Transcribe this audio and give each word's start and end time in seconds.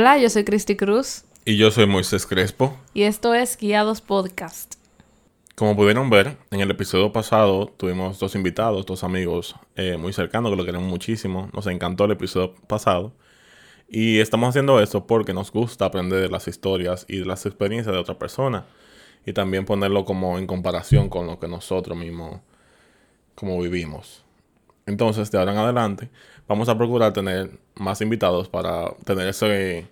Hola, 0.00 0.16
yo 0.16 0.30
soy 0.30 0.44
Cristi 0.44 0.76
Cruz. 0.76 1.24
Y 1.44 1.58
yo 1.58 1.70
soy 1.70 1.84
Moisés 1.84 2.24
Crespo. 2.24 2.74
Y 2.94 3.02
esto 3.02 3.34
es 3.34 3.58
Guiados 3.58 4.00
Podcast. 4.00 4.76
Como 5.54 5.76
pudieron 5.76 6.08
ver, 6.08 6.38
en 6.50 6.60
el 6.60 6.70
episodio 6.70 7.12
pasado 7.12 7.66
tuvimos 7.76 8.18
dos 8.18 8.34
invitados, 8.34 8.86
dos 8.86 9.04
amigos 9.04 9.56
eh, 9.76 9.98
muy 9.98 10.14
cercanos 10.14 10.50
que 10.52 10.56
lo 10.56 10.64
queremos 10.64 10.88
muchísimo. 10.88 11.50
Nos 11.52 11.66
encantó 11.66 12.06
el 12.06 12.12
episodio 12.12 12.54
pasado. 12.66 13.12
Y 13.90 14.20
estamos 14.20 14.48
haciendo 14.48 14.80
esto 14.80 15.06
porque 15.06 15.34
nos 15.34 15.52
gusta 15.52 15.84
aprender 15.84 16.22
de 16.22 16.30
las 16.30 16.48
historias 16.48 17.04
y 17.06 17.18
de 17.18 17.26
las 17.26 17.44
experiencias 17.44 17.94
de 17.94 18.00
otra 18.00 18.18
persona. 18.18 18.64
Y 19.26 19.34
también 19.34 19.66
ponerlo 19.66 20.06
como 20.06 20.38
en 20.38 20.46
comparación 20.46 21.10
con 21.10 21.26
lo 21.26 21.38
que 21.38 21.46
nosotros 21.46 21.98
mismos 21.98 22.40
como 23.34 23.60
vivimos. 23.60 24.24
Entonces, 24.86 25.30
de 25.30 25.38
ahora 25.38 25.52
en 25.52 25.58
adelante, 25.58 26.08
vamos 26.48 26.68
a 26.70 26.76
procurar 26.76 27.12
tener 27.12 27.60
más 27.76 28.00
invitados 28.00 28.48
para 28.48 28.94
tener 29.04 29.28
ese 29.28 29.88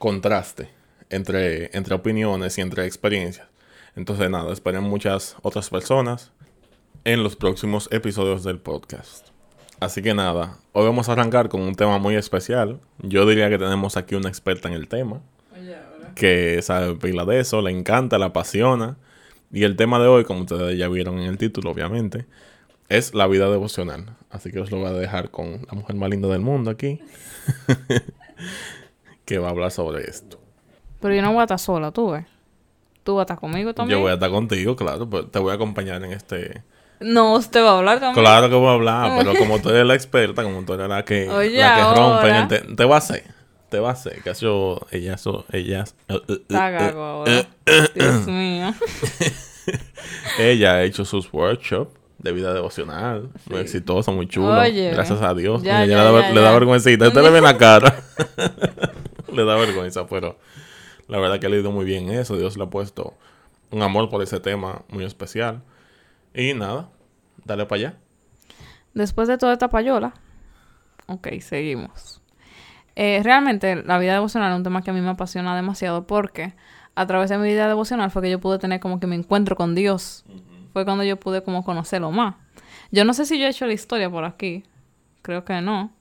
contraste 0.00 0.70
entre, 1.10 1.76
entre 1.76 1.94
opiniones 1.94 2.56
y 2.56 2.62
entre 2.62 2.86
experiencias. 2.86 3.46
Entonces, 3.94 4.30
nada, 4.30 4.50
esperen 4.50 4.82
muchas 4.82 5.36
otras 5.42 5.68
personas 5.68 6.32
en 7.04 7.22
los 7.22 7.36
próximos 7.36 7.86
episodios 7.92 8.42
del 8.42 8.58
podcast. 8.58 9.28
Así 9.78 10.00
que 10.00 10.14
nada, 10.14 10.56
hoy 10.72 10.86
vamos 10.86 11.10
a 11.10 11.12
arrancar 11.12 11.50
con 11.50 11.60
un 11.60 11.74
tema 11.74 11.98
muy 11.98 12.16
especial. 12.16 12.80
Yo 13.00 13.26
diría 13.26 13.50
que 13.50 13.58
tenemos 13.58 13.98
aquí 13.98 14.14
una 14.14 14.30
experta 14.30 14.68
en 14.68 14.74
el 14.74 14.88
tema. 14.88 15.20
Que 16.14 16.62
sabe 16.62 16.94
pila 16.94 17.26
de 17.26 17.40
eso, 17.40 17.60
le 17.60 17.70
encanta, 17.70 18.18
le 18.18 18.24
apasiona. 18.24 18.96
Y 19.52 19.64
el 19.64 19.76
tema 19.76 19.98
de 19.98 20.08
hoy, 20.08 20.24
como 20.24 20.40
ustedes 20.40 20.78
ya 20.78 20.88
vieron 20.88 21.18
en 21.18 21.26
el 21.26 21.36
título, 21.36 21.72
obviamente, 21.72 22.24
es 22.88 23.12
la 23.12 23.26
vida 23.26 23.50
devocional. 23.50 24.16
Así 24.30 24.50
que 24.50 24.60
os 24.60 24.70
lo 24.70 24.78
voy 24.78 24.88
a 24.88 24.92
dejar 24.92 25.30
con 25.30 25.66
la 25.70 25.74
mujer 25.74 25.96
más 25.96 26.08
linda 26.08 26.28
del 26.28 26.40
mundo 26.40 26.70
aquí. 26.70 27.02
que 29.30 29.38
va 29.38 29.46
a 29.46 29.50
hablar 29.50 29.70
sobre 29.70 30.10
esto. 30.10 30.40
Pero 31.00 31.14
yo 31.14 31.22
no 31.22 31.30
voy 31.30 31.40
a 31.40 31.44
estar 31.44 31.60
sola, 31.60 31.92
tú 31.92 32.10
ves. 32.10 32.24
Tú 33.04 33.14
vas 33.14 33.20
a 33.20 33.22
estar 33.22 33.38
conmigo 33.38 33.72
también. 33.72 33.96
Yo 33.96 34.02
voy 34.02 34.10
a 34.10 34.14
estar 34.14 34.28
contigo, 34.28 34.74
claro, 34.74 35.08
pero 35.08 35.28
te 35.28 35.38
voy 35.38 35.52
a 35.52 35.54
acompañar 35.54 36.02
en 36.02 36.12
este. 36.12 36.64
No, 36.98 37.34
usted 37.34 37.62
va 37.62 37.70
a 37.70 37.78
hablar 37.78 38.00
también. 38.00 38.24
Claro 38.24 38.48
que 38.48 38.56
voy 38.56 38.66
a 38.66 38.72
hablar, 38.72 39.18
pero 39.24 39.38
como 39.38 39.60
tú 39.60 39.70
eres 39.70 39.86
la 39.86 39.94
experta, 39.94 40.42
como 40.42 40.64
tú 40.64 40.74
eres 40.74 40.88
la 40.88 41.04
que, 41.04 41.26
la 41.26 41.76
que 41.76 42.00
rompe, 42.00 42.58
te, 42.58 42.74
te 42.74 42.84
va 42.84 42.96
a 42.96 42.98
hacer. 42.98 43.22
Te 43.68 43.78
va 43.78 43.90
a 43.90 43.92
hacer. 43.92 44.20
Que 44.20 44.34
yo, 44.34 44.80
ellas, 44.90 45.24
ellas. 45.52 45.94
Dios 47.94 48.26
mío. 48.26 48.74
Ella 50.40 50.72
ha 50.74 50.82
hecho 50.82 51.04
sus 51.04 51.32
workshops 51.32 51.92
de 52.18 52.32
vida 52.32 52.52
devocional. 52.52 53.28
Muy 53.48 53.60
exitoso, 53.60 54.10
muy 54.12 54.26
chulo. 54.26 54.58
Oye. 54.58 54.90
Gracias 54.90 55.22
a 55.22 55.34
Dios. 55.34 55.62
Ya, 55.62 55.84
Ella 55.84 55.98
ya, 55.98 56.04
le, 56.04 56.12
da, 56.12 56.20
ya, 56.20 56.34
le 56.34 56.40
da 56.40 56.48
ya. 56.48 56.52
vergüencita. 56.58 57.06
Usted 57.06 57.22
le 57.22 57.30
ve 57.30 57.40
la 57.40 57.56
cara. 57.56 57.94
le 59.34 59.44
da 59.44 59.56
vergüenza, 59.56 60.06
pero 60.06 60.38
la 61.08 61.18
verdad 61.18 61.40
que 61.40 61.48
le 61.48 61.56
ha 61.56 61.60
ido 61.60 61.72
muy 61.72 61.84
bien 61.84 62.10
eso. 62.10 62.36
Dios 62.36 62.56
le 62.56 62.64
ha 62.64 62.70
puesto 62.70 63.14
un 63.70 63.82
amor 63.82 64.08
por 64.08 64.22
ese 64.22 64.40
tema 64.40 64.82
muy 64.88 65.04
especial. 65.04 65.62
Y 66.34 66.54
nada, 66.54 66.88
dale 67.44 67.66
para 67.66 67.80
allá. 67.80 67.98
Después 68.94 69.28
de 69.28 69.38
toda 69.38 69.52
esta 69.52 69.68
payola, 69.68 70.14
ok, 71.06 71.28
seguimos. 71.40 72.20
Eh, 72.96 73.20
realmente 73.22 73.82
la 73.82 73.98
vida 73.98 74.14
devocional 74.14 74.52
es 74.52 74.56
un 74.58 74.64
tema 74.64 74.82
que 74.82 74.90
a 74.90 74.92
mí 74.92 75.00
me 75.00 75.10
apasiona 75.10 75.54
demasiado 75.56 76.06
porque 76.06 76.54
a 76.94 77.06
través 77.06 77.30
de 77.30 77.38
mi 77.38 77.48
vida 77.48 77.68
devocional 77.68 78.10
fue 78.10 78.22
que 78.22 78.30
yo 78.30 78.40
pude 78.40 78.58
tener 78.58 78.80
como 78.80 79.00
que 79.00 79.06
mi 79.06 79.16
encuentro 79.16 79.56
con 79.56 79.74
Dios. 79.74 80.24
Fue 80.72 80.84
cuando 80.84 81.04
yo 81.04 81.18
pude 81.18 81.42
como 81.42 81.64
conocerlo 81.64 82.10
más. 82.10 82.36
Yo 82.90 83.04
no 83.04 83.14
sé 83.14 83.26
si 83.26 83.38
yo 83.38 83.46
he 83.46 83.50
hecho 83.50 83.66
la 83.66 83.72
historia 83.72 84.10
por 84.10 84.24
aquí. 84.24 84.64
Creo 85.22 85.44
que 85.44 85.60
no. 85.60 85.92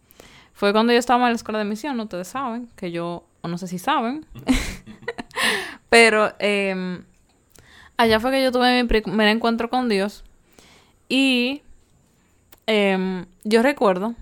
Fue 0.59 0.73
cuando 0.73 0.91
yo 0.91 0.99
estaba 0.99 1.23
en 1.23 1.31
la 1.31 1.35
escuela 1.37 1.59
de 1.59 1.63
misión, 1.63 1.97
ustedes 2.01 2.27
saben, 2.27 2.67
que 2.75 2.91
yo, 2.91 3.23
o 3.39 3.47
no 3.47 3.57
sé 3.57 3.65
si 3.65 3.79
saben. 3.79 4.25
Pero 5.89 6.33
eh, 6.37 7.01
allá 7.95 8.19
fue 8.19 8.31
que 8.31 8.43
yo 8.43 8.51
tuve 8.51 8.83
mi 8.83 8.85
primer 8.85 9.29
encuentro 9.29 9.69
con 9.69 9.87
Dios. 9.87 10.25
Y 11.07 11.61
em, 12.67 13.25
yo 13.45 13.63
recuerdo 13.63 14.15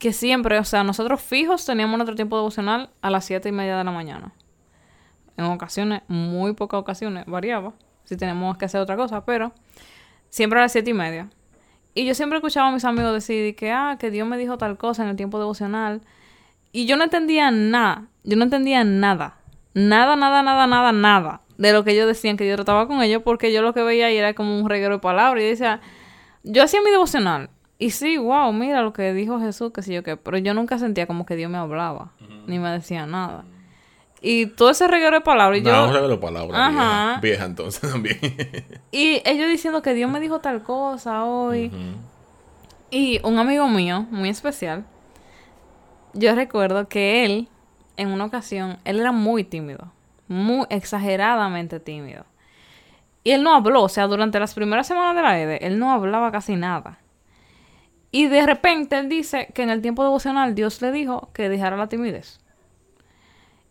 que 0.00 0.12
siempre, 0.12 0.58
o 0.58 0.64
sea, 0.64 0.82
nosotros 0.82 1.22
fijos 1.22 1.64
teníamos 1.64 1.96
nuestro 1.96 2.16
tiempo 2.16 2.36
devocional 2.36 2.90
a 3.00 3.10
las 3.10 3.24
siete 3.24 3.50
y 3.50 3.52
media 3.52 3.78
de 3.78 3.84
la 3.84 3.92
mañana. 3.92 4.32
En 5.36 5.44
ocasiones, 5.44 6.02
muy 6.08 6.54
pocas 6.54 6.80
ocasiones, 6.80 7.24
variaba. 7.26 7.72
Si 8.02 8.16
tenemos 8.16 8.58
que 8.58 8.64
hacer 8.64 8.80
otra 8.80 8.96
cosa, 8.96 9.24
pero 9.24 9.52
siempre 10.28 10.58
a 10.58 10.62
las 10.62 10.72
siete 10.72 10.90
y 10.90 10.94
media. 10.94 11.30
Y 11.98 12.04
yo 12.04 12.14
siempre 12.14 12.38
escuchaba 12.38 12.68
a 12.68 12.70
mis 12.70 12.84
amigos 12.84 13.12
decir 13.12 13.56
que, 13.56 13.72
ah, 13.72 13.96
que 13.98 14.12
Dios 14.12 14.28
me 14.28 14.38
dijo 14.38 14.56
tal 14.56 14.76
cosa 14.78 15.02
en 15.02 15.08
el 15.08 15.16
tiempo 15.16 15.40
devocional. 15.40 16.00
Y 16.70 16.86
yo 16.86 16.96
no 16.96 17.02
entendía 17.02 17.50
nada. 17.50 18.06
Yo 18.22 18.36
no 18.36 18.44
entendía 18.44 18.84
nada. 18.84 19.38
Nada, 19.74 20.14
nada, 20.14 20.44
nada, 20.44 20.68
nada, 20.68 20.92
nada. 20.92 21.40
De 21.56 21.72
lo 21.72 21.82
que 21.82 21.90
ellos 21.90 22.06
decían 22.06 22.36
que 22.36 22.48
yo 22.48 22.54
trataba 22.54 22.86
con 22.86 23.02
ellos. 23.02 23.22
Porque 23.24 23.52
yo 23.52 23.62
lo 23.62 23.74
que 23.74 23.82
veía 23.82 24.06
ahí 24.06 24.16
era 24.16 24.34
como 24.34 24.60
un 24.60 24.68
reguero 24.68 24.94
de 24.94 25.00
palabras. 25.00 25.42
Y 25.42 25.48
decía, 25.48 25.80
yo 26.44 26.62
hacía 26.62 26.80
mi 26.82 26.92
devocional. 26.92 27.50
Y 27.80 27.90
sí, 27.90 28.16
wow, 28.16 28.52
mira 28.52 28.80
lo 28.82 28.92
que 28.92 29.12
dijo 29.12 29.40
Jesús, 29.40 29.72
que 29.72 29.82
sé 29.82 29.92
yo 29.92 30.04
qué. 30.04 30.16
Pero 30.16 30.38
yo 30.38 30.54
nunca 30.54 30.78
sentía 30.78 31.08
como 31.08 31.26
que 31.26 31.34
Dios 31.34 31.50
me 31.50 31.58
hablaba. 31.58 32.12
Ni 32.46 32.60
me 32.60 32.70
decía 32.70 33.06
nada. 33.06 33.44
Y 34.20 34.46
todo 34.46 34.70
ese 34.70 34.88
reguero 34.88 35.16
de 35.16 35.20
palabras. 35.20 35.60
Y 35.60 35.62
No, 35.62 35.70
yo, 35.70 35.84
un 35.84 35.92
regalo 35.92 36.08
de 36.08 36.18
palabras. 36.18 36.60
Ajá. 36.60 36.70
Vieja. 36.72 37.20
Vieja, 37.20 37.44
entonces 37.44 37.80
también. 37.92 38.18
y 38.90 39.22
ellos 39.24 39.48
diciendo 39.48 39.82
que 39.82 39.94
Dios 39.94 40.10
me 40.10 40.20
dijo 40.20 40.40
tal 40.40 40.62
cosa 40.62 41.24
hoy. 41.24 41.70
Y 42.90 43.20
un 43.22 43.38
amigo 43.38 43.68
mío, 43.68 44.06
muy 44.10 44.30
especial, 44.30 44.84
yo 46.14 46.34
recuerdo 46.34 46.88
que 46.88 47.24
él, 47.24 47.48
en 47.96 48.08
una 48.08 48.24
ocasión, 48.24 48.78
él 48.84 48.98
era 48.98 49.12
muy 49.12 49.44
tímido, 49.44 49.92
muy 50.26 50.66
exageradamente 50.70 51.80
tímido. 51.80 52.24
Y 53.24 53.32
él 53.32 53.42
no 53.42 53.54
habló, 53.54 53.82
o 53.82 53.88
sea, 53.88 54.06
durante 54.06 54.40
las 54.40 54.54
primeras 54.54 54.86
semanas 54.86 55.14
de 55.14 55.22
la 55.22 55.38
EDE, 55.38 55.66
él 55.66 55.78
no 55.78 55.92
hablaba 55.92 56.32
casi 56.32 56.56
nada. 56.56 56.98
Y 58.10 58.26
de 58.26 58.46
repente 58.46 58.98
él 58.98 59.08
dice 59.10 59.48
que 59.54 59.62
en 59.62 59.70
el 59.70 59.82
tiempo 59.82 60.02
devocional 60.02 60.54
Dios 60.54 60.80
le 60.80 60.92
dijo 60.92 61.28
que 61.34 61.50
dejara 61.50 61.76
la 61.76 61.88
timidez. 61.88 62.40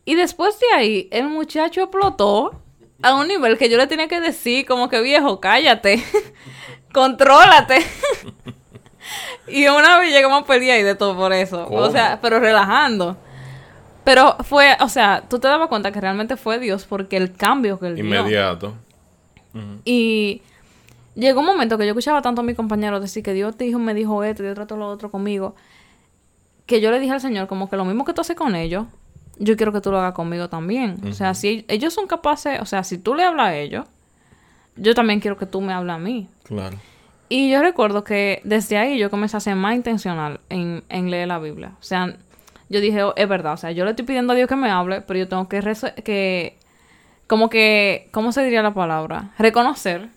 Y 0.07 0.16
después 0.16 0.57
de 0.57 0.68
ahí, 0.73 1.09
el 1.12 1.28
muchacho 1.28 1.81
explotó 1.81 2.62
a 3.01 3.13
un 3.13 3.28
nivel 3.28 3.57
que 3.57 3.69
yo 3.69 3.75
le 3.78 3.88
tenía 3.88 4.07
que 4.07 4.22
decir 4.22 4.66
como 4.66 4.88
que 4.88 5.01
viejo, 5.01 5.41
cállate, 5.41 6.01
contrólate. 6.94 7.85
y 9.50 9.68
una 9.68 10.00
vez 10.00 10.13
llegamos 10.13 10.44
a 10.44 10.45
pelear 10.45 10.79
y 10.79 10.84
de 10.84 10.95
todo 10.95 11.13
por 11.18 11.34
eso. 11.34 11.68
O 11.69 11.91
sea, 11.91 12.19
pero 12.22 12.40
relajando. 12.40 13.18
Pero 14.06 14.38
fue, 14.45 14.78
o 14.79 14.88
sea, 14.88 15.25
tú 15.29 15.40
te 15.40 15.50
dabas 15.50 15.68
cuenta 15.68 15.91
que 15.91 16.00
realmente 16.00 16.38
fue 16.38 16.57
Dios 16.57 16.85
porque 16.85 17.18
el 17.18 17.34
cambio 17.34 17.78
que 17.78 17.88
él 17.88 17.95
dio. 17.95 18.06
Inmediato. 18.06 18.75
Y 19.84 20.41
llegó 21.16 21.41
un 21.41 21.47
momento 21.47 21.78
que 21.78 21.84
yo 21.84 21.91
escuchaba 21.91 22.22
tanto 22.22 22.39
a 22.39 22.44
mis 22.45 22.56
compañeros 22.56 23.01
decir 23.01 23.24
que 23.24 23.34
Dios 23.34 23.57
te 23.57 23.66
dijo, 23.66 23.78
me 23.78 23.94
dijo 23.94 24.24
esto, 24.24 24.41
Dios 24.41 24.56
trató 24.56 24.78
lo 24.78 24.88
otro 24.88 25.12
conmigo, 25.12 25.53
que 26.66 26.79
yo 26.79 26.91
le 26.91 27.01
dije 27.01 27.12
al 27.12 27.19
Señor 27.19 27.47
como 27.47 27.69
que 27.69 27.75
lo 27.75 27.84
mismo 27.84 28.06
que 28.06 28.13
tú 28.13 28.22
haces 28.22 28.38
con 28.38 28.56
ellos, 28.56 28.85
yo 29.40 29.58
quiero 29.58 29.72
que 29.72 29.81
tú 29.81 29.92
lo 29.92 30.00
hagas 30.00 30.14
conmigo 30.14 30.50
también. 30.50 30.98
O 31.08 31.14
sea, 31.14 31.34
si 31.34 31.66
ellos 31.68 31.94
son 31.94 32.08
capaces, 32.08 32.59
o 32.62 32.66
sea, 32.66 32.84
si 32.84 32.98
tú 32.98 33.16
le 33.16 33.24
hablas 33.24 33.48
a 33.48 33.56
ellos, 33.56 33.86
yo 34.75 34.94
también 34.94 35.20
quiero 35.20 35.38
que 35.38 35.46
tú 35.46 35.62
me 35.62 35.74
hables 35.74 35.96
a 35.96 36.00
mí. 36.00 36.28
Claro. 36.44 36.78
Y 37.30 37.52
yo 37.52 37.62
recuerdo 37.62 38.03
que 38.03 38.42
desde 38.44 38.78
ahí 38.78 38.98
yo 38.98 39.09
comencé 39.09 39.38
a 39.38 39.40
ser 39.40 39.56
más 39.56 39.75
intencional 39.75 40.40
en, 40.50 40.84
en 40.90 41.12
leer 41.12 41.28
la 41.28 41.40
Biblia. 41.40 41.74
O 41.80 41.84
sea, 41.84 42.16
yo 42.70 42.80
dije, 42.81 43.03
oh, 43.03 43.14
es 43.16 43.28
verdad, 43.28 43.53
o 43.53 43.58
sea, 43.58 43.72
yo 43.72 43.84
le 43.84 43.92
estoy 43.92 44.06
pidiendo 44.06 44.34
a 44.34 44.36
Dios 44.36 44.48
que 44.48 44.56
me 44.56 44.70
hable, 44.70 45.02
pero 45.02 45.20
yo 45.20 45.28
tengo 45.28 45.48
que, 45.50 45.62
que 46.04 46.58
como 47.28 47.50
que, 47.50 48.09
¿cómo 48.12 48.31
se 48.31 48.44
diría 48.44 48.62
la 48.62 48.74
palabra? 48.74 49.31
Reconocer 49.38 50.10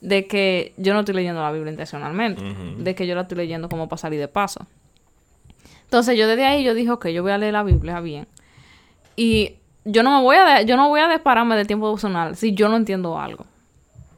de 0.00 0.26
que 0.26 0.74
yo 0.76 0.94
no 0.94 1.00
estoy 1.00 1.14
leyendo 1.14 1.42
la 1.42 1.52
Biblia 1.52 1.70
intencionalmente, 1.70 2.42
de 2.78 2.94
que 2.94 3.06
yo 3.06 3.14
la 3.14 3.22
estoy 3.22 3.36
leyendo 3.36 3.68
como 3.68 3.88
para 3.88 3.98
salir 3.98 4.18
de 4.18 4.28
paso. 4.28 4.66
Entonces 5.92 6.16
yo 6.16 6.26
desde 6.26 6.46
ahí 6.46 6.64
yo 6.64 6.72
dije, 6.72 6.90
ok, 6.90 7.08
yo 7.08 7.22
voy 7.22 7.32
a 7.32 7.36
leer 7.36 7.52
la 7.52 7.62
Biblia 7.62 8.00
bien. 8.00 8.26
Y 9.14 9.56
yo 9.84 10.02
no 10.02 10.16
me 10.16 10.22
voy 10.22 10.36
a, 10.36 10.44
de- 10.46 10.64
yo 10.64 10.78
no 10.78 10.88
voy 10.88 11.00
a 11.00 11.06
despararme 11.06 11.54
de 11.54 11.66
tiempo 11.66 11.84
devocional 11.84 12.34
si 12.34 12.54
yo 12.54 12.70
no 12.70 12.76
entiendo 12.76 13.18
algo. 13.20 13.44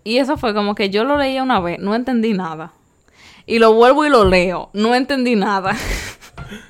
Y 0.05 0.19
eso 0.19 0.37
fue 0.37 0.55
como 0.55 0.77
que 0.77 0.89
yo 0.91 1.03
lo 1.03 1.19
leía 1.19 1.43
una 1.43 1.59
vez, 1.59 1.81
no 1.81 1.97
entendí 1.97 2.33
nada. 2.33 2.71
Y 3.45 3.59
lo 3.59 3.73
vuelvo 3.75 4.07
y 4.07 4.09
lo 4.09 4.25
leo, 4.25 4.71
no 4.73 4.95
entendí 4.95 5.35
nada. 5.35 5.75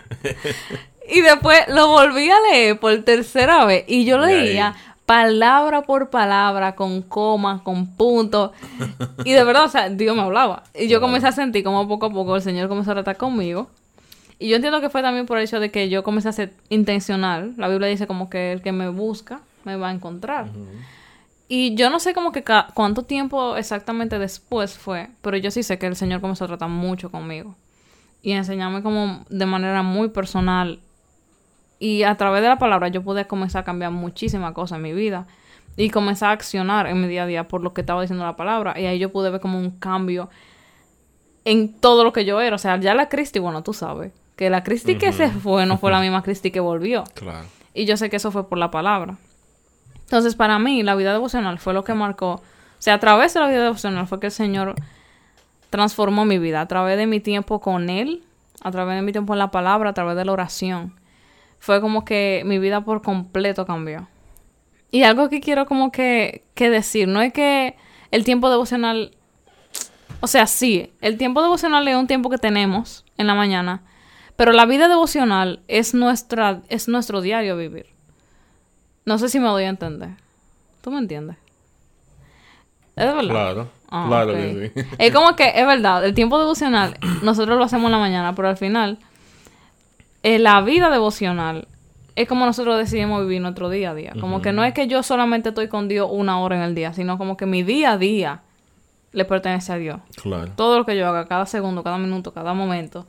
y 1.12 1.20
después 1.20 1.58
lo 1.68 1.88
volví 1.88 2.30
a 2.30 2.40
leer 2.50 2.80
por 2.80 2.96
tercera 3.02 3.66
vez 3.66 3.84
y 3.86 4.06
yo 4.06 4.16
leía 4.16 4.74
palabra 5.04 5.82
por 5.82 6.08
palabra, 6.08 6.74
con 6.76 7.02
comas, 7.02 7.60
con 7.60 7.94
puntos. 7.94 8.52
Y 9.26 9.32
de 9.32 9.44
verdad, 9.44 9.64
o 9.64 9.68
sea, 9.68 9.90
Dios 9.90 10.16
me 10.16 10.22
hablaba. 10.22 10.62
Y 10.74 10.88
yo 10.88 11.02
comencé 11.02 11.26
a 11.26 11.32
sentir 11.32 11.62
como 11.62 11.86
poco 11.86 12.06
a 12.06 12.10
poco 12.10 12.36
el 12.36 12.40
Señor 12.40 12.68
comenzó 12.70 12.92
a 12.92 12.94
tratar 12.94 13.18
conmigo. 13.18 13.68
Y 14.44 14.48
yo 14.50 14.56
entiendo 14.56 14.80
que 14.80 14.90
fue 14.90 15.02
también 15.02 15.26
por 15.26 15.38
el 15.38 15.44
hecho 15.44 15.58
de 15.60 15.70
que 15.70 15.88
yo 15.88 16.02
comencé 16.02 16.28
a 16.28 16.32
ser 16.32 16.52
intencional. 16.68 17.54
La 17.56 17.68
Biblia 17.68 17.88
dice 17.88 18.06
como 18.06 18.28
que 18.28 18.52
el 18.52 18.62
que 18.62 18.72
me 18.72 18.88
busca 18.88 19.40
me 19.64 19.76
va 19.76 19.88
a 19.88 19.92
encontrar. 19.92 20.48
Y 21.48 21.74
yo 21.76 21.90
no 21.90 22.00
sé 22.00 22.14
como 22.14 22.32
que 22.32 22.42
ca- 22.42 22.68
cuánto 22.74 23.02
tiempo 23.04 23.56
exactamente 23.56 24.18
después 24.18 24.76
fue, 24.78 25.10
pero 25.22 25.36
yo 25.36 25.50
sí 25.50 25.62
sé 25.62 25.78
que 25.78 25.86
el 25.86 25.96
Señor 25.96 26.20
comenzó 26.20 26.44
a 26.44 26.48
tratar 26.48 26.68
mucho 26.70 27.10
conmigo. 27.10 27.56
Y 28.22 28.32
enseñarme 28.32 28.82
como 28.82 29.24
de 29.28 29.46
manera 29.46 29.82
muy 29.82 30.08
personal 30.08 30.80
Y 31.78 32.02
a 32.04 32.16
través 32.16 32.42
de 32.42 32.48
la 32.48 32.58
palabra 32.58 32.88
yo 32.88 33.02
pude 33.02 33.26
comenzar 33.26 33.62
a 33.62 33.64
cambiar 33.64 33.90
muchísimas 33.92 34.52
cosas 34.52 34.76
en 34.76 34.82
mi 34.82 34.92
vida. 34.92 35.26
Y 35.76 35.90
comenzar 35.90 36.30
a 36.30 36.32
accionar 36.32 36.86
en 36.86 37.00
mi 37.00 37.08
día 37.08 37.24
a 37.24 37.26
día 37.26 37.48
por 37.48 37.62
lo 37.62 37.74
que 37.74 37.80
estaba 37.82 38.00
diciendo 38.02 38.24
la 38.24 38.36
palabra. 38.36 38.78
Y 38.80 38.86
ahí 38.86 38.98
yo 38.98 39.12
pude 39.12 39.30
ver 39.30 39.40
como 39.40 39.58
un 39.58 39.70
cambio 39.72 40.30
en 41.44 41.72
todo 41.80 42.04
lo 42.04 42.12
que 42.12 42.24
yo 42.24 42.40
era. 42.40 42.56
O 42.56 42.58
sea, 42.58 42.78
ya 42.80 42.94
la 42.94 43.08
Cristi, 43.08 43.38
bueno, 43.38 43.62
tú 43.62 43.72
sabes, 43.72 44.12
que 44.36 44.50
la 44.50 44.64
Cristi 44.64 44.96
que 44.96 45.12
se 45.12 45.28
fue 45.28 45.66
no 45.66 45.78
fue 45.78 45.90
la 45.90 46.00
misma 46.00 46.22
Cristi 46.22 46.50
que 46.50 46.60
volvió. 46.60 47.04
Claro. 47.14 47.46
Y 47.72 47.84
yo 47.84 47.96
sé 47.96 48.10
que 48.10 48.16
eso 48.16 48.30
fue 48.30 48.48
por 48.48 48.58
la 48.58 48.70
palabra. 48.70 49.16
Entonces, 50.00 50.34
para 50.34 50.58
mí, 50.58 50.82
la 50.82 50.94
vida 50.94 51.12
devocional 51.12 51.58
fue 51.58 51.74
lo 51.74 51.84
que 51.84 51.94
marcó. 51.94 52.34
O 52.34 52.42
sea, 52.78 52.94
a 52.94 53.00
través 53.00 53.34
de 53.34 53.40
la 53.40 53.48
vida 53.48 53.62
devocional 53.62 54.06
fue 54.06 54.20
que 54.20 54.26
el 54.26 54.32
Señor 54.32 54.74
transformó 55.70 56.24
mi 56.24 56.38
vida. 56.38 56.60
A 56.60 56.68
través 56.68 56.96
de 56.98 57.06
mi 57.06 57.20
tiempo 57.20 57.60
con 57.60 57.90
Él, 57.90 58.22
a 58.62 58.70
través 58.70 58.96
de 58.96 59.02
mi 59.02 59.12
tiempo 59.12 59.32
en 59.32 59.38
la 59.38 59.50
palabra, 59.50 59.90
a 59.90 59.94
través 59.94 60.16
de 60.16 60.24
la 60.24 60.32
oración. 60.32 60.94
Fue 61.58 61.80
como 61.80 62.04
que 62.04 62.42
mi 62.44 62.58
vida 62.58 62.84
por 62.84 63.02
completo 63.02 63.66
cambió. 63.66 64.08
Y 64.90 65.02
algo 65.02 65.28
que 65.28 65.40
quiero 65.40 65.66
como 65.66 65.90
que, 65.90 66.44
que 66.54 66.70
decir, 66.70 67.08
no 67.08 67.20
es 67.22 67.32
que 67.32 67.76
el 68.10 68.24
tiempo 68.24 68.50
devocional 68.50 69.12
o 70.24 70.26
sea, 70.26 70.46
sí, 70.46 70.90
el 71.02 71.18
tiempo 71.18 71.42
devocional 71.42 71.86
es 71.86 71.96
un 71.96 72.06
tiempo 72.06 72.30
que 72.30 72.38
tenemos 72.38 73.04
en 73.18 73.26
la 73.26 73.34
mañana, 73.34 73.82
pero 74.36 74.52
la 74.52 74.66
vida 74.66 74.88
devocional 74.88 75.60
es, 75.68 75.94
nuestra, 75.94 76.62
es 76.68 76.88
nuestro 76.88 77.20
diario 77.20 77.56
vivir. 77.56 77.86
No 79.04 79.18
sé 79.18 79.28
si 79.28 79.38
me 79.38 79.48
doy 79.48 79.64
a 79.64 79.68
entender. 79.68 80.10
¿Tú 80.82 80.90
me 80.90 80.98
entiendes? 80.98 81.36
¿Es 82.96 83.06
verdad? 83.06 83.22
Claro, 83.24 83.68
Ah, 83.96 84.06
claro 84.08 84.32
que 84.32 84.72
sí. 84.74 84.86
Es 84.98 85.14
como 85.14 85.36
que, 85.36 85.52
es 85.54 85.64
verdad, 85.64 86.04
el 86.04 86.14
tiempo 86.14 86.36
devocional 86.38 86.96
nosotros 87.22 87.56
lo 87.56 87.64
hacemos 87.64 87.86
en 87.86 87.92
la 87.92 87.98
mañana, 87.98 88.34
pero 88.34 88.48
al 88.48 88.56
final, 88.56 88.98
eh, 90.24 90.40
la 90.40 90.60
vida 90.62 90.90
devocional 90.90 91.68
es 92.16 92.26
como 92.28 92.44
nosotros 92.44 92.76
decidimos 92.76 93.22
vivir 93.22 93.40
nuestro 93.40 93.70
día 93.70 93.90
a 93.90 93.94
día. 93.94 94.12
Como 94.20 94.42
que 94.42 94.52
no 94.52 94.64
es 94.64 94.74
que 94.74 94.88
yo 94.88 95.04
solamente 95.04 95.50
estoy 95.50 95.68
con 95.68 95.86
Dios 95.86 96.08
una 96.10 96.40
hora 96.40 96.56
en 96.56 96.62
el 96.62 96.74
día, 96.74 96.92
sino 96.92 97.18
como 97.18 97.36
que 97.36 97.46
mi 97.46 97.62
día 97.62 97.92
a 97.92 97.98
día 97.98 98.42
le 99.12 99.24
pertenece 99.24 99.72
a 99.72 99.76
Dios. 99.76 100.00
Claro. 100.20 100.50
Todo 100.56 100.78
lo 100.78 100.84
que 100.84 100.96
yo 100.96 101.06
haga, 101.06 101.26
cada 101.26 101.46
segundo, 101.46 101.84
cada 101.84 101.98
minuto, 101.98 102.32
cada 102.32 102.52
momento, 102.52 103.06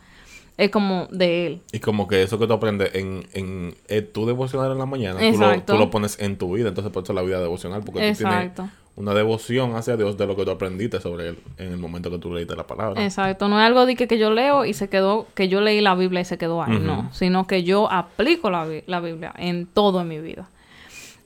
es 0.57 0.71
como 0.71 1.07
de 1.11 1.47
Él. 1.47 1.61
Y 1.71 1.79
como 1.79 2.07
que 2.07 2.23
eso 2.23 2.39
que 2.39 2.47
tú 2.47 2.53
aprendes 2.53 2.95
en, 2.95 3.27
en 3.33 3.75
eh, 3.87 4.01
tu 4.01 4.25
devocional 4.25 4.71
en 4.71 4.77
la 4.77 4.85
mañana, 4.85 5.19
tú 5.19 5.25
lo, 5.25 5.31
Exacto. 5.31 5.73
tú 5.73 5.79
lo 5.79 5.89
pones 5.89 6.19
en 6.19 6.37
tu 6.37 6.53
vida. 6.53 6.69
Entonces, 6.69 6.91
por 6.93 7.03
eso 7.03 7.13
la 7.13 7.23
vida 7.23 7.41
devocional, 7.41 7.81
porque 7.81 7.99
tú 7.99 7.99
tienes 7.99 8.21
Exacto. 8.21 8.69
una 8.95 9.13
devoción 9.13 9.75
hacia 9.75 9.97
Dios 9.97 10.17
de 10.17 10.25
lo 10.25 10.35
que 10.37 10.45
tú 10.45 10.51
aprendiste 10.51 11.01
sobre 11.01 11.29
Él 11.29 11.39
en 11.57 11.73
el 11.73 11.77
momento 11.77 12.09
que 12.09 12.19
tú 12.19 12.33
leíste 12.33 12.55
la 12.55 12.65
palabra. 12.65 13.03
Exacto, 13.03 13.49
no 13.49 13.59
es 13.59 13.65
algo 13.65 13.85
de 13.85 13.97
que, 13.97 14.07
que 14.07 14.17
yo 14.17 14.31
leo 14.31 14.63
y 14.63 14.73
se 14.73 14.87
quedó, 14.87 15.27
que 15.35 15.49
yo 15.49 15.59
leí 15.59 15.81
la 15.81 15.95
Biblia 15.95 16.21
y 16.21 16.25
se 16.25 16.37
quedó 16.37 16.63
ahí, 16.63 16.79
no, 16.79 17.09
sino 17.13 17.47
que 17.47 17.63
yo 17.63 17.91
aplico 17.91 18.49
la, 18.49 18.65
la 18.85 18.99
Biblia 19.01 19.33
en 19.37 19.65
todo 19.65 19.99
en 19.99 20.07
mi 20.07 20.19
vida. 20.21 20.47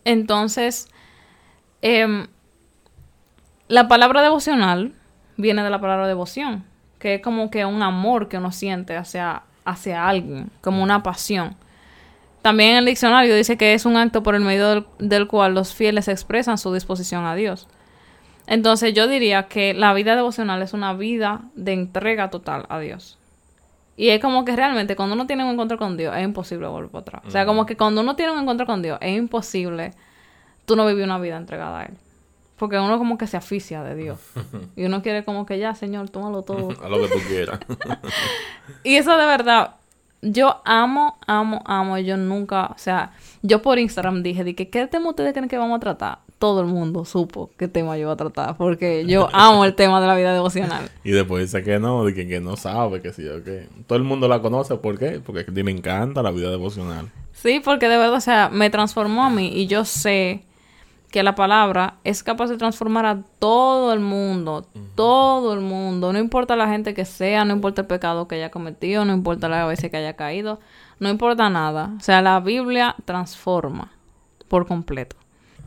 Entonces, 0.05 0.87
em, 1.83 2.25
la 3.67 3.87
palabra 3.87 4.23
devocional 4.23 4.93
viene 5.37 5.63
de 5.63 5.69
la 5.69 5.79
palabra 5.79 6.07
devoción, 6.07 6.65
que 6.99 7.15
es 7.15 7.21
como 7.21 7.49
que 7.49 7.65
un 7.65 7.81
amor 7.81 8.27
que 8.27 8.37
uno 8.37 8.51
siente 8.51 8.95
hacia, 8.95 9.43
hacia 9.65 10.07
alguien, 10.07 10.51
como 10.61 10.83
una 10.83 11.01
pasión. 11.01 11.55
También 12.41 12.71
en 12.71 12.77
el 12.77 12.85
diccionario 12.85 13.35
dice 13.35 13.57
que 13.57 13.73
es 13.73 13.85
un 13.85 13.97
acto 13.97 14.23
por 14.23 14.35
el 14.35 14.41
medio 14.41 14.69
del, 14.69 14.85
del 14.99 15.27
cual 15.27 15.53
los 15.53 15.73
fieles 15.73 16.07
expresan 16.07 16.57
su 16.57 16.73
disposición 16.73 17.25
a 17.25 17.35
Dios. 17.35 17.67
Entonces 18.47 18.93
yo 18.93 19.07
diría 19.07 19.43
que 19.43 19.73
la 19.73 19.93
vida 19.93 20.15
devocional 20.15 20.61
es 20.61 20.73
una 20.73 20.93
vida 20.93 21.41
de 21.55 21.73
entrega 21.73 22.29
total 22.29 22.65
a 22.69 22.79
Dios. 22.79 23.17
Y 23.95 24.09
es 24.09 24.21
como 24.21 24.45
que 24.45 24.55
realmente 24.55 24.95
cuando 24.95 25.15
uno 25.15 25.27
tiene 25.27 25.43
un 25.43 25.51
encuentro 25.51 25.77
con 25.77 25.97
Dios 25.97 26.15
es 26.15 26.23
imposible 26.23 26.67
volver 26.67 26.89
para 26.89 27.01
atrás. 27.01 27.21
O 27.27 27.31
sea, 27.31 27.45
como 27.45 27.65
que 27.65 27.75
cuando 27.75 28.01
uno 28.01 28.15
tiene 28.15 28.31
un 28.31 28.39
encuentro 28.39 28.65
con 28.65 28.81
Dios 28.81 28.97
es 29.01 29.17
imposible 29.17 29.93
tú 30.65 30.75
no 30.75 30.85
vivir 30.85 31.03
una 31.03 31.19
vida 31.19 31.35
entregada 31.35 31.81
a 31.81 31.83
Él. 31.83 31.93
Porque 32.59 32.77
uno 32.77 32.97
como 32.97 33.17
que 33.17 33.25
se 33.25 33.37
aficia 33.37 33.81
de 33.81 33.95
Dios. 33.95 34.19
Y 34.75 34.85
uno 34.85 35.01
quiere 35.01 35.23
como 35.23 35.45
que 35.45 35.57
ya, 35.57 35.73
Señor, 35.73 36.09
tómalo 36.09 36.43
todo. 36.43 36.69
A 36.83 36.89
lo 36.89 37.01
que 37.01 37.07
tú 37.07 37.19
quieras. 37.27 37.59
Y 38.83 38.95
eso 38.95 39.17
de 39.17 39.25
verdad, 39.25 39.75
yo 40.21 40.61
amo, 40.65 41.17
amo, 41.25 41.61
amo. 41.65 41.97
Yo 41.97 42.17
nunca, 42.17 42.67
o 42.67 42.77
sea, 42.77 43.11
yo 43.41 43.61
por 43.61 43.79
Instagram 43.79 44.21
dije, 44.21 44.43
de 44.43 44.53
que, 44.55 44.69
¿qué 44.69 44.85
tema 44.87 45.09
ustedes 45.09 45.33
creen 45.33 45.49
que 45.49 45.57
vamos 45.57 45.77
a 45.77 45.79
tratar? 45.79 46.19
Todo 46.37 46.61
el 46.61 46.67
mundo 46.67 47.03
supo 47.03 47.49
qué 47.57 47.67
tema 47.67 47.97
yo 47.97 48.03
iba 48.03 48.13
a 48.13 48.15
tratar, 48.15 48.55
porque 48.55 49.05
yo 49.05 49.27
amo 49.33 49.65
el 49.65 49.75
tema 49.75 49.99
de 49.99 50.07
la 50.07 50.15
vida 50.15 50.33
devocional. 50.33 50.89
y 51.03 51.11
después 51.11 51.43
dice 51.43 51.63
que 51.63 51.79
no, 51.79 52.05
de 52.05 52.13
que, 52.13 52.27
que 52.27 52.39
no 52.39 52.55
sabe, 52.55 53.01
que 53.01 53.11
sí 53.11 53.27
o 53.27 53.43
qué. 53.43 53.67
Todo 53.87 53.97
el 53.97 54.03
mundo 54.03 54.27
la 54.27 54.41
conoce, 54.41 54.75
¿por 54.75 54.97
qué? 54.97 55.19
Porque 55.25 55.41
a 55.41 55.45
ti 55.45 55.63
le 55.63 55.71
encanta 55.71 56.21
la 56.21 56.31
vida 56.31 56.49
devocional. 56.49 57.09
Sí, 57.33 57.61
porque 57.63 57.89
de 57.89 57.97
verdad, 57.97 58.15
o 58.15 58.21
sea, 58.21 58.49
me 58.49 58.69
transformó 58.69 59.23
a 59.23 59.29
mí 59.29 59.51
y 59.53 59.67
yo 59.67 59.83
sé 59.83 60.43
que 61.11 61.23
la 61.23 61.35
palabra 61.35 61.95
es 62.03 62.23
capaz 62.23 62.47
de 62.47 62.57
transformar 62.57 63.05
a 63.05 63.21
todo 63.39 63.93
el 63.93 63.99
mundo, 63.99 64.65
todo 64.95 65.53
el 65.53 65.61
mundo, 65.61 66.13
no 66.13 66.19
importa 66.19 66.55
la 66.55 66.67
gente 66.67 66.93
que 66.93 67.05
sea, 67.05 67.45
no 67.45 67.53
importa 67.53 67.81
el 67.81 67.87
pecado 67.87 68.27
que 68.27 68.35
haya 68.35 68.51
cometido, 68.51 69.05
no 69.05 69.13
importa 69.13 69.49
la 69.49 69.65
veces 69.65 69.89
que 69.89 69.97
haya 69.97 70.15
caído, 70.15 70.59
no 70.99 71.09
importa 71.09 71.49
nada. 71.49 71.93
O 71.97 72.01
sea, 72.01 72.21
la 72.21 72.39
Biblia 72.39 72.95
transforma 73.05 73.91
por 74.47 74.67
completo. 74.67 75.15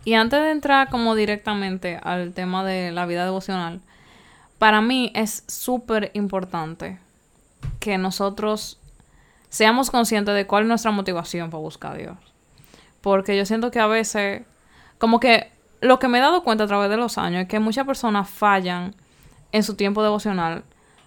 Y 0.04 0.14
antes 0.14 0.40
de 0.40 0.50
entrar 0.50 0.88
como 0.90 1.14
directamente 1.14 1.98
al 2.02 2.32
tema 2.32 2.64
de 2.64 2.92
la 2.92 3.06
vida 3.06 3.24
devocional, 3.24 3.80
para 4.58 4.80
mí 4.80 5.10
es 5.14 5.44
súper 5.48 6.10
importante 6.14 6.98
que 7.80 7.98
nosotros 7.98 8.78
seamos 9.48 9.90
conscientes 9.90 10.34
de 10.34 10.46
cuál 10.46 10.64
es 10.64 10.68
nuestra 10.68 10.90
motivación 10.90 11.50
para 11.50 11.60
buscar 11.60 11.92
a 11.92 11.96
Dios. 11.96 12.16
Porque 13.00 13.36
yo 13.36 13.44
siento 13.44 13.70
que 13.70 13.80
a 13.80 13.86
veces, 13.86 14.42
como 15.02 15.19
que 15.19 15.50
lo 15.81 15.99
que 15.99 16.06
me 16.06 16.19
he 16.19 16.20
dado 16.20 16.44
cuenta 16.44 16.62
a 16.62 16.66
través 16.69 16.88
de 16.88 16.96
los 16.96 17.19
años 17.19 17.43
es 17.43 17.49
que 17.49 17.58
muchas 17.58 17.84
personas 17.84 18.31
fallan 18.31 18.94
en 19.50 19.64
su 19.64 19.75
tiempo 19.75 20.00
devocional 20.00 20.62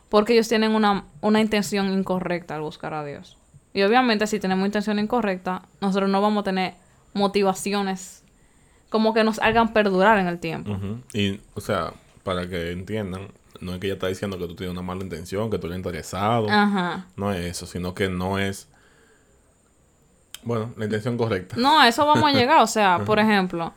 porque 0.10 0.34
ellos 0.34 0.50
tienen 0.50 0.76
una, 0.76 1.06
una 1.22 1.40
intención 1.40 1.90
incorrecta 1.94 2.56
al 2.56 2.62
buscar 2.62 2.94
a 2.94 3.06
Dios. 3.06 3.38
Y 3.74 3.84
obviamente 3.84 4.28
si 4.28 4.38
tenemos 4.38 4.66
intención 4.66 5.00
incorrecta, 5.00 5.62
nosotros 5.80 6.10
no 6.10 6.22
vamos 6.22 6.42
a 6.42 6.44
tener 6.44 6.74
motivaciones 7.14 8.26
como 8.90 9.14
que 9.14 9.24
nos 9.24 9.40
hagan 9.40 9.72
perdurar 9.72 10.20
en 10.20 10.28
el 10.28 10.40
tiempo. 10.40 10.78
Y, 11.14 11.40
o 11.54 11.62
sea, 11.62 11.94
para 12.24 12.50
que 12.50 12.74
entiendan, 12.74 13.30
no 13.62 13.76
es 13.76 13.80
que 13.80 13.88
ella 13.88 13.94
está 13.94 14.08
diciendo 14.08 14.38
que 14.38 14.46
tú 14.46 14.56
tienes 14.56 14.74
una 14.74 14.82
mala 14.82 15.04
intención, 15.04 15.50
que 15.50 15.58
tú 15.58 15.68
eres 15.68 15.78
interesado. 15.78 16.50
Ajá. 16.50 17.06
No 17.16 17.32
es 17.32 17.46
eso, 17.46 17.66
sino 17.66 17.94
que 17.94 18.10
no 18.10 18.40
es. 18.40 18.68
Bueno, 20.46 20.72
la 20.78 20.86
intención 20.86 21.18
correcta. 21.18 21.56
No, 21.58 21.80
a 21.80 21.88
eso 21.88 22.06
vamos 22.06 22.24
a 22.24 22.32
llegar. 22.38 22.62
O 22.62 22.68
sea, 22.68 23.00
por 23.04 23.20
ejemplo, 23.20 23.74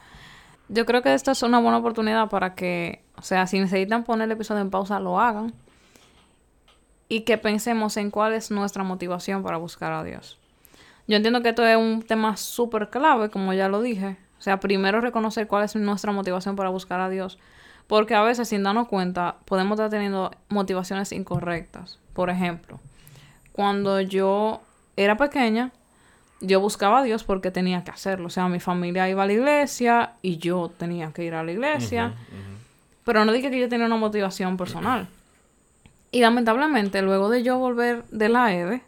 yo 0.68 0.86
creo 0.86 1.02
que 1.02 1.14
esta 1.14 1.32
es 1.32 1.42
una 1.42 1.58
buena 1.58 1.78
oportunidad 1.78 2.28
para 2.28 2.54
que, 2.54 3.02
o 3.16 3.22
sea, 3.22 3.46
si 3.46 3.58
necesitan 3.58 4.04
poner 4.04 4.26
el 4.26 4.32
episodio 4.32 4.60
en 4.60 4.70
pausa, 4.70 5.00
lo 5.00 5.18
hagan. 5.18 5.54
Y 7.08 7.22
que 7.22 7.38
pensemos 7.38 7.96
en 7.96 8.10
cuál 8.10 8.34
es 8.34 8.50
nuestra 8.50 8.84
motivación 8.84 9.42
para 9.42 9.56
buscar 9.56 9.92
a 9.92 10.04
Dios. 10.04 10.38
Yo 11.06 11.16
entiendo 11.16 11.42
que 11.42 11.48
esto 11.48 11.66
es 11.66 11.76
un 11.76 12.02
tema 12.02 12.36
súper 12.36 12.90
clave, 12.90 13.30
como 13.30 13.54
ya 13.54 13.68
lo 13.68 13.80
dije. 13.80 14.18
O 14.38 14.42
sea, 14.42 14.60
primero 14.60 15.00
reconocer 15.00 15.48
cuál 15.48 15.64
es 15.64 15.74
nuestra 15.74 16.12
motivación 16.12 16.54
para 16.54 16.68
buscar 16.68 17.00
a 17.00 17.08
Dios. 17.08 17.38
Porque 17.86 18.14
a 18.14 18.22
veces, 18.22 18.50
sin 18.50 18.62
darnos 18.62 18.88
cuenta, 18.88 19.36
podemos 19.46 19.76
estar 19.76 19.88
teniendo 19.88 20.30
motivaciones 20.50 21.10
incorrectas. 21.12 21.98
Por 22.12 22.28
ejemplo, 22.28 22.78
cuando 23.52 24.02
yo 24.02 24.60
era 24.96 25.16
pequeña, 25.16 25.72
yo 26.40 26.60
buscaba 26.60 27.00
a 27.00 27.02
Dios 27.02 27.24
porque 27.24 27.50
tenía 27.50 27.84
que 27.84 27.90
hacerlo. 27.90 28.26
O 28.26 28.30
sea, 28.30 28.48
mi 28.48 28.60
familia 28.60 29.08
iba 29.08 29.22
a 29.22 29.26
la 29.26 29.32
iglesia 29.32 30.12
y 30.22 30.38
yo 30.38 30.70
tenía 30.76 31.12
que 31.12 31.24
ir 31.24 31.34
a 31.34 31.42
la 31.42 31.52
iglesia. 31.52 32.14
Pero 33.04 33.24
no 33.24 33.32
dije 33.32 33.50
que 33.50 33.58
yo 33.58 33.68
tenía 33.68 33.86
una 33.86 33.96
motivación 33.96 34.56
personal. 34.56 35.08
Y 36.10 36.20
lamentablemente, 36.20 37.02
luego 37.02 37.28
de 37.28 37.42
yo 37.42 37.58
volver 37.58 38.04
de 38.10 38.28
la 38.28 38.54
EVE, 38.54 38.82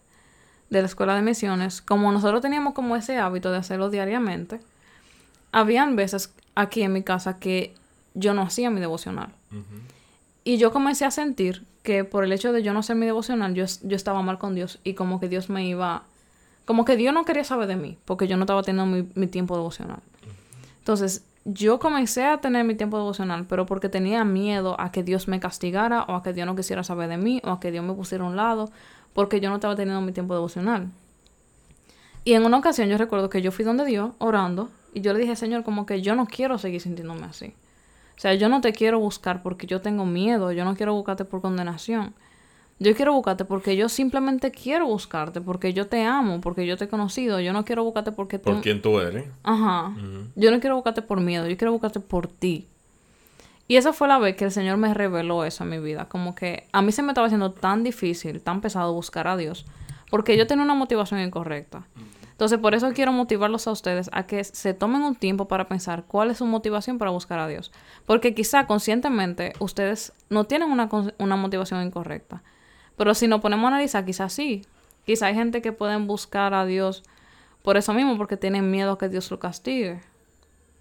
de 0.71 0.81
la 0.81 0.87
escuela 0.87 1.15
de 1.15 1.23
misiones, 1.23 1.83
como 1.83 2.13
nosotros 2.13 2.41
teníamos 2.41 2.75
como 2.75 2.97
ese 2.97 3.19
hábito 3.19 3.51
de 3.51 3.59
hacerlo 3.59 3.91
diariamente, 3.91 4.61
habían 5.53 5.97
veces 5.97 6.33
aquí 6.55 6.83
en 6.83 6.93
mi 6.93 7.03
casa 7.03 7.39
que 7.39 7.75
yo 8.15 8.35
no 8.35 8.43
hacía 8.43 8.71
mi 8.71 8.81
devocional. 8.81 9.31
Y 10.45 10.59
yo 10.59 10.73
comencé 10.73 11.05
a 11.05 11.11
sentir 11.11 11.65
que 11.83 12.05
por 12.05 12.25
el 12.25 12.33
hecho 12.33 12.53
de 12.53 12.63
yo 12.63 12.73
no 12.73 12.81
hacer 12.81 12.97
mi 12.97 13.07
devocional, 13.07 13.55
yo, 13.55 13.65
yo 13.83 13.97
estaba 13.97 14.23
mal 14.23 14.39
con 14.39 14.55
Dios 14.55 14.79
y 14.85 14.95
como 14.95 15.21
que 15.21 15.29
Dios 15.29 15.51
me 15.51 15.67
iba... 15.67 16.05
Como 16.71 16.85
que 16.85 16.97
Dios 16.97 17.13
no 17.13 17.25
quería 17.25 17.43
saber 17.43 17.67
de 17.67 17.75
mí, 17.75 17.99
porque 18.05 18.29
yo 18.29 18.37
no 18.37 18.45
estaba 18.45 18.63
teniendo 18.63 18.87
mi, 18.87 19.09
mi 19.17 19.27
tiempo 19.27 19.57
devocional. 19.57 19.99
Entonces, 20.79 21.25
yo 21.45 21.81
comencé 21.81 22.25
a 22.25 22.41
tener 22.41 22.65
mi 22.65 22.77
tiempo 22.77 22.97
devocional, 22.97 23.45
pero 23.49 23.67
porque 23.67 23.89
tenía 23.89 24.23
miedo 24.25 24.81
a 24.81 24.93
que 24.93 25.03
Dios 25.03 25.27
me 25.27 25.41
castigara 25.41 26.05
o 26.05 26.15
a 26.15 26.23
que 26.23 26.33
Dios 26.33 26.47
no 26.47 26.55
quisiera 26.55 26.85
saber 26.85 27.09
de 27.09 27.17
mí 27.17 27.43
o 27.43 27.51
a 27.51 27.59
que 27.59 27.73
Dios 27.73 27.85
me 27.85 27.93
pusiera 27.93 28.23
a 28.23 28.29
un 28.29 28.37
lado, 28.37 28.71
porque 29.15 29.41
yo 29.41 29.49
no 29.49 29.57
estaba 29.57 29.75
teniendo 29.75 30.01
mi 30.01 30.13
tiempo 30.13 30.33
devocional. 30.33 30.93
Y 32.23 32.35
en 32.35 32.45
una 32.45 32.59
ocasión 32.59 32.89
yo 32.89 32.97
recuerdo 32.99 33.31
que 33.31 33.43
yo 33.43 33.51
fui 33.51 33.65
donde 33.65 33.85
Dios 33.85 34.13
orando 34.19 34.71
y 34.95 35.01
yo 35.01 35.13
le 35.13 35.19
dije, 35.19 35.35
Señor, 35.35 35.65
como 35.65 35.87
que 35.87 36.03
yo 36.03 36.15
no 36.15 36.27
quiero 36.27 36.57
seguir 36.57 36.81
sintiéndome 36.81 37.27
así. 37.27 37.53
O 38.17 38.21
sea, 38.21 38.35
yo 38.35 38.49
no 38.49 38.61
te 38.61 38.73
quiero 38.73 39.01
buscar 39.01 39.43
porque 39.43 39.67
yo 39.67 39.81
tengo 39.81 40.07
miedo, 40.07 40.53
yo 40.53 40.65
no 40.65 40.77
quiero 40.77 40.95
buscarte 40.95 41.25
por 41.25 41.41
condenación. 41.41 42.15
Yo 42.83 42.97
quiero 42.97 43.13
buscarte 43.13 43.45
porque 43.45 43.77
yo 43.77 43.91
simplemente 43.91 44.51
quiero 44.51 44.87
buscarte, 44.87 45.43
porque 45.43 45.75
yo 45.75 45.87
te 45.87 46.03
amo, 46.03 46.41
porque 46.41 46.67
yo 46.67 46.79
te 46.79 46.85
he 46.85 46.89
conocido. 46.89 47.39
Yo 47.39 47.53
no 47.53 47.67
quiero 47.67 47.85
buscarte 47.85 48.11
porque 48.11 48.39
tú... 48.39 48.53
Por 48.53 48.63
quién 48.63 48.81
tú 48.81 48.99
eres. 48.99 49.27
Ajá. 49.43 49.95
Yo 50.35 50.51
no 50.51 50.61
quiero 50.61 50.77
buscarte 50.77 51.03
por 51.03 51.21
miedo, 51.21 51.47
yo 51.47 51.59
quiero 51.59 51.73
buscarte 51.73 52.01
por 52.01 52.27
ti. 52.27 52.67
Y 53.69 53.77
esa 53.77 53.93
fue 53.93 54.09
la 54.09 54.19
vez 54.19 54.35
que 54.35 54.47
el 54.47 54.51
Señor 54.51 54.79
me 54.79 54.95
reveló 54.95 55.45
eso 55.45 55.63
en 55.63 55.71
mi 55.71 55.79
vida. 55.79 56.07
Como 56.07 56.35
que 56.35 56.67
a 56.73 56.81
mí 56.81 56.91
se 56.91 57.03
me 57.03 57.13
estaba 57.13 57.27
haciendo 57.27 57.53
tan 57.53 57.85
difícil, 57.85 58.41
tan 58.41 58.63
pesado 58.63 58.95
buscar 58.95 59.29
a 59.29 59.37
Dios, 59.37 59.67
porque 60.11 60.39
yo 60.39 60.47
tenía 60.47 60.65
una 60.65 60.75
motivación 60.75 61.21
incorrecta. 61.21 61.87
Entonces, 62.33 62.59
por 62.59 62.75
eso 62.75 62.91
quiero 62.95 63.13
motivarlos 63.13 63.67
a 63.67 63.73
ustedes 63.73 64.09
a 64.15 64.23
que 64.23 64.43
se 64.43 64.73
tomen 64.73 65.03
un 65.03 65.15
tiempo 65.15 65.49
para 65.49 65.69
pensar 65.69 66.05
cuál 66.09 66.31
es 66.31 66.39
su 66.39 66.47
motivación 66.47 66.97
para 66.97 67.11
buscar 67.11 67.39
a 67.39 67.47
Dios. 67.47 67.71
Porque 68.07 68.35
quizá 68.35 68.67
conscientemente 68.67 69.53
ustedes 69.59 70.15
no 70.31 70.45
tienen 70.45 70.71
una, 70.71 70.89
una 71.19 71.37
motivación 71.37 71.87
incorrecta. 71.87 72.43
Pero 73.01 73.15
si 73.15 73.29
nos 73.29 73.41
ponemos 73.41 73.65
a 73.65 73.69
analizar, 73.69 74.05
quizás 74.05 74.31
sí. 74.31 74.61
Quizá 75.07 75.29
hay 75.29 75.35
gente 75.35 75.63
que 75.63 75.73
pueden 75.73 76.07
buscar 76.07 76.53
a 76.53 76.67
Dios 76.67 77.03
por 77.63 77.79
eso 77.79 77.95
mismo, 77.95 78.19
porque 78.19 78.37
tienen 78.37 78.71
miedo 78.71 78.93
a 78.93 78.99
que 78.99 79.09
Dios 79.09 79.31
lo 79.31 79.39
castigue. 79.39 80.03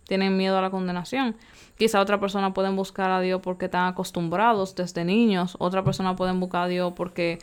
Tienen 0.06 0.36
miedo 0.36 0.58
a 0.58 0.62
la 0.62 0.70
condenación. 0.70 1.38
Quizá 1.78 2.02
otra 2.02 2.20
persona 2.20 2.54
pueden 2.54 2.76
buscar 2.76 3.10
a 3.10 3.22
Dios 3.22 3.40
porque 3.42 3.68
están 3.68 3.88
acostumbrados 3.88 4.76
desde 4.76 5.06
niños. 5.06 5.56
Otra 5.60 5.86
persona 5.86 6.18
pueden 6.18 6.42
buscar 6.42 6.64
a 6.64 6.68
Dios 6.68 6.92
porque 6.94 7.40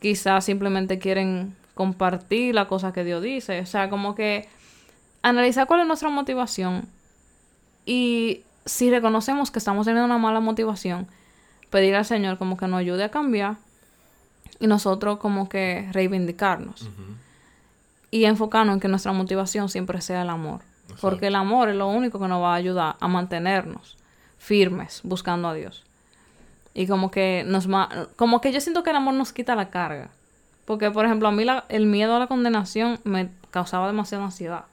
quizá 0.00 0.40
simplemente 0.40 0.98
quieren 0.98 1.54
compartir 1.74 2.54
la 2.54 2.66
cosa 2.66 2.94
que 2.94 3.04
Dios 3.04 3.22
dice. 3.22 3.60
O 3.60 3.66
sea, 3.66 3.90
como 3.90 4.14
que 4.14 4.48
analizar 5.20 5.66
cuál 5.66 5.82
es 5.82 5.86
nuestra 5.86 6.08
motivación 6.08 6.88
y 7.84 8.40
si 8.64 8.90
reconocemos 8.90 9.50
que 9.50 9.58
estamos 9.58 9.84
teniendo 9.84 10.06
una 10.06 10.16
mala 10.16 10.40
motivación, 10.40 11.08
pedir 11.68 11.94
al 11.94 12.06
Señor 12.06 12.38
como 12.38 12.56
que 12.56 12.68
nos 12.68 12.80
ayude 12.80 13.04
a 13.04 13.10
cambiar 13.10 13.67
y 14.60 14.66
nosotros 14.66 15.18
como 15.18 15.48
que 15.48 15.88
reivindicarnos. 15.92 16.88
Y 18.10 18.24
enfocarnos 18.24 18.74
en 18.74 18.80
que 18.80 18.88
nuestra 18.88 19.12
motivación 19.12 19.68
siempre 19.68 20.00
sea 20.00 20.22
el 20.22 20.30
amor. 20.30 20.60
Porque 21.00 21.26
el 21.26 21.34
amor 21.34 21.68
es 21.68 21.76
lo 21.76 21.88
único 21.88 22.18
que 22.18 22.28
nos 22.28 22.42
va 22.42 22.52
a 22.52 22.56
ayudar 22.56 22.96
a 22.98 23.08
mantenernos 23.08 23.96
firmes 24.38 25.00
buscando 25.04 25.48
a 25.48 25.54
Dios. 25.54 25.84
Y 26.74 26.86
como 26.86 27.10
que 27.10 27.44
nos 27.46 27.68
como 28.16 28.40
que 28.40 28.52
yo 28.52 28.60
siento 28.60 28.82
que 28.82 28.90
el 28.90 28.96
amor 28.96 29.14
nos 29.14 29.32
quita 29.32 29.54
la 29.54 29.68
carga. 29.68 30.10
Porque, 30.64 30.90
por 30.90 31.04
ejemplo, 31.04 31.28
a 31.28 31.32
mí 31.32 31.44
el 31.68 31.86
miedo 31.86 32.16
a 32.16 32.18
la 32.18 32.26
condenación 32.26 33.00
me 33.04 33.30
causaba 33.50 33.86
demasiada 33.86 34.24
ansiedad. 34.24 34.64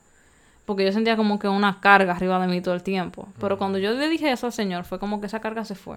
Porque 0.66 0.84
yo 0.84 0.92
sentía 0.92 1.16
como 1.16 1.38
que 1.38 1.48
una 1.48 1.80
carga 1.80 2.12
arriba 2.12 2.38
de 2.40 2.48
mí 2.48 2.60
todo 2.60 2.74
el 2.74 2.82
tiempo. 2.82 3.28
Pero 3.40 3.56
cuando 3.56 3.78
yo 3.78 3.92
le 3.92 4.08
dije 4.08 4.30
eso 4.30 4.46
al 4.46 4.52
Señor, 4.52 4.84
fue 4.84 4.98
como 4.98 5.20
que 5.20 5.26
esa 5.26 5.40
carga 5.40 5.64
se 5.64 5.74
fue. 5.74 5.96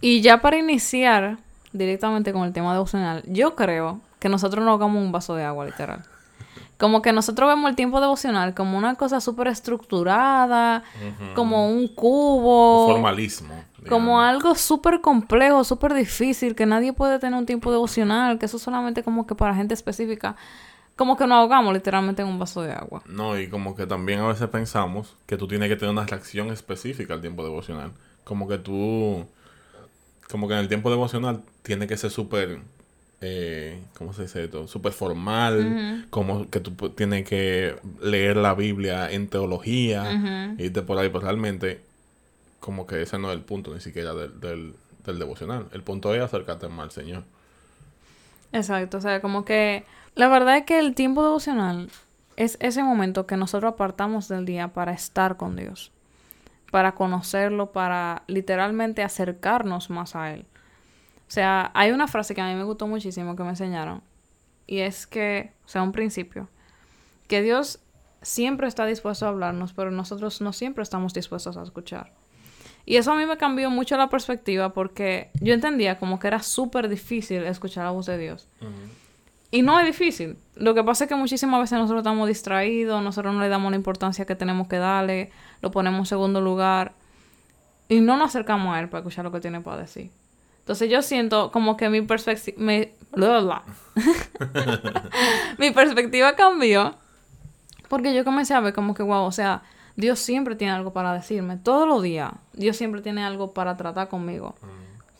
Y 0.00 0.20
ya 0.20 0.40
para 0.40 0.58
iniciar 0.58 1.38
directamente 1.76 2.32
con 2.32 2.44
el 2.44 2.52
tema 2.52 2.72
devocional, 2.72 3.22
yo 3.26 3.54
creo 3.54 4.00
que 4.18 4.28
nosotros 4.28 4.64
no 4.64 4.72
hagamos 4.72 5.02
un 5.02 5.12
vaso 5.12 5.34
de 5.34 5.44
agua, 5.44 5.64
literal. 5.64 6.04
Como 6.78 7.00
que 7.00 7.12
nosotros 7.12 7.48
vemos 7.48 7.70
el 7.70 7.76
tiempo 7.76 8.00
devocional 8.00 8.54
como 8.54 8.76
una 8.76 8.96
cosa 8.96 9.20
súper 9.20 9.48
estructurada, 9.48 10.82
como 11.34 11.70
un 11.70 11.88
cubo. 11.88 12.88
formalismo. 12.88 13.64
Como 13.88 14.20
algo 14.20 14.54
súper 14.54 15.00
complejo, 15.00 15.64
súper 15.64 15.94
difícil, 15.94 16.54
que 16.54 16.66
nadie 16.66 16.92
puede 16.92 17.18
tener 17.18 17.38
un 17.38 17.46
tiempo 17.46 17.70
devocional, 17.70 18.38
que 18.38 18.46
eso 18.46 18.58
solamente 18.58 19.02
como 19.02 19.26
que 19.26 19.34
para 19.34 19.54
gente 19.54 19.74
específica. 19.74 20.36
Como 20.96 21.16
que 21.16 21.26
nos 21.26 21.36
ahogamos 21.36 21.72
literalmente 21.72 22.22
en 22.22 22.28
un 22.28 22.38
vaso 22.38 22.62
de 22.62 22.72
agua. 22.72 23.02
No, 23.06 23.38
y 23.38 23.48
como 23.48 23.76
que 23.76 23.86
también 23.86 24.20
a 24.20 24.28
veces 24.28 24.48
pensamos 24.48 25.14
que 25.26 25.36
tú 25.36 25.46
tienes 25.46 25.68
que 25.68 25.76
tener 25.76 25.92
una 25.92 26.04
reacción 26.04 26.50
específica 26.50 27.14
al 27.14 27.20
tiempo 27.20 27.44
devocional. 27.44 27.92
Como 28.24 28.48
que 28.48 28.58
tú 28.58 29.26
como 30.30 30.48
que 30.48 30.54
en 30.54 30.60
el 30.60 30.68
tiempo 30.68 30.90
devocional 30.90 31.42
tiene 31.66 31.88
que 31.88 31.96
ser 31.96 32.10
súper, 32.10 32.60
eh, 33.20 33.82
¿cómo 33.98 34.12
se 34.12 34.22
dice 34.22 34.44
esto? 34.44 34.68
Súper 34.68 34.92
formal, 34.92 36.06
como 36.10 36.48
que 36.48 36.60
tú 36.60 36.90
tienes 36.90 37.28
que 37.28 37.76
leer 38.00 38.36
la 38.36 38.54
Biblia 38.54 39.10
en 39.10 39.28
teología, 39.28 40.54
y 40.56 40.64
irte 40.64 40.82
por 40.82 40.98
ahí, 40.98 41.08
pues 41.08 41.24
realmente, 41.24 41.80
como 42.60 42.86
que 42.86 43.02
ese 43.02 43.18
no 43.18 43.30
es 43.30 43.36
el 43.36 43.42
punto 43.42 43.74
ni 43.74 43.80
siquiera 43.80 44.14
del, 44.14 44.40
del, 44.40 44.74
del 45.04 45.18
devocional. 45.18 45.66
El 45.72 45.82
punto 45.82 46.14
es 46.14 46.22
acercarte 46.22 46.68
más 46.68 46.84
al 46.84 46.90
Señor. 46.92 47.24
Exacto, 48.52 48.98
o 48.98 49.00
sea, 49.00 49.20
como 49.20 49.44
que 49.44 49.84
la 50.14 50.28
verdad 50.28 50.58
es 50.58 50.64
que 50.64 50.78
el 50.78 50.94
tiempo 50.94 51.24
devocional 51.24 51.90
es 52.36 52.56
ese 52.60 52.84
momento 52.84 53.26
que 53.26 53.36
nosotros 53.36 53.72
apartamos 53.72 54.28
del 54.28 54.44
día 54.46 54.68
para 54.68 54.92
estar 54.92 55.36
con 55.36 55.56
Dios 55.56 55.90
para 56.70 56.94
conocerlo, 56.94 57.72
para 57.72 58.22
literalmente 58.26 59.02
acercarnos 59.02 59.88
más 59.90 60.16
a 60.16 60.32
Él. 60.34 60.46
O 61.28 61.30
sea, 61.30 61.70
hay 61.74 61.90
una 61.90 62.06
frase 62.06 62.34
que 62.34 62.40
a 62.40 62.46
mí 62.46 62.54
me 62.54 62.64
gustó 62.64 62.86
muchísimo 62.86 63.34
que 63.34 63.42
me 63.42 63.50
enseñaron, 63.50 64.02
y 64.66 64.78
es 64.78 65.06
que, 65.06 65.52
o 65.64 65.68
sea, 65.68 65.82
un 65.82 65.92
principio, 65.92 66.48
que 67.28 67.42
Dios 67.42 67.80
siempre 68.22 68.66
está 68.66 68.86
dispuesto 68.86 69.26
a 69.26 69.28
hablarnos, 69.28 69.72
pero 69.72 69.90
nosotros 69.90 70.40
no 70.40 70.52
siempre 70.52 70.82
estamos 70.82 71.14
dispuestos 71.14 71.56
a 71.56 71.62
escuchar. 71.62 72.12
Y 72.84 72.96
eso 72.96 73.12
a 73.12 73.16
mí 73.16 73.26
me 73.26 73.36
cambió 73.36 73.68
mucho 73.68 73.96
la 73.96 74.08
perspectiva 74.08 74.72
porque 74.72 75.30
yo 75.40 75.54
entendía 75.54 75.98
como 75.98 76.20
que 76.20 76.28
era 76.28 76.42
súper 76.42 76.88
difícil 76.88 77.42
escuchar 77.42 77.84
la 77.84 77.90
voz 77.90 78.06
de 78.06 78.16
Dios. 78.16 78.48
Y 79.50 79.62
no 79.62 79.78
es 79.80 79.86
difícil. 79.86 80.36
Lo 80.54 80.74
que 80.74 80.84
pasa 80.84 81.04
es 81.04 81.08
que 81.08 81.16
muchísimas 81.16 81.60
veces 81.60 81.78
nosotros 81.78 82.00
estamos 82.00 82.28
distraídos, 82.28 83.02
nosotros 83.02 83.34
no 83.34 83.40
le 83.40 83.48
damos 83.48 83.70
la 83.70 83.76
importancia 83.76 84.24
que 84.24 84.36
tenemos 84.36 84.68
que 84.68 84.76
darle, 84.76 85.30
lo 85.62 85.72
ponemos 85.72 85.98
en 86.00 86.06
segundo 86.06 86.40
lugar 86.40 86.92
y 87.88 88.00
no 88.00 88.16
nos 88.16 88.28
acercamos 88.28 88.74
a 88.74 88.80
él 88.80 88.88
para 88.88 89.00
escuchar 89.00 89.24
lo 89.24 89.32
que 89.32 89.40
tiene 89.40 89.60
para 89.60 89.82
decir. 89.82 90.10
Entonces 90.66 90.90
yo 90.90 91.00
siento 91.00 91.52
como 91.52 91.76
que 91.76 91.88
mi 91.88 92.02
perspectiva... 92.02 93.62
mi 95.58 95.70
perspectiva 95.70 96.34
cambió 96.34 96.96
porque 97.88 98.12
yo 98.12 98.24
comencé 98.24 98.52
a 98.52 98.58
ver 98.58 98.74
como 98.74 98.92
que, 98.92 99.04
wow, 99.04 99.22
o 99.22 99.30
sea, 99.30 99.62
Dios 99.94 100.18
siempre 100.18 100.56
tiene 100.56 100.72
algo 100.72 100.92
para 100.92 101.12
decirme. 101.12 101.56
Todos 101.56 101.86
los 101.86 102.02
días, 102.02 102.32
Dios 102.52 102.76
siempre 102.76 103.00
tiene 103.00 103.24
algo 103.24 103.52
para 103.52 103.76
tratar 103.76 104.08
conmigo. 104.08 104.56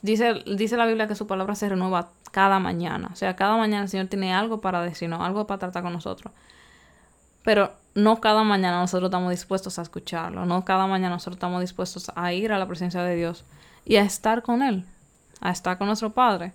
Dice, 0.03 0.35
dice 0.57 0.77
la 0.77 0.85
Biblia 0.87 1.07
que 1.07 1.15
su 1.15 1.29
palabra 1.29 1.55
se 1.55 1.69
renueva 1.69 2.11
cada 2.33 2.59
mañana. 2.59 3.09
O 3.13 3.15
sea, 3.15 3.37
cada 3.37 3.57
mañana 3.57 3.85
el 3.85 3.89
Señor 3.89 4.09
tiene 4.09 4.35
algo 4.35 4.61
para 4.61 4.83
decirnos, 4.83 5.21
algo 5.21 5.47
para 5.47 5.59
tratar 5.59 5.85
con 5.85 5.93
nosotros. 5.93 6.33
Pero 7.45 7.73
no 7.95 8.21
cada 8.21 8.43
mañana 8.43 8.81
nosotros 8.81 9.11
estamos 9.11 9.31
dispuestos 9.31 9.79
a 9.79 9.83
escucharlo. 9.83 10.45
No 10.45 10.65
cada 10.65 10.89
mañana 10.89 11.15
nosotros 11.15 11.37
estamos 11.37 11.61
dispuestos 11.61 12.11
a 12.17 12.33
ir 12.33 12.53
a 12.53 12.59
la 12.59 12.67
presencia 12.67 13.03
de 13.05 13.15
Dios 13.15 13.45
y 13.85 13.97
a 13.97 14.03
estar 14.03 14.43
con 14.43 14.63
Él, 14.63 14.85
a 15.41 15.51
estar 15.51 15.79
con 15.79 15.87
nuestro 15.87 16.11
Padre. 16.11 16.53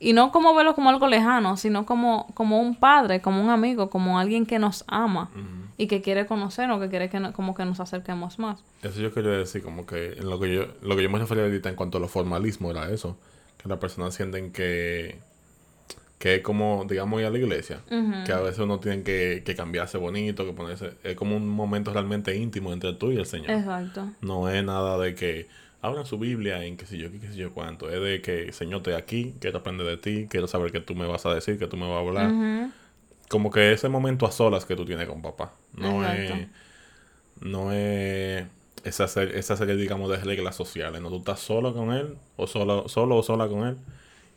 Y 0.00 0.12
no 0.12 0.30
como 0.30 0.54
verlo 0.54 0.74
como 0.74 0.90
algo 0.90 1.08
lejano, 1.08 1.56
sino 1.56 1.84
como, 1.84 2.28
como 2.34 2.60
un 2.60 2.76
padre, 2.76 3.20
como 3.20 3.42
un 3.42 3.50
amigo, 3.50 3.90
como 3.90 4.18
alguien 4.18 4.46
que 4.46 4.60
nos 4.60 4.84
ama 4.86 5.28
y 5.76 5.88
que 5.88 6.02
quiere 6.02 6.26
conocernos, 6.26 6.80
que 6.80 6.88
quiere 6.88 7.10
que 7.10 7.32
como 7.32 7.54
que 7.54 7.64
nos 7.64 7.80
acerquemos 7.80 8.38
más. 8.38 8.62
Eso 8.82 9.00
yo 9.00 9.12
quería 9.12 9.32
decir, 9.32 9.62
como 9.62 9.86
que 9.86 10.12
en 10.12 10.30
lo 10.30 10.38
que 10.38 10.54
yo, 10.54 10.66
lo 10.82 10.94
que 10.94 11.02
yo 11.02 11.10
me 11.10 11.18
refería 11.18 11.44
ahorita 11.44 11.68
en 11.68 11.74
cuanto 11.74 11.98
a 11.98 12.00
lo 12.00 12.06
formalismo 12.06 12.70
era 12.70 12.88
eso, 12.90 13.18
que 13.60 13.68
las 13.68 13.78
personas 13.78 14.14
sienten 14.14 14.52
que, 14.52 15.18
que 16.18 16.36
es 16.36 16.42
como, 16.42 16.84
digamos, 16.88 17.20
ir 17.20 17.26
a 17.26 17.30
la 17.30 17.38
iglesia, 17.38 17.80
que 18.24 18.32
a 18.32 18.38
veces 18.38 18.60
uno 18.60 18.78
tiene 18.78 19.02
que, 19.02 19.42
que 19.44 19.56
cambiarse 19.56 19.98
bonito, 19.98 20.44
que 20.44 20.52
ponerse, 20.52 20.92
es 21.02 21.16
como 21.16 21.36
un 21.36 21.48
momento 21.48 21.92
realmente 21.92 22.36
íntimo 22.36 22.72
entre 22.72 22.92
tú 22.92 23.10
y 23.10 23.16
el 23.16 23.26
Señor. 23.26 23.50
Exacto. 23.50 24.08
No 24.20 24.48
es 24.48 24.62
nada 24.62 24.96
de 24.98 25.16
que 25.16 25.48
abran 25.80 26.06
su 26.06 26.18
Biblia 26.18 26.64
en 26.64 26.76
qué 26.76 26.86
sé 26.86 26.98
yo, 26.98 27.10
qué, 27.10 27.20
qué 27.20 27.28
sé 27.28 27.36
yo 27.36 27.52
cuánto, 27.52 27.90
es 27.90 28.00
de 28.00 28.20
que, 28.20 28.52
Señor, 28.52 28.82
te 28.82 28.94
aquí, 28.94 29.34
quiero 29.40 29.58
aprender 29.58 29.86
de 29.86 29.96
ti, 29.96 30.26
quiero 30.28 30.46
saber 30.46 30.72
qué 30.72 30.80
tú 30.80 30.94
me 30.94 31.06
vas 31.06 31.26
a 31.26 31.34
decir, 31.34 31.58
que 31.58 31.66
tú 31.66 31.76
me 31.76 31.86
vas 31.86 31.96
a 31.96 32.00
hablar 32.00 32.70
como 33.28 33.50
que 33.50 33.72
ese 33.72 33.88
momento 33.88 34.26
a 34.26 34.32
solas 34.32 34.64
que 34.64 34.74
tú 34.74 34.84
tienes 34.84 35.06
con 35.06 35.22
papá. 35.22 35.52
No 35.74 36.04
es. 36.08 36.48
No 37.40 37.72
es 37.72 38.46
esa 38.82 39.06
serie, 39.06 39.38
esa 39.38 39.56
serie, 39.56 39.76
digamos, 39.76 40.10
de 40.10 40.16
reglas 40.16 40.56
sociales. 40.56 41.00
No, 41.00 41.08
tú 41.08 41.18
estás 41.18 41.40
solo 41.40 41.72
con 41.72 41.92
él, 41.92 42.16
o 42.36 42.46
solo, 42.46 42.88
solo 42.88 43.16
o 43.16 43.22
sola 43.22 43.46
con 43.46 43.66
él, 43.66 43.76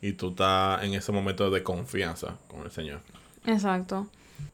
y 0.00 0.12
tú 0.12 0.30
estás 0.30 0.84
en 0.84 0.94
ese 0.94 1.10
momento 1.10 1.50
de 1.50 1.62
confianza 1.62 2.36
con 2.46 2.62
el 2.62 2.70
Señor. 2.70 3.00
Exacto. 3.44 4.06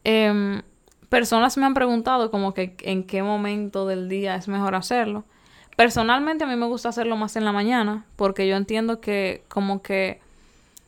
Em, 0.04 0.62
personas 1.10 1.58
me 1.58 1.66
han 1.66 1.74
preguntado 1.74 2.30
como 2.30 2.54
que 2.54 2.74
en 2.82 3.04
qué 3.04 3.22
momento 3.22 3.86
del 3.86 4.08
día 4.08 4.36
es 4.36 4.48
mejor 4.48 4.74
hacerlo. 4.74 5.24
Personalmente 5.78 6.42
a 6.42 6.48
mí 6.48 6.56
me 6.56 6.66
gusta 6.66 6.88
hacerlo 6.88 7.14
más 7.14 7.36
en 7.36 7.44
la 7.44 7.52
mañana, 7.52 8.04
porque 8.16 8.48
yo 8.48 8.56
entiendo 8.56 9.00
que 9.00 9.44
como 9.46 9.80
que, 9.80 10.20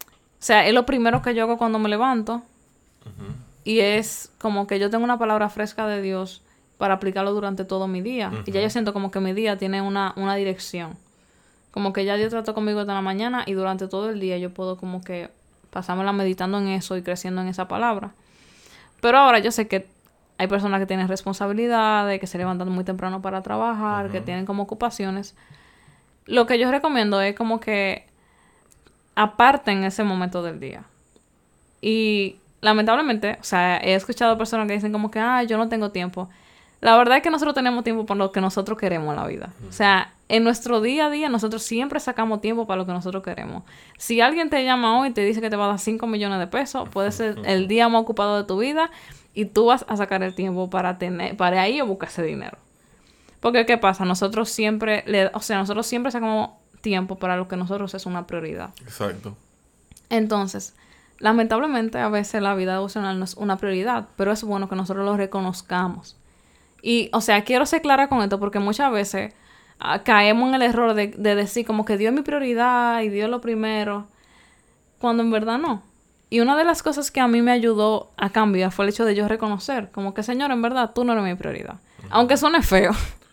o 0.05 0.43
sea, 0.43 0.67
es 0.67 0.75
lo 0.75 0.85
primero 0.85 1.23
que 1.23 1.33
yo 1.33 1.45
hago 1.45 1.59
cuando 1.59 1.79
me 1.79 1.89
levanto. 1.89 2.43
Y 3.63 3.79
es 3.79 4.33
como 4.41 4.67
que 4.67 4.81
yo 4.81 4.91
tengo 4.91 5.05
una 5.05 5.17
palabra 5.17 5.49
fresca 5.49 5.87
de 5.87 6.03
Dios 6.03 6.43
para 6.77 6.95
aplicarlo 6.95 7.33
durante 7.33 7.65
todo 7.65 7.87
mi 7.87 8.01
día. 8.01 8.33
Y 8.47 8.51
ya 8.51 8.61
yo 8.61 8.69
siento 8.69 8.93
como 8.93 9.13
que 9.13 9.21
mi 9.21 9.33
día 9.33 9.57
tiene 9.57 9.81
una, 9.81 10.13
una 10.17 10.35
dirección. 10.35 10.97
Como 11.71 11.93
que 11.93 12.05
ya 12.05 12.17
Dios 12.17 12.31
trató 12.31 12.53
conmigo 12.53 12.81
desde 12.81 12.93
la 12.93 13.01
mañana 13.01 13.45
y 13.47 13.53
durante 13.53 13.87
todo 13.87 14.11
el 14.11 14.19
día 14.19 14.39
yo 14.39 14.51
puedo 14.53 14.77
como 14.77 15.05
que 15.05 15.31
pasármela 15.71 16.13
meditando 16.13 16.59
en 16.59 16.67
eso 16.67 16.97
y 16.97 17.03
creciendo 17.03 17.43
en 17.43 17.47
esa 17.47 17.69
palabra. 17.69 18.11
Pero 19.01 19.19
ahora 19.19 19.39
yo 19.39 19.53
sé 19.53 19.69
que 19.69 19.87
hay 20.41 20.47
personas 20.47 20.81
que 20.81 20.87
tienen 20.87 21.07
responsabilidades, 21.07 22.19
que 22.19 22.27
se 22.27 22.39
levantan 22.39 22.71
muy 22.71 22.83
temprano 22.83 23.21
para 23.21 23.43
trabajar, 23.43 24.11
que 24.11 24.23
tienen 24.23 24.47
como 24.47 24.63
ocupaciones. 24.63 25.35
Lo 26.25 26.47
que 26.47 26.59
yo 26.59 26.71
recomiendo 26.71 27.21
es 27.21 27.37
como 27.37 27.61
que 27.61 28.07
aparten 29.17 29.85
ese 29.85 30.03
momento 30.03 30.43
del 30.43 30.59
día. 30.59 30.85
Y 31.83 32.37
lamentablemente, 32.63 33.37
o 33.39 33.45
sea, 33.45 33.77
he 33.83 33.93
escuchado 33.93 34.39
personas 34.39 34.67
que 34.67 34.73
dicen 34.73 34.93
como 34.93 35.11
que, 35.11 35.19
ah, 35.19 35.43
yo 35.43 35.59
no 35.59 35.69
tengo 35.69 35.91
tiempo. 35.91 36.31
La 36.81 36.97
verdad 36.97 37.19
es 37.19 37.23
que 37.23 37.29
nosotros 37.29 37.55
tenemos 37.55 37.85
tiempo 37.85 38.07
para 38.07 38.17
lo 38.17 38.33
que 38.33 38.41
nosotros 38.41 38.79
queremos 38.79 39.11
en 39.11 39.21
la 39.21 39.27
vida. 39.27 39.51
O 39.69 39.73
sea, 39.73 40.15
en 40.31 40.43
nuestro 40.43 40.81
día 40.81 41.09
a 41.09 41.11
día 41.11 41.29
nosotros 41.29 41.63
siempre 41.65 42.01
sacamos 42.01 42.41
tiempo 42.41 42.67
para 42.67 42.79
lo 42.79 42.87
que 42.87 42.93
nosotros 42.93 43.23
queremos. 43.23 43.63
Si 43.99 44.23
alguien 44.23 44.49
te 44.49 44.65
llama 44.65 44.99
hoy 44.99 45.11
y 45.11 45.13
te 45.13 45.23
dice 45.23 45.43
que 45.43 45.51
te 45.51 45.57
va 45.57 45.67
a 45.67 45.69
dar 45.69 45.79
5 45.79 46.07
millones 46.07 46.39
de 46.39 46.47
pesos, 46.47 46.89
puede 46.89 47.13
ser 47.13 47.37
el 47.45 47.69
día 47.69 47.91
más 47.91 48.01
ocupado 48.01 48.39
de 48.39 48.45
tu 48.45 48.59
vida 48.59 48.91
y 49.41 49.47
tú 49.47 49.67
vas 49.67 49.87
a 49.89 49.97
sacar 49.97 50.23
el 50.23 50.35
tiempo 50.35 50.69
para 50.69 50.99
tener 50.99 51.35
para 51.35 51.63
ahí 51.63 51.81
o 51.81 51.87
buscar 51.87 52.11
ese 52.11 52.23
dinero. 52.23 52.59
Porque 53.41 53.65
qué 53.65 53.79
pasa? 53.79 54.05
Nosotros 54.05 54.51
siempre 54.51 55.03
le, 55.07 55.29
o 55.29 55.41
sea, 55.41 55.57
nosotros 55.57 55.87
siempre 55.87 56.13
sacamos 56.13 56.51
tiempo 56.83 57.17
para 57.17 57.39
lo 57.39 57.49
que 57.49 57.57
nosotros 57.57 57.95
es 57.95 58.05
una 58.05 58.27
prioridad. 58.27 58.75
Exacto. 58.83 59.35
Entonces, 60.11 60.75
lamentablemente 61.21 61.97
a 61.97 62.11
veces 62.11 62.43
la 62.43 62.55
vida 62.55 62.75
devocional 62.75 63.19
no 63.19 63.25
es 63.25 63.33
una 63.35 63.57
prioridad, 63.57 64.09
pero 64.17 64.31
es 64.31 64.45
bueno 64.45 64.69
que 64.69 64.77
nosotros 64.77 65.07
lo 65.07 65.17
reconozcamos. 65.17 66.19
Y, 66.83 67.09
o 67.15 67.23
sea, 67.23 67.43
quiero 67.45 67.65
ser 67.65 67.81
clara 67.81 68.09
con 68.09 68.21
esto 68.21 68.39
porque 68.39 68.59
muchas 68.59 68.93
veces 68.93 69.33
ah, 69.79 70.03
caemos 70.03 70.51
en 70.51 70.57
el 70.57 70.63
error 70.63 70.93
de, 70.93 71.09
de 71.09 71.35
decir 71.35 71.65
como 71.65 71.87
que 71.87 71.97
Dios 71.97 72.13
es 72.13 72.17
mi 72.17 72.23
prioridad 72.23 73.01
y 73.01 73.09
Dios 73.09 73.25
es 73.25 73.31
lo 73.31 73.41
primero, 73.41 74.07
cuando 74.99 75.23
en 75.23 75.31
verdad 75.31 75.57
no. 75.57 75.83
Y 76.31 76.41
una 76.41 76.57
de 76.57 76.65
las 76.65 76.83
cosas 76.83 77.11
que 77.11 77.21
a 77.21 77.27
mí 77.27 77.43
me 77.43 77.51
ayudó 77.51 78.13
a 78.17 78.31
cambiar 78.31 78.71
fue 78.71 78.85
el 78.85 78.91
hecho 78.91 79.05
de 79.05 79.17
yo 79.17 79.27
reconocer, 79.27 79.91
como 79.91 80.15
que 80.15 80.23
Señor, 80.23 80.53
en 80.53 80.63
verdad, 80.63 80.93
tú 80.95 81.05
no 81.05 81.13
eres 81.13 81.25
mi 81.25 81.35
prioridad. 81.35 81.81
Aunque 82.09 82.37
suene 82.37 82.63
feo. 82.63 82.93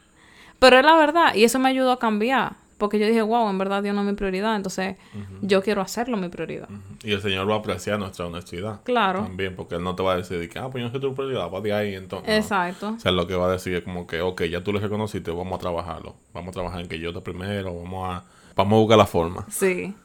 Pero 0.60 0.80
es 0.80 0.86
la 0.86 0.96
verdad. 0.96 1.36
Y 1.36 1.44
eso 1.44 1.60
me 1.60 1.70
ayudó 1.70 1.92
a 1.92 2.00
cambiar. 2.00 2.54
Porque 2.78 3.00
yo 3.00 3.08
dije, 3.08 3.24
wow, 3.24 3.50
en 3.50 3.58
verdad 3.58 3.82
Dios 3.82 3.96
no 3.96 4.02
es 4.02 4.08
mi 4.08 4.14
prioridad. 4.14 4.56
Entonces, 4.56 4.98
yo 5.42 5.64
quiero 5.64 5.82
hacerlo 5.82 6.16
mi 6.16 6.30
prioridad. 6.30 6.70
Y 7.04 7.12
el 7.12 7.22
Señor 7.22 7.50
va 7.50 7.56
a 7.56 7.58
apreciar 7.58 7.98
nuestra 7.98 8.28
honestidad. 8.28 8.82
Claro. 8.84 9.24
También, 9.24 9.56
porque 9.56 9.76
Él 9.76 9.84
no 9.84 9.96
te 9.96 10.04
va 10.04 10.14
a 10.14 10.18
decir 10.18 10.48
que, 10.48 10.60
ah, 10.60 10.70
pues 10.70 10.82
yo 10.82 10.88
no 10.88 10.92
soy 10.92 11.02
tu 11.02 11.16
prioridad, 11.16 11.52
va 11.52 11.60
de 11.60 11.74
ahí 11.74 11.96
entonces. 11.96 12.28
no. 12.28 12.36
Exacto. 12.36 12.90
O 12.90 13.00
sea, 13.00 13.12
lo 13.12 13.26
que 13.26 13.36
va 13.36 13.48
a 13.48 13.52
decir 13.52 13.74
es 13.74 13.84
como 13.84 14.06
que, 14.06 14.22
ok, 14.22 14.44
ya 14.44 14.64
tú 14.64 14.74
lo 14.74 14.80
reconociste, 14.80 15.32
vamos 15.32 15.56
a 15.56 15.60
trabajarlo. 15.60 16.16
Vamos 16.34 16.50
a 16.50 16.52
trabajar 16.54 16.82
en 16.82 16.88
que 16.88 17.00
yo 17.00 17.12
te 17.14 17.22
primero, 17.22 17.74
vamos 17.74 18.16
a, 18.16 18.24
vamos 18.56 18.74
a 18.74 18.80
buscar 18.80 18.98
la 19.00 19.08
forma. 19.08 19.46
Sí. 19.50 19.96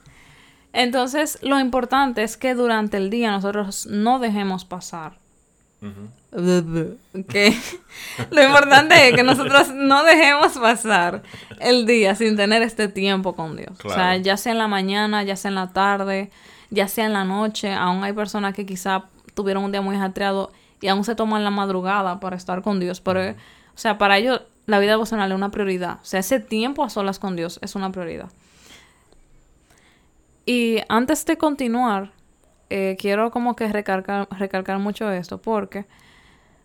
Entonces, 0.73 1.39
lo 1.43 1.61
importante 1.61 2.23
es 2.23 2.37
que 2.37 2.55
durante 2.55 2.97
el 2.97 3.11
día 3.11 3.31
nosotros 3.31 3.87
no 3.87 4.19
dejemos 4.19 4.65
pasar. 4.65 5.13
Lo 6.31 6.97
importante 8.43 9.09
es 9.09 9.15
que 9.15 9.23
nosotros 9.23 9.73
no 9.75 10.05
dejemos 10.05 10.59
pasar 10.59 11.23
el 11.61 11.87
día 11.87 12.15
sin 12.15 12.37
tener 12.37 12.63
este 12.63 12.89
tiempo 12.89 13.35
con 13.35 13.57
Dios. 13.57 13.79
O 13.85 13.91
sea, 13.91 14.17
ya 14.17 14.37
sea 14.37 14.53
en 14.53 14.59
la 14.59 14.69
mañana, 14.69 15.23
ya 15.25 15.37
sea 15.37 15.51
en 15.51 15.57
la 15.57 15.73
tarde, 15.73 16.31
ya 16.71 16.89
sea 16.89 17.07
en 17.07 17.13
la 17.13 17.25
noche. 17.25 17.75
Aún 17.75 18.05
hay 18.05 18.13
personas 18.13 18.55
que 18.55 18.65
quizá 18.65 19.05
tuvieron 19.35 19.65
un 19.65 19.73
día 19.73 19.83
muy 19.83 19.97
ajetreado 19.97 20.53
y 20.81 20.89
aún 20.89 21.05
se 21.05 21.15
toman 21.15 21.45
la 21.45 21.51
madrugada 21.51 22.21
para 22.21 22.37
estar 22.37 22.63
con 22.63 22.81
Dios. 22.81 23.01
Pero, 23.01 23.31
o 23.31 23.35
sea, 23.75 23.99
para 23.99 24.19
ellos 24.19 24.43
la 24.67 24.79
vida 24.79 24.93
devocional 24.93 25.31
es 25.31 25.37
una 25.37 25.51
prioridad. 25.51 25.99
O 26.03 26.05
sea, 26.05 26.21
ese 26.21 26.41
tiempo 26.41 26.85
a 26.85 26.91
solas 26.91 27.19
con 27.19 27.37
Dios 27.37 27.59
es 27.63 27.75
una 27.75 27.91
prioridad. 27.91 28.31
Y 30.45 30.79
antes 30.89 31.25
de 31.25 31.37
continuar, 31.37 32.13
eh, 32.71 32.97
quiero 32.99 33.31
como 33.31 33.55
que 33.55 33.71
recalcar, 33.71 34.29
recalcar 34.31 34.79
mucho 34.79 35.11
esto, 35.11 35.41
porque, 35.41 35.81
o 35.81 35.85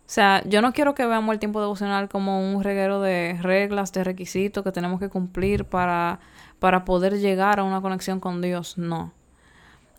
sea, 0.05 0.41
yo 0.46 0.62
no 0.62 0.74
quiero 0.74 0.96
que 0.96 1.05
veamos 1.05 1.34
el 1.34 1.39
tiempo 1.39 1.60
devocional 1.60 2.10
como 2.10 2.53
un 2.53 2.63
reguero 2.63 3.01
de 3.01 3.38
reglas, 3.41 3.93
de 3.93 4.03
requisitos 4.03 4.63
que 4.63 4.72
tenemos 4.72 5.00
que 5.00 5.10
cumplir 5.10 5.65
para, 5.65 6.19
para 6.60 6.86
poder 6.86 7.19
llegar 7.19 7.60
a 7.60 7.63
una 7.63 7.81
conexión 7.81 8.19
con 8.19 8.41
Dios. 8.41 8.77
No. 8.77 9.13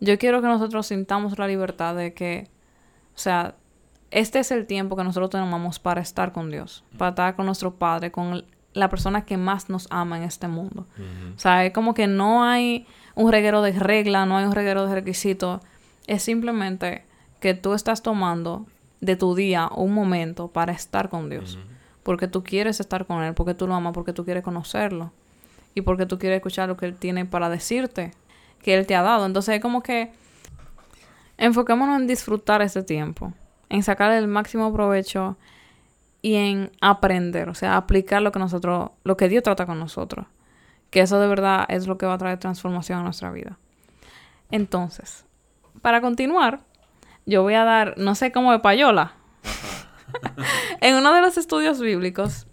Yo 0.01 0.17
quiero 0.17 0.41
que 0.41 0.47
nosotros 0.47 0.87
sintamos 0.87 1.37
la 1.37 1.47
libertad 1.47 1.95
de 1.95 2.13
que, 2.13 2.49
o 3.15 3.17
sea, 3.17 3.55
este 4.11 4.39
es 4.39 4.51
el 4.51 4.65
tiempo 4.65 4.95
que 4.95 5.03
nosotros 5.03 5.29
tenemos 5.29 5.79
para 5.79 6.01
estar 6.01 6.31
con 6.31 6.49
Dios, 6.49 6.83
para 6.97 7.09
estar 7.09 7.35
con 7.35 7.45
nuestro 7.45 7.75
Padre, 7.75 8.11
con 8.11 8.45
la 8.73 8.89
persona 8.89 9.25
que 9.25 9.37
más 9.37 9.69
nos 9.69 9.87
ama 9.91 10.17
en 10.17 10.23
este 10.23 10.47
mundo. 10.47 10.87
O 11.35 11.39
sea, 11.39 11.65
es 11.65 11.73
como 11.73 11.93
que 11.93 12.07
no 12.07 12.43
hay 12.43 12.87
un 13.19 13.33
reguero 13.33 13.61
de 13.61 13.73
reglas, 13.73 14.25
no 14.25 14.37
hay 14.37 14.45
un 14.45 14.53
reguero 14.53 14.87
de 14.87 14.95
requisitos. 14.95 15.59
Es 16.07 16.23
simplemente 16.23 17.03
que 17.41 17.53
tú 17.53 17.73
estás 17.73 18.01
tomando 18.01 18.65
de 19.01 19.17
tu 19.17 19.35
día 19.35 19.69
un 19.75 19.93
momento 19.93 20.47
para 20.47 20.71
estar 20.71 21.09
con 21.09 21.29
Dios. 21.29 21.59
Porque 22.03 22.29
tú 22.29 22.43
quieres 22.45 22.79
estar 22.79 23.05
con 23.05 23.21
Él, 23.21 23.33
porque 23.33 23.53
tú 23.53 23.67
lo 23.67 23.75
amas, 23.75 23.91
porque 23.91 24.13
tú 24.13 24.23
quieres 24.23 24.41
conocerlo. 24.41 25.11
Y 25.75 25.81
porque 25.81 26.05
tú 26.05 26.17
quieres 26.17 26.37
escuchar 26.37 26.69
lo 26.69 26.77
que 26.77 26.85
Él 26.85 26.95
tiene 26.95 27.25
para 27.25 27.49
decirte, 27.49 28.11
que 28.63 28.73
Él 28.73 28.87
te 28.87 28.95
ha 28.95 29.01
dado. 29.01 29.25
Entonces 29.25 29.55
es 29.55 29.61
como 29.61 29.83
que 29.83 30.13
enfoquémonos 31.37 31.99
en 31.99 32.07
disfrutar 32.07 32.61
ese 32.61 32.83
tiempo, 32.83 33.33
en 33.67 33.83
sacar 33.83 34.13
el 34.13 34.29
máximo 34.29 34.71
provecho 34.71 35.35
y 36.21 36.35
en 36.35 36.71
aprender, 36.79 37.49
o 37.49 37.53
sea, 37.53 37.75
aplicar 37.75 38.21
lo 38.21 38.31
que 38.31 38.39
nosotros, 38.39 38.91
lo 39.03 39.17
que 39.17 39.27
Dios 39.27 39.43
trata 39.43 39.65
con 39.65 39.77
nosotros. 39.77 40.25
Que 40.89 41.01
eso 41.01 41.19
de 41.19 41.27
verdad 41.27 41.65
es 41.69 41.87
lo 41.87 41.97
que 41.97 42.05
va 42.05 42.13
a 42.13 42.17
traer 42.17 42.39
transformación 42.39 42.99
a 42.99 43.03
nuestra 43.03 43.31
vida. 43.31 43.57
Entonces, 44.51 45.25
para 45.81 46.01
continuar, 46.01 46.61
yo 47.25 47.43
voy 47.43 47.53
a 47.53 47.63
dar, 47.63 47.97
no 47.97 48.15
sé 48.15 48.31
cómo 48.31 48.51
de 48.51 48.59
payola. 48.59 49.13
en 50.81 50.95
uno 50.95 51.13
de 51.13 51.21
los 51.21 51.37
estudios 51.37 51.79
bíblicos, 51.79 52.47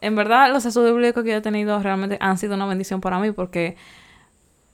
en 0.00 0.16
verdad 0.16 0.50
los 0.52 0.64
estudios 0.64 0.94
bíblicos 0.94 1.22
que 1.22 1.30
yo 1.30 1.36
he 1.36 1.42
tenido 1.42 1.78
realmente 1.80 2.16
han 2.20 2.38
sido 2.38 2.54
una 2.54 2.66
bendición 2.66 3.00
para 3.00 3.18
mí 3.18 3.32
porque 3.32 3.76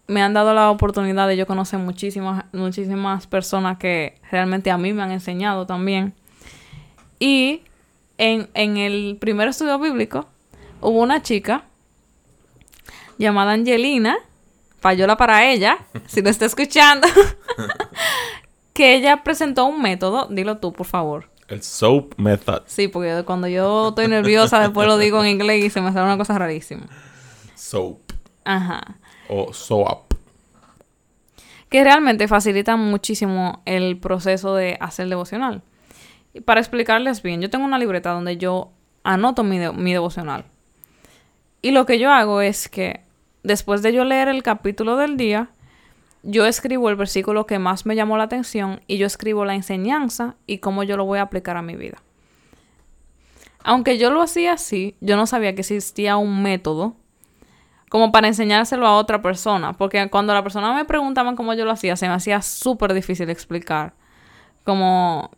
me 0.06 0.22
han 0.22 0.32
dado 0.32 0.54
la 0.54 0.70
oportunidad 0.70 1.28
de 1.28 1.36
yo 1.36 1.46
conocer 1.46 1.78
muchísimas, 1.78 2.46
muchísimas 2.52 3.26
personas 3.26 3.78
que 3.78 4.18
realmente 4.30 4.70
a 4.70 4.78
mí 4.78 4.92
me 4.92 5.02
han 5.02 5.10
enseñado 5.10 5.66
también. 5.66 6.14
Y 7.18 7.62
en, 8.16 8.48
en 8.54 8.78
el 8.78 9.18
primer 9.20 9.48
estudio 9.48 9.78
bíblico 9.78 10.26
hubo 10.80 11.02
una 11.02 11.22
chica 11.22 11.64
llamada 13.18 13.52
Angelina, 13.52 14.16
payola 14.80 15.16
para 15.16 15.50
ella, 15.50 15.78
si 16.06 16.22
lo 16.22 16.30
está 16.30 16.46
escuchando, 16.46 17.06
que 18.72 18.94
ella 18.94 19.22
presentó 19.24 19.66
un 19.66 19.82
método, 19.82 20.26
dilo 20.30 20.58
tú, 20.58 20.72
por 20.72 20.86
favor. 20.86 21.28
El 21.48 21.62
SOAP 21.62 22.14
Method. 22.18 22.62
Sí, 22.66 22.88
porque 22.88 23.22
cuando 23.24 23.48
yo 23.48 23.88
estoy 23.88 24.06
nerviosa 24.08 24.60
después 24.60 24.86
lo 24.86 24.98
digo 24.98 25.22
en 25.24 25.30
inglés 25.30 25.64
y 25.64 25.70
se 25.70 25.80
me 25.80 25.92
sale 25.92 26.04
una 26.04 26.18
cosa 26.18 26.38
rarísima. 26.38 26.86
SOAP. 27.54 27.98
Ajá. 28.44 28.82
O 29.28 29.52
SOAP. 29.52 30.12
que 31.70 31.84
realmente 31.84 32.28
facilita 32.28 32.76
muchísimo 32.76 33.62
el 33.66 33.98
proceso 33.98 34.54
de 34.54 34.76
hacer 34.80 35.08
devocional. 35.08 35.62
Y 36.34 36.40
para 36.40 36.60
explicarles 36.60 37.22
bien, 37.22 37.40
yo 37.40 37.50
tengo 37.50 37.64
una 37.64 37.78
libreta 37.78 38.10
donde 38.10 38.36
yo 38.36 38.70
anoto 39.02 39.42
mi, 39.42 39.58
de- 39.58 39.72
mi 39.72 39.92
devocional. 39.92 40.44
Y 41.62 41.70
lo 41.72 41.84
que 41.86 41.98
yo 41.98 42.10
hago 42.12 42.40
es 42.42 42.68
que 42.68 43.00
después 43.42 43.82
de 43.82 43.92
yo 43.92 44.04
leer 44.04 44.28
el 44.28 44.42
capítulo 44.42 44.96
del 44.96 45.16
día, 45.16 45.50
yo 46.22 46.46
escribo 46.46 46.90
el 46.90 46.96
versículo 46.96 47.46
que 47.46 47.58
más 47.58 47.86
me 47.86 47.94
llamó 47.94 48.16
la 48.16 48.24
atención 48.24 48.80
y 48.86 48.98
yo 48.98 49.06
escribo 49.06 49.44
la 49.44 49.54
enseñanza 49.54 50.36
y 50.46 50.58
cómo 50.58 50.82
yo 50.82 50.96
lo 50.96 51.04
voy 51.04 51.18
a 51.18 51.22
aplicar 51.22 51.56
a 51.56 51.62
mi 51.62 51.76
vida. 51.76 51.98
Aunque 53.64 53.98
yo 53.98 54.10
lo 54.10 54.22
hacía 54.22 54.54
así, 54.54 54.96
yo 55.00 55.16
no 55.16 55.26
sabía 55.26 55.54
que 55.54 55.60
existía 55.60 56.16
un 56.16 56.42
método 56.42 56.96
como 57.88 58.12
para 58.12 58.28
enseñárselo 58.28 58.86
a 58.86 58.96
otra 58.96 59.22
persona. 59.22 59.72
Porque 59.72 60.08
cuando 60.10 60.34
la 60.34 60.42
persona 60.42 60.72
me 60.74 60.84
preguntaba 60.84 61.34
cómo 61.34 61.54
yo 61.54 61.64
lo 61.64 61.72
hacía, 61.72 61.96
se 61.96 62.08
me 62.08 62.14
hacía 62.14 62.42
súper 62.42 62.94
difícil 62.94 63.30
explicar. 63.30 63.94
Como 64.64 65.30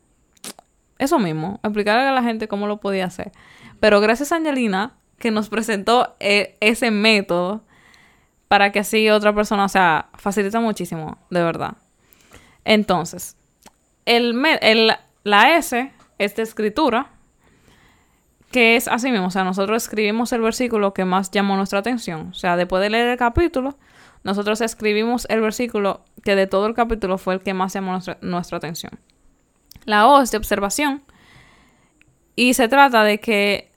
eso 0.98 1.18
mismo, 1.18 1.60
explicarle 1.62 2.08
a 2.08 2.12
la 2.12 2.22
gente 2.22 2.48
cómo 2.48 2.66
lo 2.66 2.80
podía 2.80 3.06
hacer. 3.06 3.32
Pero 3.78 4.00
gracias 4.00 4.32
a 4.32 4.36
Angelina, 4.36 4.94
que 5.18 5.30
nos 5.30 5.48
presentó 5.48 6.16
eh, 6.20 6.56
ese 6.60 6.90
método 6.90 7.62
para 8.50 8.72
que 8.72 8.80
así 8.80 9.08
otra 9.10 9.32
persona, 9.32 9.66
o 9.66 9.68
sea, 9.68 10.08
facilita 10.14 10.58
muchísimo, 10.58 11.18
de 11.30 11.40
verdad. 11.40 11.76
Entonces, 12.64 13.36
el, 14.06 14.42
la 15.22 15.56
S 15.56 15.92
es 16.18 16.34
de 16.34 16.42
escritura, 16.42 17.12
que 18.50 18.74
es 18.74 18.88
así 18.88 19.12
mismo, 19.12 19.28
o 19.28 19.30
sea, 19.30 19.44
nosotros 19.44 19.84
escribimos 19.84 20.32
el 20.32 20.40
versículo 20.40 20.92
que 20.92 21.04
más 21.04 21.30
llamó 21.30 21.54
nuestra 21.54 21.78
atención. 21.78 22.30
O 22.30 22.34
sea, 22.34 22.56
después 22.56 22.82
de 22.82 22.90
leer 22.90 23.10
el 23.10 23.16
capítulo, 23.16 23.78
nosotros 24.24 24.60
escribimos 24.62 25.28
el 25.30 25.40
versículo 25.42 26.04
que 26.24 26.34
de 26.34 26.48
todo 26.48 26.66
el 26.66 26.74
capítulo 26.74 27.18
fue 27.18 27.34
el 27.34 27.42
que 27.42 27.54
más 27.54 27.72
llamó 27.72 27.92
nuestra, 27.92 28.18
nuestra 28.20 28.58
atención. 28.58 28.98
La 29.84 30.08
O 30.08 30.20
es 30.20 30.32
de 30.32 30.38
observación. 30.38 31.04
Y 32.34 32.54
se 32.54 32.66
trata 32.66 33.04
de 33.04 33.20
que 33.20 33.70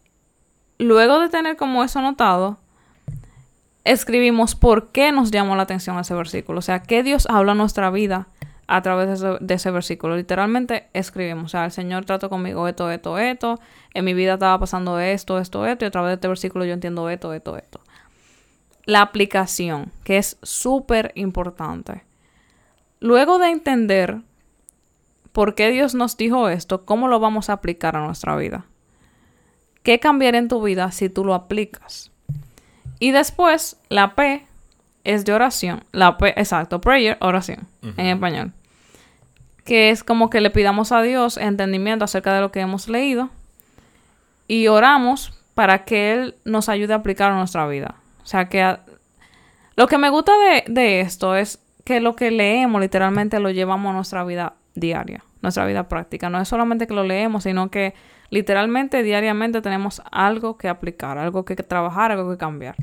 luego 0.80 1.20
de 1.20 1.30
tener 1.30 1.58
como 1.58 1.84
eso 1.84 2.00
anotado, 2.00 2.63
escribimos 3.84 4.56
por 4.56 4.92
qué 4.92 5.12
nos 5.12 5.32
llamó 5.32 5.56
la 5.56 5.64
atención 5.64 6.00
ese 6.00 6.14
versículo. 6.14 6.60
O 6.60 6.62
sea, 6.62 6.82
qué 6.82 7.04
Dios 7.04 7.28
habla 7.30 7.52
en 7.54 7.58
nuestra 7.58 7.90
vida 7.90 8.28
a 8.68 8.82
través 8.82 9.20
de 9.20 9.54
ese, 9.54 9.72
versículo. 9.72 10.16
Literalmente 10.16 10.88
escribimos. 10.94 11.46
O 11.46 11.48
sea, 11.50 11.66
el 11.66 11.72
Señor 11.72 12.06
trató 12.06 12.30
conmigo 12.30 12.68
esto, 12.68 12.90
esto, 12.90 13.18
esto. 13.18 13.60
En 13.94 14.06
mi 14.06 14.14
vida 14.14 14.34
estaba 14.34 14.58
pasando 14.60 15.00
esto, 15.00 15.40
esto, 15.40 15.66
esto. 15.66 15.86
Y 15.86 15.88
a 15.88 15.92
través 15.92 16.10
de 16.10 16.14
este 16.16 16.28
versículo 16.28 16.66
yo 16.66 16.74
entiendo 16.74 17.10
esto, 17.10 17.34
esto, 17.34 17.58
esto. 17.58 17.82
La 18.86 19.02
aplicación, 19.02 19.92
que 20.04 20.18
es 20.18 20.38
súper 20.42 21.12
importante. 21.16 22.04
luego 23.00 23.38
de 23.38 23.50
entender 23.50 24.22
por 25.34 25.56
qué 25.56 25.72
Dios 25.72 25.94
nos 25.94 26.16
dijo 26.16 26.48
esto, 26.48 26.86
¿cómo 26.86 27.08
lo 27.08 27.20
vamos 27.20 27.50
a 27.50 27.54
aplicar 27.54 27.98
a 27.98 28.06
nuestra 28.06 28.36
vida? 28.38 28.66
¿Qué 29.82 30.00
cambiaría 30.00 30.40
en 30.40 30.48
tu 30.48 30.62
vida 30.62 30.92
si 30.92 31.10
tú 31.10 31.26
lo 31.26 31.34
aplicas? 31.34 32.13
Y 33.00 33.12
después, 33.12 33.78
la 33.90 34.16
P 34.16 34.46
es 35.04 35.26
de 35.26 35.34
oración. 35.34 35.84
La 35.92 36.18
P, 36.18 36.30
exacto, 36.40 36.82
prayer, 36.82 37.18
oración, 37.20 37.68
en 37.82 38.08
español. 38.08 38.54
Que 39.66 39.90
es 39.90 40.04
como 40.04 40.30
que 40.30 40.42
le 40.42 40.50
pidamos 40.50 40.92
a 40.92 41.02
Dios 41.02 41.38
entendimiento 41.38 42.06
acerca 42.06 42.34
de 42.34 42.42
lo 42.42 42.52
que 42.52 42.60
hemos 42.62 42.88
leído 42.88 43.30
y 44.48 44.68
oramos 44.68 45.34
para 45.54 45.86
que 45.86 46.14
Él 46.14 46.36
nos 46.46 46.70
ayude 46.70 46.94
a 46.94 46.98
aplicar 46.98 47.32
a 47.32 47.38
nuestra 47.38 47.68
vida. 47.68 47.96
O 48.24 48.26
sea, 48.26 48.50
que 48.50 48.78
lo 49.76 49.88
que 49.88 49.98
me 49.98 50.10
gusta 50.10 50.34
de, 50.38 50.64
de 50.68 51.02
esto 51.02 51.36
es 51.36 51.60
que 51.84 52.00
lo 52.00 52.16
que 52.16 52.32
leemos 52.32 52.82
literalmente 52.82 53.40
lo 53.40 53.50
llevamos 53.50 53.92
a 53.92 53.94
nuestra 53.94 54.24
vida 54.24 54.54
diaria, 54.76 55.24
nuestra 55.42 55.66
vida 55.66 55.88
práctica. 55.88 56.30
No 56.30 56.40
es 56.40 56.48
solamente 56.48 56.88
que 56.88 56.94
lo 56.94 57.04
leemos, 57.04 57.44
sino 57.44 57.70
que 57.70 57.94
literalmente 58.34 59.04
diariamente 59.04 59.62
tenemos 59.62 60.02
algo 60.12 60.58
que 60.58 60.68
aplicar, 60.68 61.20
algo 61.20 61.46
que 61.46 61.56
trabajar, 61.56 62.12
algo 62.12 62.32
que 62.32 62.38
cambiar. 62.38 62.76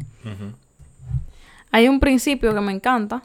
Hay 1.72 1.88
un 1.88 1.98
principio 1.98 2.54
que 2.54 2.60
me 2.60 2.70
encanta 2.70 3.24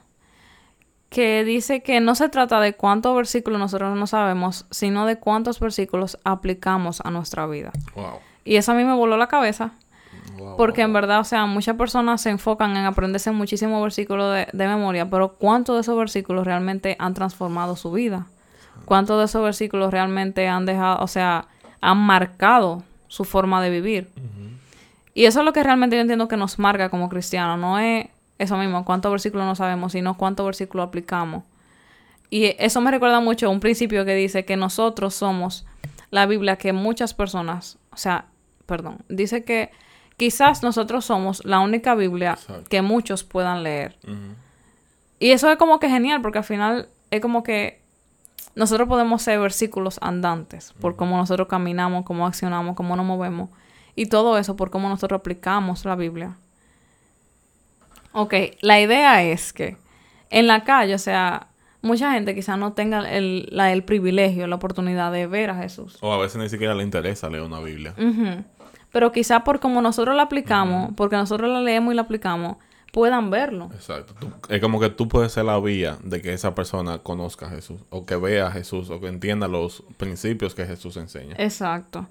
que 1.10 1.44
dice 1.44 1.84
que 1.84 2.00
no 2.00 2.16
se 2.16 2.28
trata 2.30 2.60
de 2.60 2.74
cuántos 2.74 3.16
versículos 3.16 3.60
nosotros 3.60 3.96
no 3.96 4.08
sabemos, 4.08 4.66
sino 4.72 5.06
de 5.06 5.20
cuántos 5.20 5.60
versículos 5.60 6.18
aplicamos 6.24 7.00
a 7.06 7.12
nuestra 7.12 7.46
vida. 7.46 7.72
Y 8.44 8.56
eso 8.56 8.72
a 8.72 8.76
mí 8.76 8.84
me 8.84 8.94
voló 8.94 9.18
la 9.18 9.28
cabeza. 9.28 9.74
porque 10.58 10.82
en 10.82 10.94
verdad, 10.94 11.20
o 11.20 11.24
sea, 11.24 11.46
muchas 11.46 11.76
personas 11.76 12.22
se 12.22 12.32
enfocan 12.32 12.76
en 12.76 12.86
aprenderse 12.86 13.30
muchísimos 13.30 13.84
versículos 13.84 14.34
de, 14.34 14.48
de 14.52 14.68
memoria, 14.68 15.08
pero 15.08 15.34
¿cuántos 15.34 15.76
de 15.76 15.82
esos 15.82 15.96
versículos 15.96 16.46
realmente 16.46 16.96
han 16.98 17.14
transformado 17.14 17.76
su 17.76 17.92
vida? 17.92 18.26
¿Cuántos 18.86 19.20
de 19.20 19.26
esos 19.26 19.44
versículos 19.44 19.92
realmente 19.92 20.48
han 20.48 20.66
dejado, 20.66 21.04
o 21.04 21.08
sea, 21.08 21.48
han 21.86 21.98
marcado 22.00 22.84
su 23.08 23.24
forma 23.24 23.62
de 23.62 23.70
vivir? 23.70 24.10
Y 25.14 25.26
eso 25.26 25.40
es 25.40 25.46
lo 25.46 25.54
que 25.54 25.64
realmente 25.64 25.96
yo 25.96 26.02
entiendo 26.02 26.28
que 26.28 26.36
nos 26.36 26.60
marca 26.60 26.90
como 26.90 27.08
cristianos. 27.08 27.58
No 27.60 27.80
es 27.80 28.08
eso 28.38 28.58
mismo, 28.58 28.84
cuántos 28.84 29.12
versículos 29.12 29.46
no 29.46 29.56
sabemos, 29.56 29.94
sino 29.94 30.18
cuántos 30.18 30.46
versículos 30.46 30.88
aplicamos. 30.88 31.44
Y 32.30 32.56
eso 32.58 32.82
me 32.82 32.92
recuerda 32.92 33.20
mucho 33.20 33.46
a 33.46 33.50
un 33.50 33.60
principio 33.60 34.04
que 34.04 34.16
dice 34.16 34.46
que 34.46 34.58
nosotros 34.58 35.14
somos 35.14 35.66
la 36.10 36.26
Biblia 36.26 36.58
que 36.58 36.74
muchas 36.74 37.14
personas, 37.14 37.78
o 37.92 37.98
sea, 37.98 38.26
perdón, 38.66 38.98
dice 39.08 39.44
que 39.44 39.70
quizás 40.18 40.64
nosotros 40.64 41.06
somos 41.06 41.46
la 41.46 41.60
única 41.60 41.94
Biblia 41.96 42.38
que 42.68 42.82
muchos 42.82 43.24
puedan 43.24 43.64
leer. 43.64 43.98
Y 45.20 45.32
eso 45.32 45.50
es 45.52 45.58
como 45.58 45.80
que 45.80 45.88
genial, 45.88 46.22
porque 46.22 46.40
al 46.40 46.44
final 46.44 46.90
es 47.12 47.22
como 47.22 47.44
que 47.44 47.80
nosotros 48.56 48.88
podemos 48.88 49.22
ser 49.22 49.40
versículos 49.40 50.00
andantes 50.02 50.74
por 50.80 50.96
cómo 50.96 51.18
nosotros 51.18 51.48
caminamos, 51.48 52.06
cómo 52.06 52.26
accionamos, 52.26 52.76
cómo 52.76 52.96
nos 52.96 53.06
movemos. 53.06 53.50
Y 53.96 54.08
todo 54.08 54.38
eso 54.38 54.56
por 54.56 54.72
cómo 54.72 54.90
nosotros 54.90 55.20
aplicamos 55.20 55.86
la 55.86 55.96
Biblia. 55.96 56.36
Ok, 58.14 58.34
la 58.62 58.80
idea 58.80 59.24
es 59.24 59.52
que 59.52 59.78
en 60.30 60.48
la 60.48 60.64
calle, 60.64 60.96
o 60.96 61.00
sea, 61.00 61.48
mucha 61.82 62.14
gente 62.14 62.34
quizás 62.34 62.58
no 62.58 62.74
tenga 62.74 63.10
el, 63.12 63.48
la, 63.52 63.72
el 63.72 63.84
privilegio, 63.84 64.48
la 64.48 64.56
oportunidad 64.56 65.12
de 65.12 65.28
ver 65.28 65.50
a 65.50 65.56
Jesús. 65.56 65.98
O 66.02 66.14
a 66.14 66.18
veces 66.18 66.38
ni 66.42 66.50
siquiera 66.50 66.74
le 66.74 66.84
interesa 66.84 67.30
leer 67.30 67.44
una 67.44 67.60
Biblia. 67.60 67.94
Pero 68.92 69.12
quizás 69.12 69.42
por 69.44 69.60
cómo 69.60 69.82
nosotros 69.82 70.16
la 70.16 70.24
aplicamos, 70.24 70.94
porque 70.96 71.18
nosotros 71.18 71.50
la 71.50 71.60
leemos 71.60 71.94
y 71.94 71.96
la 71.96 72.04
aplicamos, 72.04 72.58
puedan 72.96 73.30
verlo. 73.30 73.70
Exacto. 73.74 74.16
es 74.48 74.62
como 74.62 74.80
que 74.80 74.90
tú 74.90 75.10
puedes 75.10 75.34
ser 75.34 75.44
la 75.44 75.60
vía 75.60 75.98
de 76.02 76.22
que 76.22 76.32
esa 76.32 76.56
persona 76.56 77.00
conozca 77.00 77.48
a 77.48 77.50
Jesús, 77.50 77.82
o 77.90 78.06
que 78.06 78.16
vea 78.16 78.48
a 78.48 78.52
Jesús, 78.52 78.90
o 78.90 79.02
que 79.02 79.08
entienda 79.08 79.50
los 79.50 79.84
principios 79.98 80.56
que 80.56 80.66
Jesús 80.66 80.96
enseña. 80.96 81.36
Exacto. 81.38 82.08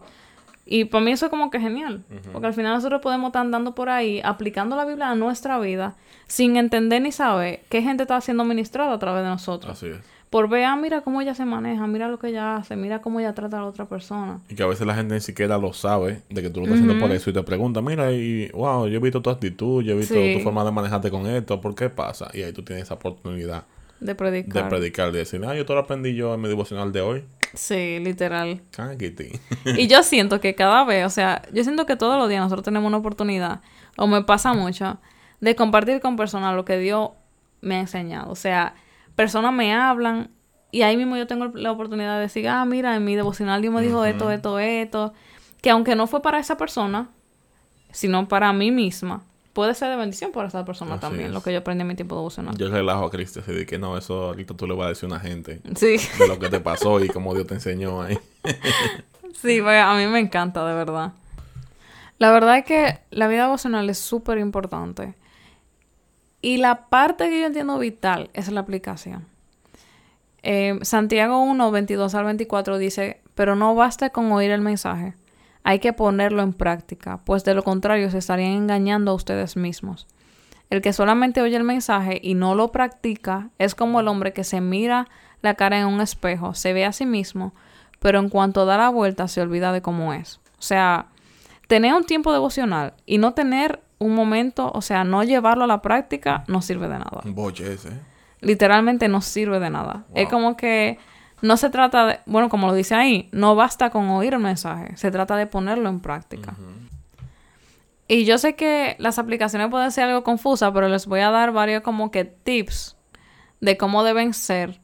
Y 0.66 0.85
para 0.85 1.03
mí 1.03 1.12
eso 1.12 1.25
es 1.25 1.31
como 1.31 1.51
que 1.51 1.59
genial, 1.59 2.05
porque 2.33 2.49
al 2.49 2.53
final 2.53 2.75
nosotros 2.75 3.01
podemos 3.01 3.29
estar 3.29 3.40
andando 3.40 3.75
por 3.75 3.88
ahí 3.88 4.20
aplicando 4.23 4.77
la 4.77 4.85
Biblia 4.85 5.09
a 5.09 5.14
nuestra 5.14 5.59
vida 5.59 5.94
sin 6.27 6.59
entender 6.59 7.01
ni 7.01 7.12
saber 7.12 7.62
qué 7.70 7.81
gente 7.81 8.03
está 8.03 8.20
siendo 8.20 8.44
ministrada 8.44 8.92
a 8.92 8.99
través 8.99 9.23
de 9.23 9.31
nosotros. 9.31 9.73
Así 9.73 9.87
es 9.87 10.13
por 10.35 10.49
ver, 10.49 10.64
ah, 10.64 10.75
mira 10.75 11.03
cómo 11.03 11.20
ella 11.20 11.33
se 11.33 11.44
maneja, 11.44 11.87
mira 11.87 12.09
lo 12.09 12.18
que 12.18 12.27
ella 12.27 12.57
hace, 12.57 12.75
mira 12.75 13.01
cómo 13.01 13.20
ella 13.20 13.35
trata 13.35 13.59
a 13.59 13.61
la 13.61 13.66
otra 13.66 13.85
persona. 13.85 14.40
Y 14.49 14.57
que 14.57 14.64
a 14.64 14.66
veces 14.66 14.85
la 14.85 14.97
gente 14.97 15.14
ni 15.14 15.20
siquiera 15.20 15.59
lo 15.59 15.73
sabe 15.73 16.23
de 16.29 16.42
que 16.42 16.51
tú 16.51 16.59
lo 16.59 16.66
estás 16.66 16.81
haciendo 16.81 17.01
por 17.01 17.14
eso 17.14 17.31
y 17.31 17.33
te 17.33 17.42
pregunta, 17.44 17.81
mira, 17.81 18.11
y 18.11 18.49
wow, 18.49 18.88
yo 18.88 18.97
he 18.97 18.99
visto 18.99 19.23
tu 19.23 19.31
actitud, 19.31 19.85
yo 19.85 19.92
he 19.92 19.97
visto 19.97 20.16
tu 20.16 20.40
forma 20.40 20.64
de 20.64 20.73
manejarte 20.73 21.09
con 21.09 21.25
esto, 21.29 21.61
¿por 21.61 21.77
qué 21.77 21.88
pasa? 21.88 22.33
Y 22.35 22.42
ahí 22.42 22.53
tú 22.53 22.64
tienes 22.64 22.87
esa 22.87 22.94
oportunidad 22.94 23.62
de 24.01 24.16
predicar. 24.16 24.64
De 24.64 24.68
predicar, 24.68 25.12
de 25.12 25.18
decir, 25.20 25.40
ah, 25.47 25.55
yo 25.55 25.64
todo 25.64 25.77
lo 25.77 25.83
aprendí 25.85 26.16
yo 26.16 26.35
en 26.35 26.40
mi 26.40 26.49
devocional 26.49 26.90
de 26.90 27.01
hoy. 27.01 27.23
Sí, 27.53 28.01
literal. 28.01 28.61
y 29.64 29.87
yo 29.87 30.03
siento 30.03 30.40
que 30.40 30.57
cada 30.57 30.85
vez, 30.85 31.07
o 31.07 31.11
sea, 31.11 31.42
yo 31.53 31.62
siento 31.62 31.87
que 31.87 31.94
todos 31.94 32.18
los 32.18 32.29
días 32.29 32.42
nosotros 32.42 32.64
tenemos 32.64 32.88
una 32.88 32.97
oportunidad, 32.97 33.61
o 33.97 34.09
me 34.09 34.25
pasa 34.25 34.53
mucho, 34.53 34.99
de 35.40 35.55
compartir 35.55 36.01
con 36.01 36.16
personas 36.16 36.57
lo 36.57 36.64
que 36.64 36.77
Dios 36.77 37.11
me 37.61 37.77
ha 37.77 37.79
enseñado. 37.79 38.33
O 38.33 38.35
sea, 38.35 38.75
personas 39.16 39.53
me 39.53 39.72
hablan 39.72 40.31
y 40.70 40.83
ahí 40.83 40.96
mismo 40.96 41.16
yo 41.16 41.27
tengo 41.27 41.46
la 41.55 41.70
oportunidad 41.70 42.16
de 42.16 42.22
decir, 42.22 42.48
ah, 42.48 42.64
mira, 42.64 42.96
en 42.96 43.05
mi 43.05 43.14
devocional 43.14 43.62
Dios 43.62 43.72
me 43.72 43.81
dijo 43.81 44.05
esto, 44.05 44.31
esto, 44.31 44.59
esto, 44.59 45.12
que 45.62 45.70
aunque 45.70 45.94
no 45.94 46.07
fue 46.07 46.20
para 46.20 46.38
esa 46.40 46.57
persona, 46.57 47.09
sino 47.92 48.27
para 48.27 48.53
mí 48.53 48.72
misma, 48.72 49.22
puede 49.53 49.72
ser 49.74 49.88
de 49.90 49.96
bendición 49.96 50.33
para 50.33 50.48
esa 50.48 50.64
persona 50.64 50.98
también, 50.98 51.33
lo 51.33 51.42
que 51.42 51.53
yo 51.53 51.61
aprendí 51.61 51.83
en 51.83 51.88
mi 51.88 51.94
tiempo 51.94 52.16
devocional. 52.16 52.57
Yo 52.59 52.68
relajo 52.68 53.05
a 53.05 53.11
Cristo 53.11 53.40
así 53.40 53.53
de 53.53 53.64
que 53.64 53.79
no, 53.79 53.96
eso 53.96 54.24
ahorita 54.24 54.55
tú 54.55 54.66
le 54.66 54.74
vas 54.74 54.87
a 54.87 54.88
decir 54.88 55.05
a 55.05 55.12
una 55.14 55.20
gente 55.20 55.62
sí. 55.77 55.96
de 56.18 56.27
lo 56.27 56.40
que 56.40 56.48
te 56.48 56.59
pasó 56.59 57.03
y 57.03 57.09
cómo 57.09 57.35
Dios 57.35 57.46
te 57.46 57.55
enseñó 57.55 58.03
ahí. 58.03 58.18
sí, 59.33 59.61
pues, 59.62 59.81
a 59.81 59.94
mí 59.94 60.07
me 60.09 60.18
encanta, 60.18 60.66
de 60.66 60.74
verdad. 60.74 61.12
La 62.18 62.33
verdad 62.33 62.59
es 62.59 62.64
que 62.64 62.98
la 63.11 63.29
vida 63.29 63.44
devocional 63.44 63.88
es 63.88 63.98
súper 63.98 64.38
importante. 64.38 65.14
Y 66.44 66.59
la 66.59 66.88
parte 66.90 67.30
que 67.30 67.40
yo 67.40 67.46
entiendo 67.46 67.78
vital 67.78 68.28
es 68.35 68.52
la 68.52 68.61
aplicación. 68.61 69.24
Eh, 70.42 70.78
Santiago 70.83 71.40
1, 71.40 71.70
22 71.70 72.14
al 72.14 72.26
24 72.26 72.76
dice, 72.76 73.22
pero 73.35 73.57
no 73.57 73.74
basta 73.74 74.11
con 74.11 74.30
oír 74.30 74.50
el 74.50 74.61
mensaje, 74.61 75.14
hay 75.62 75.78
que 75.78 75.94
ponerlo 75.94 76.42
en 76.42 76.52
práctica, 76.52 77.22
pues 77.24 77.44
de 77.44 77.54
lo 77.54 77.62
contrario 77.62 78.11
se 78.11 78.18
estarían 78.18 78.50
engañando 78.50 79.12
a 79.12 79.14
ustedes 79.14 79.57
mismos. 79.57 80.07
El 80.68 80.83
que 80.83 80.92
solamente 80.92 81.40
oye 81.40 81.57
el 81.57 81.64
mensaje 81.64 82.20
y 82.22 82.35
no 82.35 82.54
lo 82.54 82.72
practica 82.72 83.48
es 83.59 83.74
como 83.74 84.00
el 84.00 84.09
hombre 84.09 84.35
que 84.35 84.44
se 84.44 84.61
mira 84.61 85.09
la 85.40 85.54
cara 85.54 85.80
en 85.80 85.87
un 85.87 86.02
espejo, 86.02 86.52
se 86.52 86.74
ve 86.74 86.85
a 86.85 86.92
sí 86.92 87.07
mismo, 87.07 87.54
pero 88.00 88.18
en 88.18 88.28
cuanto 88.28 88.66
da 88.66 88.76
la 88.76 88.90
vuelta 88.90 89.28
se 89.28 89.40
olvida 89.40 89.72
de 89.72 89.80
cómo 89.80 90.12
es. 90.12 90.40
O 90.59 90.62
sea, 90.62 91.07
tener 91.68 91.94
un 91.94 92.04
tiempo 92.04 92.35
devocional 92.35 92.92
y 93.07 93.16
no 93.16 93.33
tener 93.33 93.80
un 94.07 94.14
momento, 94.14 94.71
o 94.73 94.83
sea, 94.83 95.05
no 95.05 95.23
llevarlo 95.25 95.64
a 95.64 95.67
la 95.67 95.83
práctica, 95.83 96.45
no 96.47 96.62
sirve 96.62 96.88
de 96.88 96.99
nada. 96.99 97.21
Un 97.25 97.35
boche 97.35 97.73
ese. 97.73 97.90
Literalmente 98.40 99.09
no 99.09 99.21
sirve 99.21 99.59
de 99.61 99.71
nada. 99.71 100.05
Es 100.14 100.29
como 100.29 100.57
que 100.57 100.99
no 101.40 101.57
se 101.57 101.71
trata 101.71 102.07
de, 102.07 102.21
bueno, 102.27 102.49
como 102.49 102.67
lo 102.67 102.75
dice 102.75 102.95
ahí, 102.95 103.29
no 103.33 103.55
basta 103.55 103.90
con 103.90 104.09
oír 104.11 104.35
el 104.35 104.40
mensaje, 104.40 104.97
se 104.97 105.11
trata 105.11 105.37
de 105.37 105.47
ponerlo 105.47 105.88
en 105.88 106.01
práctica. 106.01 106.55
Y 108.07 108.25
yo 108.25 108.37
sé 108.37 108.55
que 108.55 108.97
las 108.99 109.19
aplicaciones 109.19 109.69
pueden 109.71 109.90
ser 109.90 110.05
algo 110.05 110.25
confusas, 110.25 110.71
pero 110.75 110.88
les 110.88 111.07
voy 111.07 111.21
a 111.21 111.31
dar 111.31 111.53
varios 111.53 111.83
como 111.83 112.11
que 112.11 112.25
tips 112.25 112.97
de 113.61 113.79
cómo 113.79 114.05
deben 114.05 114.35
ser 114.35 114.81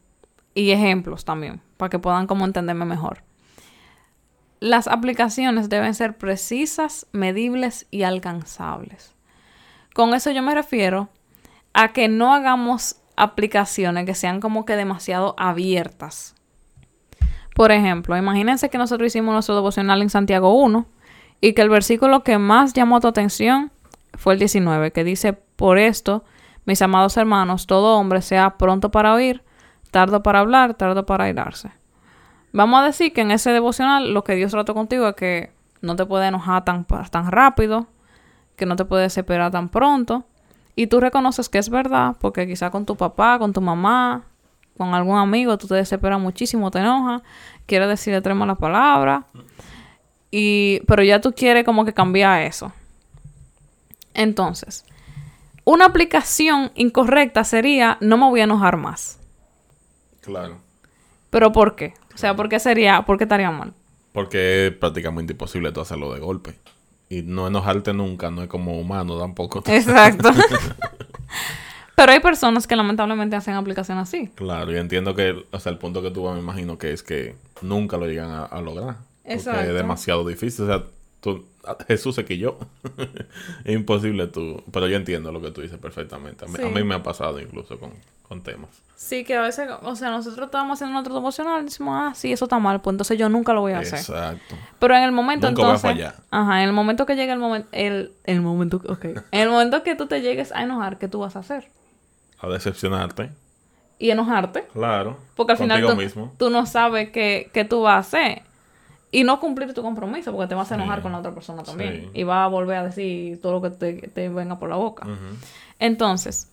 y 0.54 0.70
ejemplos 0.70 1.24
también, 1.24 1.60
para 1.76 1.90
que 1.90 1.98
puedan 1.98 2.26
como 2.26 2.46
entenderme 2.46 2.86
mejor. 2.86 3.22
Las 4.60 4.88
aplicaciones 4.88 5.70
deben 5.70 5.94
ser 5.94 6.18
precisas, 6.18 7.06
medibles 7.12 7.86
y 7.90 8.02
alcanzables. 8.02 9.14
Con 9.94 10.12
eso 10.12 10.30
yo 10.30 10.42
me 10.42 10.54
refiero 10.54 11.08
a 11.72 11.94
que 11.94 12.08
no 12.08 12.34
hagamos 12.34 12.96
aplicaciones 13.16 14.04
que 14.04 14.14
sean 14.14 14.38
como 14.40 14.66
que 14.66 14.76
demasiado 14.76 15.34
abiertas. 15.38 16.34
Por 17.54 17.72
ejemplo, 17.72 18.18
imagínense 18.18 18.68
que 18.68 18.76
nosotros 18.76 19.06
hicimos 19.06 19.32
nuestro 19.32 19.54
devocional 19.54 20.02
en 20.02 20.10
Santiago 20.10 20.52
1 20.52 20.86
y 21.40 21.54
que 21.54 21.62
el 21.62 21.70
versículo 21.70 22.22
que 22.22 22.36
más 22.36 22.74
llamó 22.74 23.00
tu 23.00 23.08
atención 23.08 23.72
fue 24.14 24.34
el 24.34 24.38
19, 24.38 24.92
que 24.92 25.04
dice, 25.04 25.32
por 25.32 25.78
esto, 25.78 26.22
mis 26.66 26.82
amados 26.82 27.16
hermanos, 27.16 27.66
todo 27.66 27.96
hombre 27.96 28.20
sea 28.20 28.58
pronto 28.58 28.90
para 28.90 29.14
oír, 29.14 29.42
tardo 29.90 30.22
para 30.22 30.40
hablar, 30.40 30.74
tardo 30.74 31.06
para 31.06 31.24
airarse. 31.24 31.79
Vamos 32.52 32.80
a 32.80 32.84
decir 32.84 33.12
que 33.12 33.20
en 33.20 33.30
ese 33.30 33.50
devocional 33.50 34.12
lo 34.12 34.24
que 34.24 34.34
Dios 34.34 34.50
trató 34.50 34.74
contigo 34.74 35.08
es 35.08 35.14
que 35.14 35.50
no 35.82 35.96
te 35.96 36.04
puede 36.04 36.26
enojar 36.26 36.64
tan, 36.64 36.84
tan 36.84 37.30
rápido, 37.30 37.86
que 38.56 38.66
no 38.66 38.76
te 38.76 38.84
puede 38.84 39.04
desesperar 39.04 39.50
tan 39.50 39.68
pronto, 39.68 40.24
y 40.76 40.86
tú 40.86 41.00
reconoces 41.00 41.48
que 41.48 41.58
es 41.58 41.68
verdad, 41.68 42.16
porque 42.20 42.46
quizá 42.46 42.70
con 42.70 42.86
tu 42.86 42.96
papá, 42.96 43.38
con 43.38 43.52
tu 43.52 43.60
mamá, 43.60 44.24
con 44.76 44.94
algún 44.94 45.18
amigo, 45.18 45.56
tú 45.58 45.66
te 45.66 45.74
desesperas 45.74 46.20
muchísimo, 46.20 46.70
te 46.70 46.78
enojas, 46.78 47.22
quieres 47.66 47.88
decirle 47.88 48.20
tres 48.20 48.36
malas 48.36 48.58
palabras, 48.58 49.24
y, 50.30 50.80
pero 50.86 51.02
ya 51.02 51.20
tú 51.20 51.32
quieres 51.32 51.64
como 51.64 51.84
que 51.84 51.92
cambiar 51.92 52.42
eso. 52.42 52.72
Entonces, 54.14 54.84
una 55.64 55.86
aplicación 55.86 56.72
incorrecta 56.74 57.44
sería 57.44 57.96
no 58.00 58.16
me 58.16 58.28
voy 58.28 58.40
a 58.40 58.44
enojar 58.44 58.76
más. 58.76 59.18
Claro. 60.20 60.58
¿Pero 61.30 61.52
por 61.52 61.76
qué? 61.76 61.94
O 62.14 62.18
sea, 62.18 62.34
¿por 62.36 62.48
qué 62.48 62.58
sería, 62.58 63.02
por 63.02 63.16
qué 63.16 63.24
estaría 63.24 63.50
mal? 63.50 63.72
Porque 64.12 64.66
es 64.66 64.72
prácticamente 64.72 65.32
imposible 65.32 65.72
tú 65.72 65.80
hacerlo 65.80 66.12
de 66.12 66.20
golpe. 66.20 66.58
Y 67.08 67.22
no 67.22 67.46
enojarte 67.46 67.92
nunca, 67.92 68.30
no 68.30 68.42
es 68.42 68.48
como 68.48 68.78
humano 68.78 69.18
tampoco. 69.18 69.62
Exacto. 69.66 70.30
Pero 71.94 72.12
hay 72.12 72.20
personas 72.20 72.66
que 72.66 72.76
lamentablemente 72.76 73.36
hacen 73.36 73.54
aplicación 73.54 73.98
así. 73.98 74.28
Claro, 74.34 74.72
y 74.72 74.78
entiendo 74.78 75.14
que, 75.14 75.44
sea, 75.58 75.70
el 75.70 75.78
punto 75.78 76.02
que 76.02 76.10
tú 76.10 76.28
me 76.30 76.38
imagino 76.38 76.78
que 76.78 76.92
es 76.92 77.02
que 77.02 77.36
nunca 77.60 77.96
lo 77.98 78.06
llegan 78.06 78.30
a, 78.30 78.44
a 78.44 78.60
lograr. 78.62 78.96
Porque 79.22 79.34
Exacto. 79.34 79.60
es 79.60 79.74
demasiado 79.74 80.26
difícil. 80.26 80.64
O 80.64 80.68
sea, 80.68 80.84
tú, 81.20 81.44
Jesús 81.88 82.14
se 82.14 82.24
quilló. 82.24 82.58
es 83.64 83.74
imposible 83.74 84.26
tú. 84.26 84.62
Pero 84.72 84.88
yo 84.88 84.96
entiendo 84.96 85.32
lo 85.32 85.40
que 85.40 85.50
tú 85.50 85.60
dices 85.60 85.78
perfectamente. 85.78 86.44
A 86.44 86.48
mí, 86.48 86.54
a 86.62 86.68
mí 86.68 86.82
me 86.84 86.94
ha 86.94 87.02
pasado 87.02 87.40
incluso 87.40 87.78
con, 87.78 87.92
con 88.28 88.42
temas. 88.42 88.70
Sí, 88.96 89.24
que 89.24 89.34
a 89.34 89.40
veces, 89.40 89.66
o 89.82 89.96
sea, 89.96 90.10
nosotros 90.10 90.44
estábamos 90.46 90.76
haciendo 90.76 90.92
nuestro 90.92 91.14
devocional 91.14 91.62
y 91.62 91.64
decimos, 91.64 91.94
ah, 91.98 92.12
sí, 92.14 92.32
eso 92.32 92.44
está 92.44 92.58
mal, 92.58 92.82
pues 92.82 92.92
entonces 92.92 93.18
yo 93.18 93.30
nunca 93.30 93.54
lo 93.54 93.62
voy 93.62 93.72
a 93.72 93.78
hacer. 93.78 93.98
Exacto. 93.98 94.54
Pero 94.78 94.94
en 94.94 95.04
el 95.04 95.12
momento 95.12 95.48
Nunca 95.48 95.62
voy 95.62 95.70
a 95.70 95.74
entonces, 95.76 95.90
fallar. 95.90 96.14
ajá, 96.30 96.62
en 96.62 96.68
el 96.68 96.74
momento 96.74 97.06
que 97.06 97.16
llegue 97.16 97.32
el 97.32 97.38
momento, 97.38 97.66
el, 97.72 98.12
el 98.24 98.42
momento, 98.42 98.82
ok, 98.86 99.04
en 99.06 99.24
el 99.32 99.48
momento 99.48 99.82
que 99.82 99.94
tú 99.94 100.06
te 100.06 100.20
llegues 100.20 100.52
a 100.52 100.62
enojar, 100.64 100.98
¿qué 100.98 101.08
tú 101.08 101.20
vas 101.20 101.34
a 101.34 101.38
hacer? 101.38 101.70
A 102.40 102.48
decepcionarte. 102.48 103.30
Y 103.98 104.10
enojarte, 104.10 104.64
Claro. 104.72 105.16
porque 105.34 105.52
al 105.52 105.58
final 105.58 105.86
tú, 105.86 105.96
mismo. 105.96 106.34
tú 106.38 106.50
no 106.50 106.66
sabes 106.66 107.08
qué, 107.10 107.50
qué 107.54 107.64
tú 107.64 107.80
vas 107.82 107.94
a 107.94 107.98
hacer. 108.00 108.42
Y 109.12 109.24
no 109.24 109.40
cumplir 109.40 109.74
tu 109.74 109.82
compromiso, 109.82 110.32
porque 110.32 110.48
te 110.48 110.54
vas 110.54 110.70
a 110.70 110.76
enojar 110.76 110.98
Sí. 110.98 111.02
con 111.02 111.12
la 111.12 111.18
otra 111.18 111.32
persona 111.34 111.62
también. 111.64 112.02
Sí. 112.12 112.20
Y 112.20 112.22
vas 112.22 112.44
a 112.44 112.48
volver 112.48 112.76
a 112.78 112.84
decir 112.84 113.40
todo 113.40 113.52
lo 113.54 113.62
que 113.62 113.70
te, 113.70 114.08
te 114.08 114.28
venga 114.28 114.58
por 114.58 114.68
la 114.68 114.76
boca. 114.76 115.06
Entonces, 115.80 116.48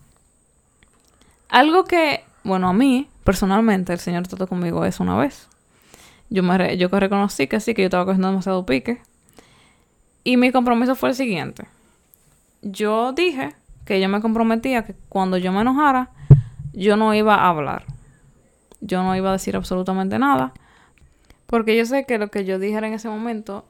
algo 1.49 1.83
que, 1.85 2.23
bueno, 2.43 2.67
a 2.69 2.73
mí, 2.73 3.07
personalmente, 3.23 3.93
el 3.93 3.99
Señor 3.99 4.27
trató 4.27 4.47
conmigo 4.47 4.85
eso 4.85 5.03
una 5.03 5.17
vez. 5.17 5.47
Yo, 6.29 6.43
me 6.43 6.57
re- 6.57 6.77
yo 6.77 6.89
que 6.89 6.99
reconocí 6.99 7.47
que 7.47 7.59
sí, 7.59 7.73
que 7.73 7.83
yo 7.83 7.87
estaba 7.87 8.05
cogiendo 8.05 8.29
demasiado 8.29 8.65
pique. 8.65 9.01
Y 10.23 10.35
mi 10.37 10.51
compromiso 10.51 10.95
fue 10.95 11.09
el 11.09 11.15
siguiente. 11.15 11.65
Yo 12.61 13.13
dije 13.13 13.53
que 13.85 14.01
yo 14.01 14.09
me 14.09 14.19
comprometía 14.19 14.83
que 14.83 14.95
cuando 15.09 15.37
yo 15.37 15.51
me 15.53 15.61
enojara, 15.61 16.09
yo 16.73 16.97
no 16.97 17.13
iba 17.13 17.35
a 17.35 17.47
hablar. 17.49 17.85
Yo 18.81 19.03
no 19.03 19.15
iba 19.15 19.29
a 19.29 19.33
decir 19.33 19.55
absolutamente 19.55 20.19
nada. 20.19 20.53
Porque 21.47 21.75
yo 21.75 21.85
sé 21.85 22.05
que 22.05 22.17
lo 22.17 22.29
que 22.29 22.45
yo 22.45 22.59
dijera 22.59 22.87
en 22.87 22.93
ese 22.93 23.09
momento 23.09 23.65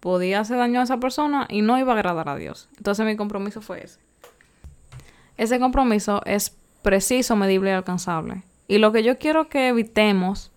podía 0.00 0.40
hacer 0.40 0.58
daño 0.58 0.80
a 0.80 0.84
esa 0.84 0.98
persona 0.98 1.46
y 1.48 1.62
no 1.62 1.78
iba 1.78 1.92
a 1.92 1.96
agradar 1.96 2.28
a 2.28 2.36
Dios. 2.36 2.68
Entonces 2.76 3.04
mi 3.04 3.16
compromiso 3.16 3.60
fue 3.60 3.84
ese. 3.84 4.00
Ese 5.36 5.58
compromiso 5.58 6.22
es 6.24 6.56
preciso, 6.82 7.36
medible 7.36 7.70
y 7.70 7.74
alcanzable. 7.74 8.42
Y 8.68 8.78
lo 8.78 8.92
que 8.92 9.02
yo 9.02 9.18
quiero 9.18 9.48
que 9.48 9.68
evitemos 9.68 10.52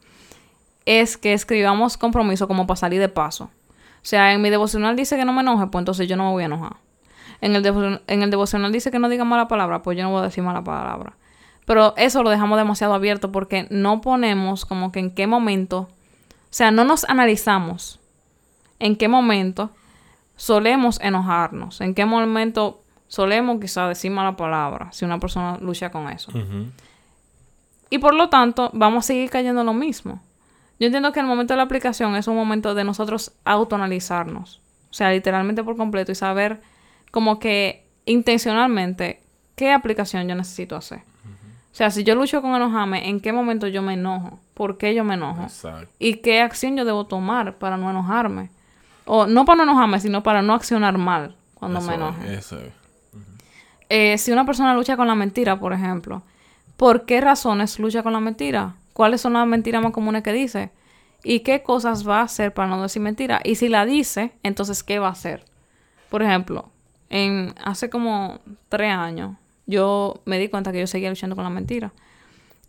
es 0.85 1.17
que 1.17 1.33
escribamos 1.33 1.97
compromiso 1.97 2.47
como 2.47 2.67
para 2.67 2.77
salir 2.77 2.99
de 2.99 3.09
paso. 3.09 3.45
O 3.45 4.05
sea, 4.05 4.33
en 4.33 4.41
mi 4.41 4.49
devocional 4.49 4.95
dice 4.95 5.15
que 5.15 5.25
no 5.25 5.33
me 5.33 5.41
enoje, 5.41 5.67
pues 5.67 5.81
entonces 5.81 6.07
yo 6.07 6.17
no 6.17 6.25
me 6.25 6.31
voy 6.31 6.43
a 6.43 6.47
enojar. 6.47 6.75
En 7.41 7.55
el, 7.55 8.01
en 8.07 8.21
el 8.21 8.29
devocional 8.29 8.71
dice 8.71 8.91
que 8.91 8.99
no 8.99 9.09
diga 9.09 9.23
mala 9.23 9.47
palabra, 9.47 9.81
pues 9.81 9.97
yo 9.97 10.03
no 10.03 10.11
voy 10.11 10.19
a 10.19 10.23
decir 10.23 10.43
mala 10.43 10.63
palabra. 10.63 11.13
Pero 11.65 11.93
eso 11.97 12.23
lo 12.23 12.29
dejamos 12.29 12.57
demasiado 12.57 12.93
abierto 12.93 13.31
porque 13.31 13.67
no 13.69 14.01
ponemos 14.01 14.65
como 14.65 14.91
que 14.91 14.99
en 14.99 15.11
qué 15.11 15.27
momento, 15.27 15.89
sea, 16.53 16.71
no 16.71 16.83
nos 16.83 17.03
analizamos 17.05 17.99
en 18.79 18.95
qué 18.95 19.07
momento 19.07 19.71
solemos 20.35 20.99
enojarnos, 21.01 21.81
en 21.81 21.95
qué 21.95 22.05
momento 22.05 22.81
solemos 23.07 23.59
quizá 23.59 23.87
decir 23.87 24.11
mala 24.11 24.35
palabra 24.35 24.91
si 24.91 25.05
una 25.05 25.19
persona 25.19 25.57
lucha 25.59 25.91
con 25.91 26.09
eso. 26.09 26.31
Y 27.89 27.99
por 27.99 28.13
lo 28.13 28.29
tanto, 28.29 28.69
vamos 28.73 29.05
a 29.05 29.07
seguir 29.07 29.29
cayendo 29.29 29.61
en 29.61 29.67
lo 29.67 29.73
mismo. 29.73 30.21
Yo 30.79 30.87
entiendo 30.87 31.11
que 31.11 31.19
el 31.19 31.25
momento 31.25 31.53
de 31.53 31.57
la 31.57 31.63
aplicación 31.63 32.15
es 32.15 32.27
un 32.27 32.35
momento 32.35 32.73
de 32.73 32.83
nosotros 32.83 33.31
autoanalizarnos. 33.45 34.61
O 34.89 34.93
sea, 34.93 35.11
literalmente 35.11 35.63
por 35.63 35.77
completo 35.77 36.11
y 36.11 36.15
saber 36.15 36.61
como 37.11 37.39
que 37.39 37.87
intencionalmente 38.05 39.21
qué 39.55 39.71
aplicación 39.71 40.27
yo 40.27 40.35
necesito 40.35 40.75
hacer. 40.75 41.03
O 41.73 41.75
sea, 41.75 41.89
si 41.89 42.03
yo 42.03 42.13
lucho 42.13 42.39
con 42.43 42.53
enojarme, 42.53 43.09
¿en 43.09 43.19
qué 43.19 43.33
momento 43.33 43.67
yo 43.67 43.81
me 43.81 43.95
enojo? 43.95 44.39
¿Por 44.53 44.77
qué 44.77 44.93
yo 44.93 45.03
me 45.03 45.15
enojo? 45.15 45.41
Exacto. 45.41 45.91
¿Y 45.97 46.17
qué 46.17 46.39
acción 46.39 46.77
yo 46.77 46.85
debo 46.85 47.07
tomar 47.07 47.57
para 47.57 47.77
no 47.77 47.89
enojarme? 47.89 48.51
O 49.05 49.25
no 49.25 49.43
para 49.43 49.57
no 49.57 49.71
enojarme, 49.71 49.99
sino 49.99 50.21
para 50.21 50.43
no 50.43 50.53
accionar 50.53 50.99
mal 50.99 51.35
cuando 51.55 51.81
me 51.81 51.95
es, 51.95 52.45
eso 52.45 52.59
es. 52.59 52.73
Eh, 53.89 54.19
si 54.19 54.31
una 54.31 54.45
persona 54.45 54.75
lucha 54.75 54.95
con 54.95 55.07
la 55.07 55.15
mentira, 55.15 55.59
por 55.59 55.73
ejemplo, 55.73 56.21
¿por 56.77 57.05
qué 57.05 57.21
razones 57.21 57.79
lucha 57.79 58.03
con 58.03 58.13
la 58.13 58.19
mentira? 58.19 58.75
¿Cuáles 58.93 59.21
son 59.21 59.33
las 59.33 59.47
mentiras 59.47 59.81
más 59.81 59.93
comunes 59.93 60.21
que 60.21 60.31
dice? 60.31 60.69
¿Y 61.23 61.39
qué 61.39 61.63
cosas 61.63 62.07
va 62.07 62.19
a 62.19 62.23
hacer 62.23 62.53
para 62.53 62.67
no 62.67 62.83
decir 62.83 63.01
mentira? 63.01 63.41
Y 63.43 63.55
si 63.55 63.67
la 63.67 63.87
dice, 63.87 64.31
entonces, 64.43 64.83
¿qué 64.83 64.99
va 64.99 65.07
a 65.07 65.13
hacer? 65.13 65.43
Por 66.11 66.21
ejemplo, 66.21 66.69
en, 67.09 67.55
hace 67.63 67.89
como 67.89 68.39
tres 68.69 68.93
años, 68.93 69.37
yo 69.65 70.21
me 70.25 70.39
di 70.39 70.49
cuenta 70.49 70.71
que 70.71 70.79
yo 70.79 70.87
seguía 70.87 71.09
luchando 71.09 71.35
con 71.35 71.43
la 71.43 71.49
mentira. 71.49 71.93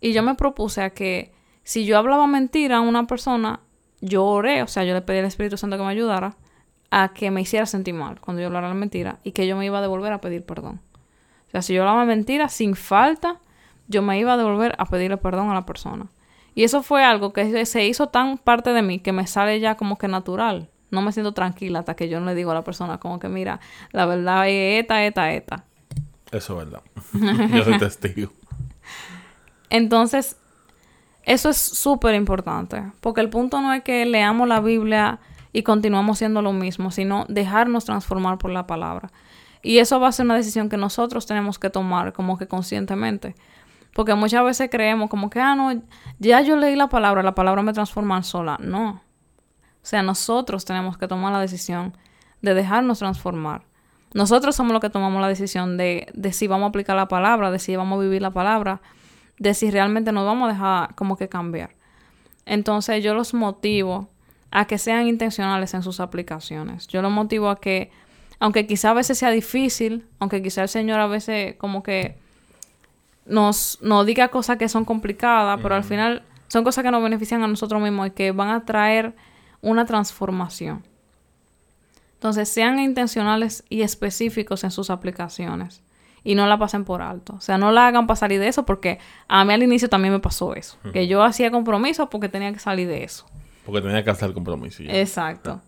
Y 0.01 0.13
yo 0.13 0.23
me 0.23 0.35
propuse 0.35 0.81
a 0.81 0.89
que 0.91 1.33
si 1.63 1.85
yo 1.85 1.97
hablaba 1.97 2.27
mentira 2.27 2.77
a 2.77 2.81
una 2.81 3.07
persona, 3.07 3.59
yo 4.01 4.25
oré, 4.25 4.61
o 4.61 4.67
sea, 4.67 4.83
yo 4.83 4.93
le 4.93 5.01
pedí 5.01 5.19
al 5.19 5.25
Espíritu 5.25 5.57
Santo 5.57 5.77
que 5.77 5.83
me 5.83 5.89
ayudara 5.89 6.35
a 6.91 7.13
que 7.13 7.31
me 7.31 7.41
hiciera 7.41 7.65
sentir 7.65 7.93
mal 7.93 8.21
cuando 8.21 8.41
yo 8.41 8.47
hablara 8.47 8.67
la 8.67 8.75
mentira 8.75 9.19
y 9.23 9.31
que 9.31 9.47
yo 9.47 9.57
me 9.57 9.65
iba 9.65 9.79
a 9.79 9.81
devolver 9.81 10.13
a 10.13 10.21
pedir 10.21 10.45
perdón. 10.45 10.79
O 11.47 11.51
sea, 11.51 11.61
si 11.61 11.73
yo 11.73 11.81
hablaba 11.81 12.05
mentira 12.05 12.49
sin 12.49 12.75
falta, 12.75 13.39
yo 13.87 14.01
me 14.01 14.19
iba 14.19 14.33
a 14.33 14.37
devolver 14.37 14.75
a 14.77 14.85
pedirle 14.85 15.17
perdón 15.17 15.49
a 15.49 15.53
la 15.53 15.65
persona. 15.65 16.07
Y 16.53 16.63
eso 16.63 16.83
fue 16.83 17.03
algo 17.03 17.33
que 17.33 17.65
se 17.65 17.85
hizo 17.85 18.07
tan 18.07 18.37
parte 18.37 18.71
de 18.71 18.81
mí 18.81 18.99
que 18.99 19.11
me 19.11 19.27
sale 19.27 19.59
ya 19.59 19.75
como 19.75 19.97
que 19.97 20.07
natural. 20.07 20.69
No 20.91 21.01
me 21.01 21.11
siento 21.11 21.33
tranquila 21.33 21.79
hasta 21.79 21.95
que 21.95 22.07
yo 22.07 22.19
no 22.19 22.27
le 22.27 22.35
digo 22.35 22.51
a 22.51 22.53
la 22.53 22.63
persona 22.63 22.99
como 22.99 23.19
que 23.19 23.27
mira, 23.27 23.59
la 23.91 24.05
verdad 24.05 24.47
es 24.47 24.81
esta, 24.81 25.05
esta, 25.05 25.33
esta. 25.33 25.65
Eso 26.35 26.59
es 26.59 26.69
verdad. 26.69 26.81
Yo 27.55 27.63
soy 27.63 27.79
testigo. 27.79 28.31
Entonces, 29.69 30.37
eso 31.23 31.49
es 31.49 31.57
súper 31.57 32.13
importante, 32.15 32.83
porque 33.01 33.21
el 33.21 33.29
punto 33.29 33.61
no 33.61 33.73
es 33.73 33.83
que 33.83 34.05
leamos 34.05 34.47
la 34.47 34.59
Biblia 34.59 35.19
y 35.53 35.63
continuamos 35.63 36.17
siendo 36.17 36.41
lo 36.41 36.53
mismo, 36.53 36.91
sino 36.91 37.25
dejarnos 37.29 37.85
transformar 37.85 38.37
por 38.37 38.51
la 38.51 38.67
palabra. 38.67 39.11
Y 39.63 39.79
eso 39.79 39.99
va 39.99 40.09
a 40.09 40.11
ser 40.11 40.25
una 40.25 40.35
decisión 40.35 40.69
que 40.69 40.77
nosotros 40.77 41.25
tenemos 41.25 41.57
que 41.57 41.69
tomar 41.69 42.13
como 42.13 42.37
que 42.37 42.47
conscientemente. 42.47 43.35
Porque 43.93 44.13
muchas 44.13 44.43
veces 44.43 44.69
creemos 44.69 45.09
como 45.09 45.29
que, 45.29 45.39
ah, 45.39 45.55
no, 45.55 45.81
ya 46.19 46.41
yo 46.41 46.57
leí 46.57 46.75
la 46.75 46.89
palabra, 46.89 47.23
la 47.23 47.33
palabra 47.33 47.63
me 47.63 47.73
transforma 47.73 48.21
sola. 48.21 48.57
No. 48.61 48.89
O 48.89 49.87
sea, 49.87 50.03
nosotros 50.03 50.65
tenemos 50.65 50.97
que 50.97 51.07
tomar 51.07 51.31
la 51.31 51.39
decisión 51.39 51.97
de 52.41 52.53
dejarnos 52.53 52.99
transformar. 52.99 53.63
Nosotros 54.15 54.55
somos 54.55 54.71
los 54.71 54.79
que 54.79 54.89
tomamos 54.89 55.21
la 55.21 55.27
decisión 55.27 55.75
de, 55.75 56.07
de 56.13 56.31
si 56.31 56.47
vamos 56.47 56.67
a 56.67 56.69
aplicar 56.69 56.95
la 56.95 57.09
palabra, 57.09 57.51
de 57.51 57.59
si 57.59 57.75
vamos 57.75 57.99
a 57.99 58.01
vivir 58.01 58.21
la 58.21 58.31
palabra, 58.31 58.79
de 59.39 59.53
si 59.53 59.69
realmente 59.69 60.13
nos 60.13 60.25
vamos 60.25 60.49
a 60.49 60.53
dejar 60.53 60.95
como 60.95 61.17
que 61.17 61.27
cambiar. 61.27 61.71
Entonces 62.45 63.03
yo 63.03 63.13
los 63.13 63.33
motivo 63.33 64.07
a 64.51 64.67
que 64.67 64.77
sean 64.77 65.07
intencionales 65.07 65.73
en 65.73 65.83
sus 65.83 65.99
aplicaciones. 65.99 66.87
Yo 66.87 67.01
los 67.01 67.11
motivo 67.11 67.49
a 67.49 67.59
que, 67.59 67.91
aunque 68.39 68.65
quizá 68.65 68.91
a 68.91 68.93
veces 68.93 69.17
sea 69.17 69.31
difícil, 69.31 70.07
aunque 70.19 70.41
quizá 70.41 70.61
el 70.61 70.69
Señor 70.69 71.01
a 71.01 71.07
veces 71.07 71.55
como 71.57 71.83
que 71.83 72.15
nos, 73.25 73.79
nos 73.81 74.05
diga 74.05 74.29
cosas 74.29 74.55
que 74.55 74.69
son 74.69 74.85
complicadas, 74.85 75.59
pero 75.61 75.75
al 75.75 75.83
final 75.83 76.23
son 76.47 76.63
cosas 76.63 76.85
que 76.85 76.91
nos 76.91 77.03
benefician 77.03 77.43
a 77.43 77.49
nosotros 77.49 77.81
mismos 77.81 78.07
y 78.07 78.11
que 78.11 78.31
van 78.31 78.47
a 78.47 78.63
traer 78.63 79.13
una 79.61 79.85
transformación. 79.85 80.85
Entonces, 82.25 82.49
sean 82.49 82.79
intencionales 82.79 83.63
y 83.69 83.83
específicos 83.83 84.63
en 84.63 84.71
sus 84.71 84.89
aplicaciones 84.89 85.83
y 86.23 86.33
no 86.33 86.47
la 86.47 86.57
pasen 86.57 86.83
por 86.83 87.03
alto. 87.03 87.35
O 87.37 87.39
sea, 87.39 87.59
no 87.59 87.71
la 87.71 87.85
hagan 87.85 88.07
para 88.07 88.15
salir 88.15 88.39
de 88.39 88.47
eso 88.47 88.65
porque 88.65 88.97
a 89.27 89.45
mí 89.45 89.53
al 89.53 89.61
inicio 89.61 89.89
también 89.89 90.11
me 90.11 90.19
pasó 90.19 90.55
eso. 90.55 90.75
Que 90.91 91.05
yo 91.07 91.21
hacía 91.23 91.51
compromisos 91.51 92.07
porque 92.09 92.27
tenía 92.27 92.51
que 92.51 92.57
salir 92.57 92.87
de 92.87 93.03
eso. 93.03 93.27
Porque 93.63 93.79
tenía 93.81 94.03
que 94.03 94.09
hacer 94.09 94.33
compromiso. 94.33 94.81
ya. 94.81 94.91
Exacto. 94.99 95.61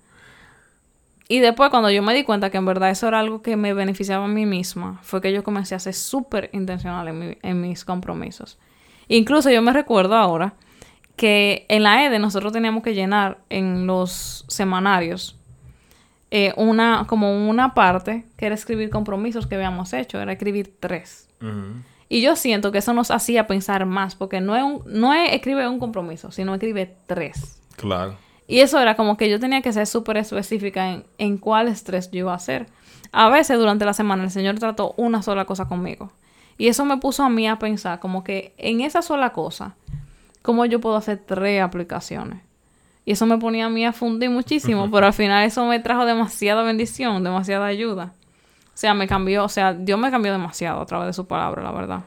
Y 1.29 1.41
después 1.41 1.69
cuando 1.69 1.91
yo 1.91 2.01
me 2.01 2.15
di 2.15 2.23
cuenta 2.23 2.49
que 2.49 2.57
en 2.57 2.65
verdad 2.65 2.89
eso 2.89 3.07
era 3.07 3.19
algo 3.19 3.43
que 3.43 3.55
me 3.55 3.75
beneficiaba 3.75 4.25
a 4.25 4.27
mí 4.27 4.47
misma, 4.47 4.99
fue 5.03 5.21
que 5.21 5.31
yo 5.31 5.43
comencé 5.43 5.75
a 5.75 5.79
ser 5.79 5.93
súper 5.93 6.49
intencional 6.53 7.07
en, 7.07 7.19
mi- 7.19 7.37
en 7.43 7.61
mis 7.61 7.85
compromisos. 7.85 8.57
Incluso 9.09 9.51
yo 9.51 9.61
me 9.61 9.73
recuerdo 9.73 10.15
ahora 10.15 10.55
que 11.17 11.67
en 11.69 11.83
la 11.83 12.03
EDE 12.03 12.17
nosotros 12.17 12.51
teníamos 12.51 12.81
que 12.81 12.95
llenar 12.95 13.37
en 13.51 13.85
los 13.85 14.43
semanarios 14.47 15.35
eh, 16.31 16.53
una, 16.57 17.05
como 17.07 17.47
una 17.49 17.73
parte 17.73 18.25
que 18.37 18.45
era 18.45 18.55
escribir 18.55 18.89
compromisos 18.89 19.47
que 19.47 19.55
habíamos 19.55 19.93
hecho, 19.93 20.19
era 20.19 20.33
escribir 20.33 20.73
tres. 20.79 21.27
Y 22.09 22.21
yo 22.21 22.35
siento 22.35 22.71
que 22.71 22.79
eso 22.79 22.93
nos 22.93 23.11
hacía 23.11 23.47
pensar 23.47 23.85
más, 23.85 24.15
porque 24.15 24.41
no 24.41 24.55
es, 24.55 24.63
un, 24.63 24.81
no 24.87 25.13
es 25.13 25.33
escribe 25.33 25.67
un 25.67 25.79
compromiso, 25.79 26.31
sino 26.31 26.53
escribe 26.53 26.95
tres. 27.05 27.61
Claro. 27.75 28.15
Y 28.47 28.59
eso 28.59 28.79
era 28.79 28.95
como 28.95 29.17
que 29.17 29.29
yo 29.29 29.39
tenía 29.39 29.61
que 29.61 29.73
ser 29.73 29.87
súper 29.87 30.17
específica 30.17 30.91
en, 30.91 31.03
en 31.17 31.37
cuáles 31.37 31.83
tres 31.83 32.09
yo 32.11 32.19
iba 32.19 32.31
a 32.31 32.37
hacer. 32.37 32.67
A 33.11 33.29
veces 33.29 33.57
durante 33.57 33.85
la 33.85 33.93
semana 33.93 34.23
el 34.23 34.31
Señor 34.31 34.57
trató 34.57 34.93
una 34.97 35.21
sola 35.21 35.45
cosa 35.45 35.67
conmigo. 35.67 36.11
Y 36.57 36.69
eso 36.69 36.85
me 36.85 36.97
puso 36.97 37.23
a 37.23 37.29
mí 37.29 37.47
a 37.47 37.59
pensar 37.59 37.99
como 37.99 38.23
que 38.23 38.53
en 38.57 38.81
esa 38.81 39.01
sola 39.01 39.31
cosa 39.31 39.75
¿cómo 40.47 40.65
yo 40.65 40.79
puedo 40.79 40.95
hacer 40.95 41.21
tres 41.25 41.61
aplicaciones? 41.61 42.39
Y 43.07 43.13
eso 43.13 43.25
me 43.25 43.37
ponía 43.37 43.67
a 43.67 43.69
mí 43.69 43.85
a 43.85 43.93
fundir 43.93 44.29
muchísimo, 44.29 44.91
pero 44.91 45.05
al 45.05 45.13
final 45.13 45.45
eso 45.45 45.65
me 45.65 45.79
trajo 45.79 46.05
demasiada 46.05 46.61
bendición, 46.61 47.23
demasiada 47.23 47.65
ayuda. 47.65 48.13
O 48.65 48.71
sea, 48.73 48.93
me 48.93 49.07
cambió, 49.07 49.45
o 49.45 49.49
sea, 49.49 49.73
Dios 49.73 49.97
me 49.97 50.11
cambió 50.11 50.33
demasiado 50.33 50.81
a 50.81 50.85
través 50.85 51.07
de 51.07 51.13
su 51.13 51.25
palabra, 51.25 51.63
la 51.63 51.71
verdad. 51.71 52.03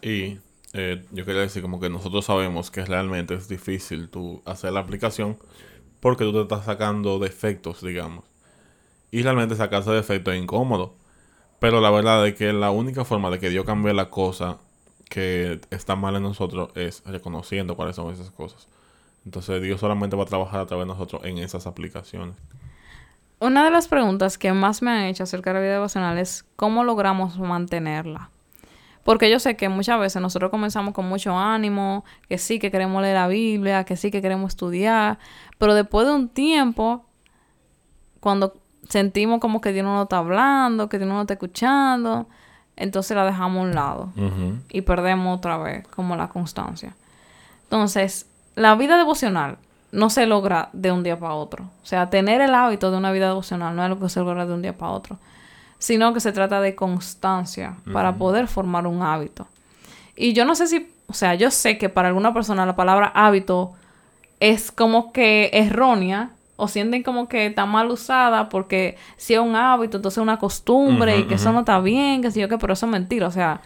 Y 0.00 0.38
eh, 0.74 1.04
yo 1.10 1.24
quería 1.24 1.40
decir 1.40 1.60
como 1.60 1.80
que 1.80 1.90
nosotros 1.90 2.24
sabemos 2.24 2.70
que 2.70 2.84
realmente 2.84 3.34
es 3.34 3.48
difícil 3.48 4.08
tú 4.10 4.42
hacer 4.44 4.72
la 4.72 4.78
aplicación 4.78 5.38
porque 5.98 6.22
tú 6.22 6.32
te 6.32 6.42
estás 6.42 6.66
sacando 6.66 7.18
defectos, 7.18 7.82
digamos. 7.82 8.24
Y 9.10 9.22
realmente 9.22 9.56
sacarse 9.56 9.90
defectos 9.90 10.34
es 10.34 10.40
incómodo. 10.40 10.94
Pero 11.58 11.80
la 11.80 11.90
verdad 11.90 12.24
es 12.28 12.36
que 12.36 12.52
la 12.52 12.70
única 12.70 13.04
forma 13.04 13.28
de 13.28 13.40
que 13.40 13.50
Dios 13.50 13.64
cambie 13.64 13.92
la 13.92 14.08
cosa 14.08 14.58
que 15.10 15.60
está 15.70 15.96
mal 15.96 16.14
en 16.14 16.22
nosotros 16.22 16.70
es 16.76 17.02
reconociendo 17.04 17.74
cuáles 17.74 17.96
son 17.96 18.12
esas 18.12 18.30
cosas. 18.30 18.68
Entonces 19.24 19.62
Dios 19.62 19.80
solamente 19.80 20.16
va 20.16 20.24
a 20.24 20.26
trabajar 20.26 20.60
a 20.60 20.66
través 20.66 20.86
de 20.86 20.92
nosotros 20.92 21.22
en 21.24 21.38
esas 21.38 21.66
aplicaciones. 21.66 22.36
Una 23.40 23.64
de 23.64 23.70
las 23.70 23.88
preguntas 23.88 24.38
que 24.38 24.52
más 24.52 24.82
me 24.82 24.90
han 24.90 25.04
hecho 25.04 25.24
acerca 25.24 25.50
de 25.50 25.54
la 25.54 25.60
vida 25.60 25.72
devocional 25.72 26.18
es 26.18 26.44
cómo 26.56 26.84
logramos 26.84 27.38
mantenerla. 27.38 28.30
Porque 29.02 29.30
yo 29.30 29.38
sé 29.38 29.54
que 29.56 29.68
muchas 29.68 30.00
veces 30.00 30.22
nosotros 30.22 30.50
comenzamos 30.50 30.94
con 30.94 31.06
mucho 31.06 31.36
ánimo, 31.38 32.04
que 32.26 32.38
sí 32.38 32.58
que 32.58 32.70
queremos 32.70 33.02
leer 33.02 33.16
la 33.16 33.28
Biblia, 33.28 33.84
que 33.84 33.96
sí 33.96 34.10
que 34.10 34.22
queremos 34.22 34.52
estudiar, 34.52 35.18
pero 35.58 35.74
después 35.74 36.06
de 36.06 36.14
un 36.14 36.28
tiempo, 36.30 37.04
cuando 38.20 38.54
sentimos 38.88 39.40
como 39.40 39.60
que 39.60 39.72
Dios 39.72 39.84
no 39.84 39.94
nos 39.94 40.04
está 40.04 40.18
hablando, 40.18 40.88
que 40.88 40.96
Dios 40.96 41.08
no 41.08 41.14
nos 41.14 41.24
está 41.24 41.34
escuchando, 41.34 42.28
entonces 42.76 43.14
la 43.14 43.26
dejamos 43.26 43.58
a 43.58 43.62
un 43.62 43.74
lado 43.74 44.12
y 44.70 44.80
perdemos 44.80 45.36
otra 45.36 45.58
vez 45.58 45.86
como 45.88 46.16
la 46.16 46.28
constancia. 46.28 46.96
Entonces, 47.64 48.26
la 48.54 48.74
vida 48.74 48.96
devocional 48.96 49.58
no 49.92 50.10
se 50.10 50.26
logra 50.26 50.70
de 50.72 50.92
un 50.92 51.02
día 51.02 51.18
para 51.18 51.34
otro. 51.34 51.64
O 51.82 51.86
sea, 51.86 52.10
tener 52.10 52.40
el 52.40 52.54
hábito 52.54 52.90
de 52.90 52.96
una 52.96 53.12
vida 53.12 53.28
devocional 53.28 53.74
no 53.76 53.82
es 53.82 53.86
algo 53.86 54.00
que 54.00 54.08
se 54.08 54.20
logra 54.20 54.44
de 54.46 54.54
un 54.54 54.62
día 54.62 54.76
para 54.76 54.92
otro, 54.92 55.18
sino 55.78 56.12
que 56.12 56.20
se 56.20 56.32
trata 56.32 56.60
de 56.60 56.74
constancia 56.74 57.76
para 57.92 58.16
poder 58.16 58.48
formar 58.48 58.86
un 58.86 59.02
hábito. 59.02 59.46
Y 60.16 60.32
yo 60.32 60.44
no 60.44 60.54
sé 60.54 60.66
si, 60.66 60.92
o 61.06 61.14
sea, 61.14 61.34
yo 61.34 61.50
sé 61.50 61.78
que 61.78 61.88
para 61.88 62.08
alguna 62.08 62.34
persona 62.34 62.66
la 62.66 62.76
palabra 62.76 63.12
hábito 63.14 63.72
es 64.40 64.72
como 64.72 65.12
que 65.12 65.50
errónea 65.52 66.30
o 66.56 66.68
sienten 66.68 67.02
como 67.02 67.28
que 67.28 67.46
está 67.46 67.66
mal 67.66 67.90
usada 67.90 68.48
porque 68.48 68.96
si 69.16 69.34
es 69.34 69.40
un 69.40 69.56
hábito, 69.56 69.96
entonces 69.96 70.18
es 70.18 70.22
una 70.22 70.38
costumbre 70.38 71.18
y 71.18 71.24
que 71.24 71.34
eso 71.34 71.52
no 71.52 71.60
está 71.60 71.80
bien, 71.80 72.22
que 72.22 72.30
si 72.30 72.40
yo 72.40 72.48
qué, 72.48 72.58
pero 72.58 72.72
eso 72.72 72.86
es 72.86 72.92
mentira. 72.92 73.26
O 73.26 73.32
sea, 73.32 73.60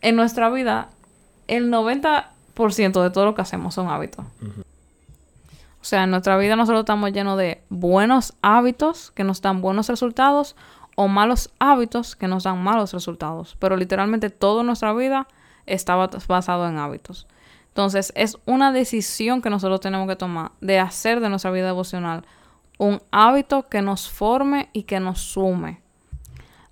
en 0.00 0.16
nuestra 0.16 0.50
vida, 0.50 0.88
el 1.46 1.70
90% 1.70 2.24
de 2.66 3.10
todo 3.10 3.24
lo 3.24 3.34
que 3.34 3.42
hacemos 3.42 3.74
son 3.74 3.88
hábitos. 3.88 4.24
O 5.80 5.84
sea, 5.84 6.04
en 6.04 6.10
nuestra 6.10 6.36
vida 6.36 6.56
nosotros 6.56 6.80
estamos 6.80 7.12
llenos 7.12 7.38
de 7.38 7.62
buenos 7.68 8.34
hábitos 8.42 9.10
que 9.12 9.24
nos 9.24 9.40
dan 9.40 9.60
buenos 9.60 9.88
resultados 9.88 10.56
o 10.96 11.06
malos 11.06 11.50
hábitos 11.60 12.16
que 12.16 12.26
nos 12.26 12.42
dan 12.42 12.62
malos 12.62 12.92
resultados. 12.92 13.56
Pero 13.58 13.76
literalmente 13.76 14.30
toda 14.30 14.64
nuestra 14.64 14.92
vida 14.92 15.28
está 15.66 15.94
basado 15.94 16.68
en 16.68 16.78
hábitos. 16.78 17.26
Entonces, 17.68 18.12
es 18.16 18.36
una 18.44 18.72
decisión 18.72 19.40
que 19.40 19.50
nosotros 19.50 19.80
tenemos 19.80 20.08
que 20.08 20.16
tomar 20.16 20.50
de 20.60 20.80
hacer 20.80 21.20
de 21.20 21.28
nuestra 21.28 21.52
vida 21.52 21.66
devocional 21.66 22.24
un 22.78 23.00
hábito 23.12 23.68
que 23.68 23.82
nos 23.82 24.10
forme 24.10 24.68
y 24.72 24.82
que 24.82 24.98
nos 24.98 25.20
sume. 25.20 25.80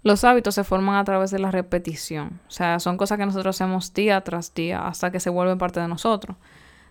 Los 0.06 0.22
hábitos 0.22 0.54
se 0.54 0.62
forman 0.62 0.94
a 0.94 1.04
través 1.04 1.32
de 1.32 1.40
la 1.40 1.50
repetición. 1.50 2.38
O 2.46 2.50
sea, 2.52 2.78
son 2.78 2.96
cosas 2.96 3.18
que 3.18 3.26
nosotros 3.26 3.56
hacemos 3.56 3.92
día 3.92 4.20
tras 4.20 4.54
día 4.54 4.86
hasta 4.86 5.10
que 5.10 5.18
se 5.18 5.30
vuelven 5.30 5.58
parte 5.58 5.80
de 5.80 5.88
nosotros. 5.88 6.36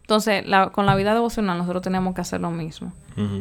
Entonces, 0.01 0.43
con 0.73 0.85
la 0.85 0.95
vida 0.95 1.13
devocional 1.13 1.57
nosotros 1.57 1.81
tenemos 1.81 2.13
que 2.13 2.19
hacer 2.19 2.41
lo 2.41 2.51
mismo. 2.51 2.91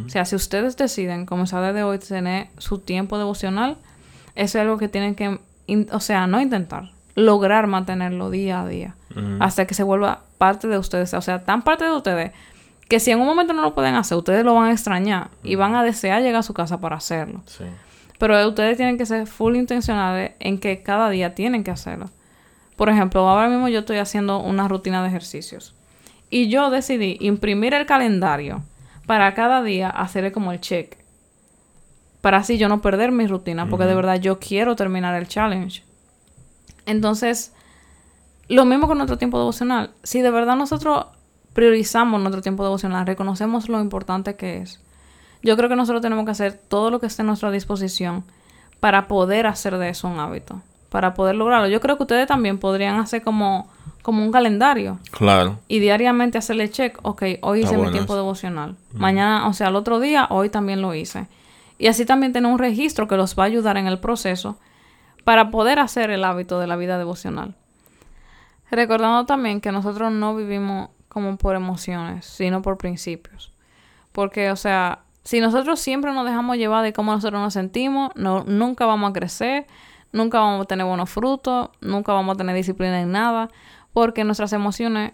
O 0.07 0.09
sea, 0.09 0.27
si 0.27 0.37
ustedes 0.37 0.77
deciden 0.77 1.27
comenzar 1.27 1.61
desde 1.65 1.83
hoy 1.83 1.99
tener 1.99 2.51
su 2.59 2.79
tiempo 2.79 3.19
devocional, 3.19 3.77
eso 4.37 4.59
es 4.59 4.63
algo 4.63 4.79
que 4.79 4.87
tienen 4.87 5.17
que, 5.17 5.41
o 5.91 5.99
sea, 5.99 6.29
no 6.29 6.41
intentar, 6.41 6.93
lograr 7.17 7.67
mantenerlo 7.67 8.31
día 8.31 8.61
a 8.61 8.69
día 8.69 8.95
hasta 9.41 9.67
que 9.67 9.75
se 9.75 9.83
vuelva 9.83 10.21
parte 10.39 10.69
de 10.69 10.79
ustedes. 10.79 11.13
O 11.15 11.21
sea, 11.21 11.45
tan 11.45 11.63
parte 11.63 11.85
de 11.85 11.91
ustedes 11.91 12.31
que 12.89 13.01
si 13.01 13.11
en 13.11 13.19
un 13.19 13.27
momento 13.27 13.53
no 13.53 13.63
lo 13.63 13.75
pueden 13.75 13.97
hacer, 13.97 14.17
ustedes 14.17 14.45
lo 14.45 14.55
van 14.55 14.69
a 14.69 14.73
extrañar 14.73 15.31
y 15.43 15.57
van 15.57 15.75
a 15.75 15.83
desear 15.83 16.23
llegar 16.23 16.39
a 16.39 16.43
su 16.45 16.55
casa 16.55 16.79
para 16.79 16.95
hacerlo. 16.95 17.43
Pero 18.25 18.49
ustedes 18.49 18.79
tienen 18.79 18.97
que 18.97 19.05
ser 19.05 19.27
full 19.27 19.55
intencionales 19.55 20.33
en 20.41 20.59
que 20.59 20.83
cada 20.83 21.11
día 21.11 21.35
tienen 21.35 21.63
que 21.63 21.71
hacerlo. 21.71 22.07
Por 22.75 22.89
ejemplo, 22.89 23.29
ahora 23.29 23.51
mismo 23.51 23.69
yo 23.69 23.81
estoy 23.81 23.99
haciendo 23.99 24.39
una 24.39 24.67
rutina 24.67 25.03
de 25.03 25.09
ejercicios. 25.09 25.75
Y 26.31 26.49
yo 26.49 26.71
decidí 26.71 27.19
imprimir 27.21 27.75
el 27.75 27.85
calendario 27.85 28.63
para 29.05 29.35
cada 29.35 29.63
día 29.63 29.91
hacerle 29.91 30.33
como 30.33 30.53
el 30.53 30.63
check. 30.63 30.97
Para 32.23 32.39
así 32.39 32.57
yo 32.57 32.71
no 32.71 32.81
perder 32.81 33.13
mi 33.13 33.27
rutina, 33.27 33.69
porque 33.69 33.85
de 33.85 33.95
verdad 33.95 34.19
yo 34.19 34.39
quiero 34.39 34.75
terminar 34.75 35.15
el 35.17 35.29
challenge. 35.29 35.85
Entonces, 36.87 37.53
lo 38.49 38.65
mismo 38.65 38.87
con 38.87 38.97
nuestro 38.97 39.19
tiempo 39.19 39.37
devocional. 39.37 39.91
Si 40.03 40.23
de 40.23 40.31
verdad 40.31 40.57
nosotros 40.57 41.09
priorizamos 41.53 42.23
nuestro 42.23 42.41
tiempo 42.41 42.65
devocional, 42.65 43.07
reconocemos 43.07 43.69
lo 43.69 43.83
importante 43.83 44.35
que 44.35 44.63
es. 44.63 44.81
Yo 45.45 45.57
creo 45.57 45.69
que 45.69 45.77
nosotros 45.77 46.03
tenemos 46.03 46.25
que 46.25 46.33
hacer 46.33 46.61
todo 46.69 46.91
lo 46.91 46.99
que 46.99 47.07
esté 47.07 47.23
a 47.23 47.25
nuestra 47.25 47.53
disposición 47.53 48.25
para 48.81 49.07
poder 49.07 49.47
hacer 49.47 49.79
de 49.79 49.91
eso 49.91 50.09
un 50.09 50.19
hábito, 50.19 50.61
para 50.89 51.15
poder 51.15 51.37
lograrlo. 51.37 51.69
Yo 51.69 51.81
creo 51.81 51.97
que 51.97 52.03
ustedes 52.03 52.27
también 52.27 52.59
podrían 52.59 52.99
hacer 52.99 53.23
como 53.23 53.69
como 54.05 54.23
un 54.23 54.33
calendario. 54.33 54.99
Claro. 55.13 55.59
Y 55.67 55.79
diariamente 55.79 56.37
hacerle 56.37 56.69
check, 56.71 56.99
ok, 57.01 57.23
hoy 57.41 57.63
hice 57.63 57.79
mi 57.79 57.91
tiempo 57.91 58.15
devocional. 58.15 58.77
Mañana, 58.93 59.49
o 59.49 59.55
sea, 59.55 59.69
el 59.69 59.77
otro 59.77 59.99
día, 59.99 60.27
hoy 60.29 60.51
también 60.51 60.83
lo 60.83 60.95
hice. 60.95 61.27
Y 61.79 61.87
así 61.87 62.05
también 62.05 62.35
tener 62.35 62.53
un 62.53 62.59
registro 62.59 63.09
que 63.09 63.17
los 63.17 63.35
va 63.35 63.45
a 63.45 63.47
ayudar 63.47 63.79
en 63.79 63.87
el 63.87 64.01
proceso 64.01 64.59
para 65.25 65.51
poder 65.51 65.79
hacer 65.79 66.11
el 66.11 66.23
hábito 66.23 66.61
de 66.61 66.67
la 66.67 66.77
vida 66.77 66.99
devocional. 66.99 67.55
Recordando 68.71 69.25
también 69.25 69.63
que 69.63 69.73
nosotros 69.73 70.13
no 70.13 70.37
vivimos 70.37 70.91
como 71.09 71.39
por 71.39 71.57
emociones, 71.57 72.27
sino 72.27 72.61
por 72.61 72.77
principios. 72.77 73.55
Porque, 74.13 74.51
o 74.51 74.57
sea, 74.57 74.99
si 75.25 75.41
nosotros 75.41 75.81
siempre 75.81 76.13
nos 76.13 76.27
dejamos 76.27 76.57
llevar 76.57 76.85
de 76.85 76.93
cómo 76.93 77.13
nosotros 77.13 77.41
nos 77.41 77.55
sentimos, 77.55 78.11
no, 78.15 78.45
nunca 78.45 78.85
vamos 78.85 79.11
a 79.11 79.13
crecer, 79.13 79.67
nunca 80.13 80.39
vamos 80.39 80.63
a 80.63 80.65
tener 80.67 80.87
buenos 80.87 81.11
frutos, 81.11 81.71
nunca 81.81 82.13
vamos 82.13 82.35
a 82.35 82.37
tener 82.37 82.55
disciplina 82.55 83.01
en 83.01 83.13
nada 83.13 83.49
porque 83.95 84.25
nuestras 84.25 84.53
emociones 84.53 85.13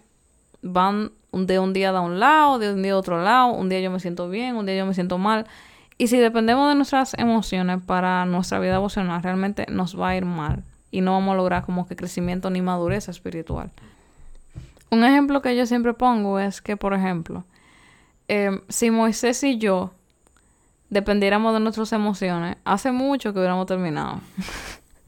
van 0.63 1.13
de 1.33 1.59
un 1.59 1.73
día 1.73 1.91
a 1.91 2.01
un 2.01 2.19
lado, 2.19 2.59
de 2.59 2.73
un 2.73 2.83
día 2.83 2.95
a 2.95 2.97
otro 2.97 3.23
lado, 3.23 3.53
un 3.53 3.69
día 3.69 3.81
yo 3.81 3.91
me 3.91 4.01
siento 4.01 4.29
bien, 4.29 4.57
un 4.57 4.67
día 4.67 4.77
yo 4.77 4.87
me 4.87 4.95
siento 4.95 5.17
mal. 5.19 5.47
Y 5.97 6.09
si 6.09 6.19
dependemos 6.19 6.69
de 6.69 6.75
nuestras 6.75 7.15
emociones 7.15 7.81
para 7.83 8.25
nuestra 8.25 8.59
vida 8.59 8.77
emocional, 8.77 9.23
realmente 9.23 9.67
nos 9.69 9.99
va 9.99 10.09
a 10.09 10.17
ir 10.17 10.25
mal 10.25 10.65
y 10.91 11.03
no 11.03 11.13
vamos 11.13 11.35
a 11.35 11.37
lograr 11.37 11.65
como 11.65 11.87
que 11.87 11.95
crecimiento 11.95 12.51
ni 12.51 12.63
madurez 12.63 13.09
espiritual. 13.09 13.71
Un 14.91 15.05
ejemplo 15.05 15.41
que 15.41 15.55
yo 15.55 15.67
siempre 15.67 15.95
pongo 15.95 16.41
es 16.41 16.61
que, 16.61 16.77
por 16.77 16.95
ejemplo, 16.95 17.45
em, 18.27 18.61
si 18.69 18.91
Moisés 18.91 19.45
y 19.45 19.59
yo 19.59 19.93
dependiéramos 20.91 21.55
de 21.55 21.61
nuestras 21.61 21.93
emociones, 21.93 22.57
hace 22.65 22.93
mucho 22.93 23.33
que 23.33 23.39
hubiéramos 23.39 23.67
terminado. 23.67 24.21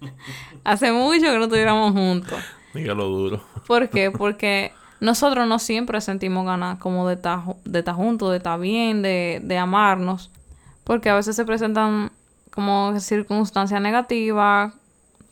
hace 0.65 0.93
mucho 0.93 1.27
que 1.27 1.39
no 1.39 1.45
estuviéramos 1.45 1.93
juntos. 1.93 2.43
Dígalo 2.73 3.09
duro. 3.09 3.45
¿Por 3.67 3.91
qué? 3.91 4.11
Porque 4.11 4.73
nosotros 5.01 5.47
no 5.47 5.59
siempre 5.59 6.01
sentimos 6.01 6.47
ganas 6.47 6.79
como 6.79 7.07
de 7.09 7.15
estar, 7.15 7.41
de 7.65 7.81
estar 7.81 7.95
juntos, 7.95 8.31
de 8.31 8.39
estar 8.39 8.59
bien, 8.59 9.03
de, 9.03 9.41
de 9.43 9.59
amarnos. 9.59 10.31
Porque 10.85 11.11
a 11.11 11.15
veces 11.15 11.37
se 11.37 11.45
presentan 11.45 12.11
como 12.53 12.99
circunstancias 12.99 13.81
negativas, 13.81 14.73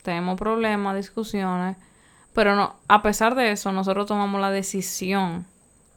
tenemos 0.03 0.37
problemas, 0.37 0.95
discusiones. 0.95 1.77
Pero 2.33 2.55
no, 2.55 2.75
a 2.87 3.01
pesar 3.01 3.35
de 3.35 3.51
eso, 3.51 3.71
nosotros 3.71 4.05
tomamos 4.05 4.39
la 4.39 4.51
decisión 4.51 5.45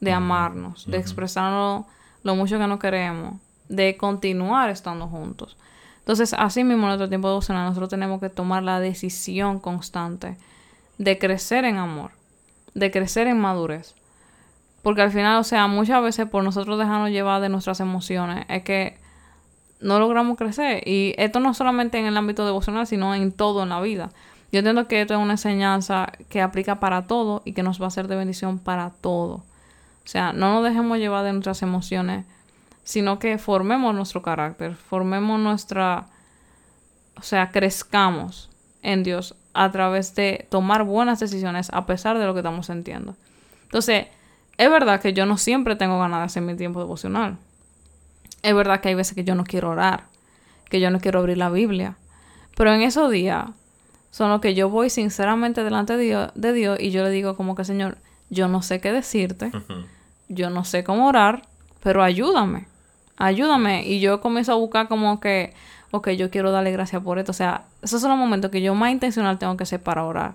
de 0.01 0.13
amarnos, 0.13 0.87
de 0.87 0.99
expresarnos 0.99 1.87
lo 2.23 2.35
mucho 2.35 2.59
que 2.59 2.67
nos 2.67 2.81
queremos, 2.81 3.41
de 3.69 3.97
continuar 3.97 4.71
estando 4.71 5.09
juntos. 5.09 5.57
Entonces, 5.99 6.35
así 6.35 6.65
mismo 6.65 6.83
en 6.83 6.89
nuestro 6.89 7.09
tiempo 7.09 7.29
devocional, 7.29 7.67
nosotros 7.69 7.89
tenemos 7.89 8.21
que 8.21 8.29
tomar 8.29 8.63
la 8.63 8.79
decisión 8.79 9.59
constante 9.59 10.37
de 10.99 11.19
crecer 11.19 11.65
en 11.65 11.77
amor, 11.77 12.11
de 12.75 12.91
crecer 12.91 13.27
en 13.27 13.41
madurez. 13.41 13.95
Porque 14.83 15.01
al 15.01 15.11
final, 15.11 15.41
o 15.41 15.45
sea, 15.45 15.67
muchas 15.67 16.03
veces 16.03 16.29
por 16.29 16.45
nosotros 16.45 16.79
dejarnos 16.79 17.11
llevar 17.11 17.41
de 17.41 17.49
nuestras 17.49 17.81
emociones, 17.81 18.45
es 18.49 18.63
que 18.65 18.99
no 19.81 19.99
logramos 19.99 20.37
crecer. 20.37 20.87
Y 20.87 21.15
esto 21.17 21.41
no 21.41 21.55
solamente 21.55 21.99
en 21.99 22.07
el 22.07 22.17
ámbito 22.17 22.45
devocional, 22.45 22.87
sino 22.87 23.15
en 23.15 23.33
todo 23.33 23.63
en 23.63 23.71
la 23.71 23.81
vida. 23.81 24.11
Yo 24.53 24.59
entiendo 24.59 24.87
que 24.87 25.01
esto 25.01 25.15
es 25.15 25.21
una 25.21 25.33
enseñanza 25.33 26.13
que 26.29 26.41
aplica 26.41 26.81
para 26.81 27.07
todo 27.07 27.43
y 27.45 27.55
que 27.55 27.63
nos 27.63 27.81
va 27.81 27.87
a 27.87 27.91
ser 27.91 28.09
de 28.09 28.17
bendición 28.17 28.59
para 28.59 28.91
todo. 28.91 29.37
O 30.05 30.07
sea, 30.07 30.33
no 30.33 30.53
nos 30.55 30.65
dejemos 30.65 30.99
llevar 30.99 31.25
de 31.25 31.33
nuestras 31.33 31.63
emociones, 31.63 32.27
sino 32.85 33.19
que 33.19 33.39
formemos 33.39 33.95
nuestro 33.95 34.23
carácter, 34.23 34.77
formemos 34.77 35.41
nuestra, 35.41 36.07
o 37.17 37.23
sea, 37.23 37.51
crezcamos 37.51 38.51
en 38.83 39.03
Dios 39.03 39.35
a 39.55 39.71
través 39.73 40.15
de 40.15 40.47
tomar 40.51 40.85
buenas 40.85 41.19
decisiones 41.21 41.71
a 41.73 41.87
pesar 41.87 42.19
de 42.19 42.27
lo 42.27 42.35
que 42.35 42.41
estamos 42.41 42.67
sintiendo. 42.67 43.17
Entonces, 43.63 44.07
es 44.59 44.71
verdad 44.71 45.01
que 45.01 45.13
yo 45.13 45.27
no 45.27 45.39
siempre 45.39 45.77
tengo 45.77 45.99
ganas 45.99 46.21
de 46.21 46.25
hacer 46.25 46.43
mi 46.43 46.55
tiempo 46.57 46.81
devocional. 46.81 47.39
Es 48.43 48.55
verdad 48.55 48.81
que 48.81 48.91
hay 48.91 48.95
veces 48.95 49.15
que 49.15 49.25
yo 49.25 49.35
no 49.35 49.45
quiero 49.45 49.71
orar, 49.71 50.05
que 50.69 50.81
yo 50.81 50.91
no 50.91 51.01
quiero 51.01 51.21
abrir 51.21 51.39
la 51.39 51.51
Biblia. 51.51 51.97
Pero 52.57 52.73
en 52.73 52.83
esos 52.83 53.11
días 53.11 53.47
son 54.11 54.31
los 54.31 54.41
que 54.41 54.55
yo 54.55 54.69
voy 54.69 54.91
sinceramente 54.91 55.65
delante 55.65 55.97
de 55.97 56.05
Dios, 56.05 56.33
de 56.35 56.53
Dios 56.53 56.79
y 56.79 56.91
yo 56.91 57.03
le 57.03 57.11
digo 57.11 57.37
como 57.37 57.55
que, 57.55 57.65
Señor, 57.65 57.99
yo 58.31 58.49
no 58.49 58.63
sé 58.63 58.81
qué 58.81 58.93
decirte, 58.93 59.51
yo 60.29 60.51
no 60.51 60.65
sé 60.65 60.85
cómo 60.85 61.09
orar, 61.09 61.43
pero 61.83 62.03
ayúdame, 62.03 62.69
ayúdame. 63.17 63.87
Y 63.87 64.01
yo 64.01 64.21
comienzo 64.21 64.53
a 64.53 64.57
buscar 64.57 64.89
como 64.89 65.21
que, 65.21 65.55
ok, 65.91 66.11
yo 66.11 66.31
quiero 66.31 66.51
darle 66.53 66.73
gracias 66.73 67.03
por 67.03 67.19
esto. 67.19 67.33
O 67.33 67.35
sea, 67.35 67.65
esos 67.83 68.01
son 68.01 68.11
los 68.11 68.19
momentos 68.19 68.51
que 68.51 68.63
yo 68.63 68.75
más 68.75 68.93
intencional 68.93 69.39
tengo 69.39 69.57
que 69.57 69.67
ser 69.67 69.83
para 69.83 70.05
orar. 70.05 70.35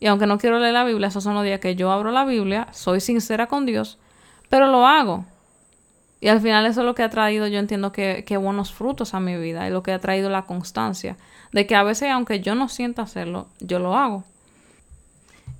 Y 0.00 0.06
aunque 0.06 0.26
no 0.26 0.38
quiero 0.38 0.58
leer 0.58 0.72
la 0.72 0.84
Biblia, 0.84 1.08
esos 1.08 1.22
son 1.22 1.34
los 1.34 1.44
días 1.44 1.60
que 1.60 1.76
yo 1.76 1.92
abro 1.92 2.10
la 2.10 2.24
Biblia, 2.24 2.66
soy 2.72 3.00
sincera 3.00 3.46
con 3.46 3.66
Dios, 3.66 3.98
pero 4.48 4.66
lo 4.66 4.86
hago. 4.86 5.24
Y 6.20 6.28
al 6.28 6.40
final 6.40 6.66
eso 6.66 6.80
es 6.80 6.86
lo 6.86 6.94
que 6.96 7.04
ha 7.04 7.10
traído, 7.10 7.46
yo 7.46 7.58
entiendo 7.58 7.92
que, 7.92 8.24
que 8.26 8.36
buenos 8.36 8.72
frutos 8.72 9.14
a 9.14 9.20
mi 9.20 9.36
vida 9.36 9.68
y 9.68 9.70
lo 9.70 9.84
que 9.84 9.92
ha 9.92 10.00
traído 10.00 10.28
la 10.28 10.42
constancia. 10.42 11.16
De 11.52 11.66
que 11.66 11.76
a 11.76 11.84
veces, 11.84 12.10
aunque 12.10 12.40
yo 12.40 12.54
no 12.54 12.68
sienta 12.68 13.02
hacerlo, 13.02 13.46
yo 13.60 13.78
lo 13.78 13.96
hago. 13.96 14.24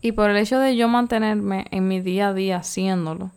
Y 0.00 0.12
por 0.12 0.30
el 0.30 0.36
hecho 0.36 0.58
de 0.58 0.74
yo 0.74 0.88
mantenerme 0.88 1.66
en 1.70 1.86
mi 1.86 2.00
día 2.00 2.28
a 2.28 2.34
día 2.34 2.56
haciéndolo. 2.56 3.30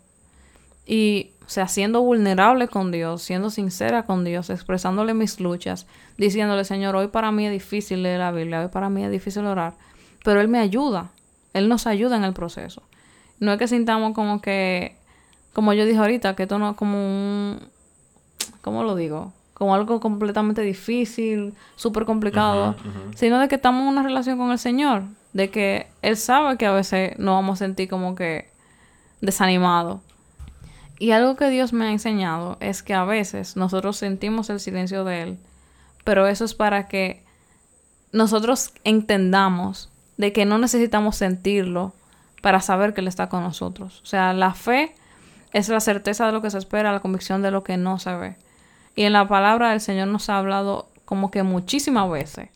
Y, 0.88 1.32
o 1.46 1.50
sea, 1.50 1.68
siendo 1.68 2.02
vulnerable 2.02 2.68
con 2.68 2.92
Dios, 2.92 3.22
siendo 3.22 3.50
sincera 3.50 4.04
con 4.04 4.24
Dios, 4.24 4.50
expresándole 4.50 5.14
mis 5.14 5.40
luchas, 5.40 5.86
diciéndole, 6.18 6.66
Señor, 6.66 6.96
hoy 6.96 7.08
para 7.08 7.32
mí 7.32 7.46
es 7.46 7.52
difícil 7.52 8.04
leer 8.04 8.20
la 8.20 8.32
Biblia, 8.32 8.62
hoy 8.62 8.70
para 8.70 8.90
mí 8.90 9.04
es 9.04 9.12
difícil 9.12 9.46
orar 9.46 9.74
pero 10.26 10.42
Él 10.42 10.50
me 10.50 10.60
ayuda, 10.60 11.12
Él 11.54 11.70
nos 11.70 11.86
ayuda 11.86 12.18
en 12.18 12.24
el 12.26 12.34
proceso. 12.34 12.82
No 13.40 13.54
es 13.54 13.60
que 13.60 13.68
sintamos 13.68 14.14
como 14.16 14.42
que, 14.42 14.98
como 15.54 15.72
yo 15.72 15.86
dije 15.86 16.00
ahorita, 16.00 16.36
que 16.36 16.44
esto 16.44 16.58
no 16.58 16.72
es 16.72 16.76
como 16.76 16.98
un, 16.98 17.60
¿cómo 18.62 18.84
lo 18.84 18.96
digo? 18.96 19.32
Como 19.54 19.76
algo 19.76 20.00
completamente 20.00 20.64
difícil, 20.64 21.54
súper 21.76 22.06
complicado, 22.06 22.76
sino 23.16 23.40
de 23.40 23.48
que 23.48 23.56
estamos 23.56 23.84
en 23.84 23.90
una 23.90 24.02
relación 24.02 24.40
con 24.40 24.52
el 24.52 24.58
Señor, 24.58 25.04
de 25.34 25.52
que 25.52 25.88
Él 26.02 26.18
sabe 26.18 26.58
que 26.58 26.66
a 26.66 26.72
veces 26.72 27.18
nos 27.20 27.36
vamos 27.36 27.62
a 27.62 27.66
sentir 27.66 27.88
como 27.88 28.16
que 28.16 28.50
desanimados. 29.22 30.02
Y 30.98 31.12
algo 31.12 31.36
que 31.36 31.50
Dios 31.50 31.74
me 31.74 31.86
ha 31.86 31.92
enseñado 31.92 32.58
es 32.60 32.84
que 32.84 32.94
a 32.94 33.04
veces 33.04 33.58
nosotros 33.58 33.98
sentimos 33.98 34.50
el 34.50 34.60
silencio 34.60 35.04
de 35.04 35.22
Él, 35.22 35.38
pero 36.04 36.28
eso 36.28 36.46
es 36.46 36.54
para 36.54 36.88
que 36.88 37.24
nosotros 38.12 38.72
entendamos 38.84 39.90
de 40.18 40.32
que 40.32 40.46
no 40.46 40.58
necesitamos 40.58 41.18
sentirlo 41.18 41.94
para 42.42 42.62
saber 42.62 42.94
que 42.94 43.02
Él 43.02 43.08
está 43.08 43.28
con 43.28 43.44
nosotros. 43.44 44.02
O 44.04 44.06
sea, 44.06 44.32
la 44.34 44.54
fe 44.54 44.96
es 45.52 45.68
la 45.68 45.80
certeza 45.80 46.26
de 46.26 46.32
lo 46.32 46.42
que 46.42 46.52
se 46.52 46.58
espera, 46.58 46.94
la 46.94 47.02
convicción 47.02 47.42
de 47.42 47.52
lo 47.52 47.64
que 47.64 47.76
no 47.76 48.00
se 48.00 48.16
ve. 48.16 48.38
Y 48.96 49.04
en 49.04 49.14
la 49.14 49.28
palabra 49.28 49.72
del 49.72 49.82
Señor 49.82 50.08
nos 50.08 50.30
ha 50.30 50.38
hablado 50.38 50.90
como 51.04 51.32
que 51.32 51.44
muchísimas 51.44 52.10
veces 52.10 52.50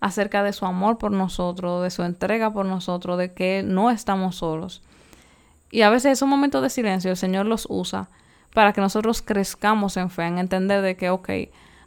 acerca 0.00 0.42
de 0.42 0.52
su 0.52 0.66
amor 0.66 0.98
por 0.98 1.12
nosotros, 1.12 1.82
de 1.82 1.90
su 1.90 2.02
entrega 2.02 2.52
por 2.52 2.66
nosotros, 2.66 3.18
de 3.18 3.32
que 3.32 3.62
no 3.64 3.90
estamos 3.90 4.36
solos. 4.36 4.82
Y 5.76 5.82
a 5.82 5.90
veces 5.90 6.12
esos 6.12 6.28
momentos 6.28 6.62
de 6.62 6.70
silencio 6.70 7.10
el 7.10 7.16
Señor 7.16 7.46
los 7.46 7.66
usa 7.68 8.08
para 8.54 8.72
que 8.72 8.80
nosotros 8.80 9.20
crezcamos 9.20 9.96
en 9.96 10.08
fe, 10.08 10.24
en 10.24 10.38
entender 10.38 10.80
de 10.80 10.96
que, 10.96 11.10
ok, 11.10 11.28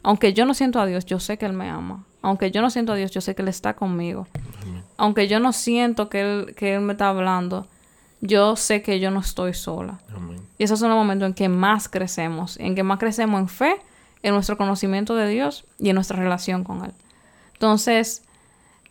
aunque 0.02 0.32
yo 0.32 0.44
no 0.44 0.54
siento 0.54 0.80
a 0.80 0.86
Dios, 0.86 1.04
yo 1.04 1.18
sé 1.18 1.36
que 1.36 1.46
Él 1.46 1.52
me 1.52 1.68
ama. 1.68 2.04
Aunque 2.22 2.50
yo 2.50 2.62
no 2.62 2.70
siento 2.70 2.92
a 2.92 2.96
Dios, 2.96 3.10
yo 3.10 3.20
sé 3.20 3.34
que 3.34 3.42
Él 3.42 3.48
está 3.48 3.74
conmigo 3.74 4.26
aunque 5.00 5.28
yo 5.28 5.40
no 5.40 5.54
siento 5.54 6.10
que 6.10 6.20
él, 6.20 6.54
que 6.54 6.74
él 6.74 6.82
me 6.82 6.92
está 6.92 7.08
hablando, 7.08 7.66
yo 8.20 8.54
sé 8.54 8.82
que 8.82 9.00
yo 9.00 9.10
no 9.10 9.20
estoy 9.20 9.54
sola. 9.54 9.98
Y 10.58 10.64
esos 10.64 10.78
son 10.78 10.90
los 10.90 10.98
momentos 10.98 11.26
en 11.26 11.32
que 11.32 11.48
más 11.48 11.88
crecemos, 11.88 12.58
en 12.58 12.74
que 12.74 12.82
más 12.82 12.98
crecemos 12.98 13.40
en 13.40 13.48
fe, 13.48 13.76
en 14.22 14.34
nuestro 14.34 14.58
conocimiento 14.58 15.14
de 15.14 15.26
Dios 15.26 15.64
y 15.78 15.88
en 15.88 15.94
nuestra 15.94 16.18
relación 16.18 16.64
con 16.64 16.84
Él. 16.84 16.92
Entonces, 17.54 18.24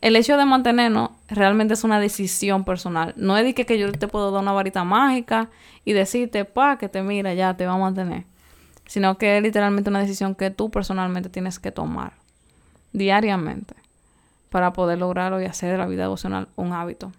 el 0.00 0.16
hecho 0.16 0.36
de 0.38 0.46
mantenernos 0.46 1.10
realmente 1.28 1.74
es 1.74 1.84
una 1.84 2.00
decisión 2.00 2.64
personal. 2.64 3.12
No 3.16 3.36
es 3.36 3.44
de 3.44 3.54
que, 3.54 3.78
yo 3.78 3.92
te 3.92 4.08
puedo 4.08 4.30
dar 4.30 4.42
una 4.42 4.52
varita 4.52 4.82
mágica 4.84 5.50
y 5.84 5.92
decirte, 5.92 6.44
pa, 6.44 6.78
que 6.78 6.88
te 6.88 7.02
mira, 7.02 7.34
ya 7.34 7.54
te 7.56 7.66
va 7.66 7.74
a 7.74 7.78
mantener. 7.78 8.24
Sino 8.86 9.18
que 9.18 9.36
es 9.36 9.42
literalmente 9.42 9.90
una 9.90 10.00
decisión 10.00 10.34
que 10.34 10.50
tú 10.50 10.70
personalmente 10.70 11.28
tienes 11.28 11.58
que 11.58 11.70
tomar 11.70 12.14
diariamente 12.92 13.74
para 14.48 14.72
poder 14.72 14.98
lograrlo 14.98 15.40
y 15.40 15.44
hacer 15.44 15.70
de 15.72 15.78
la 15.78 15.86
vida 15.86 16.02
devocional 16.02 16.48
un 16.56 16.72
hábito. 16.72 17.12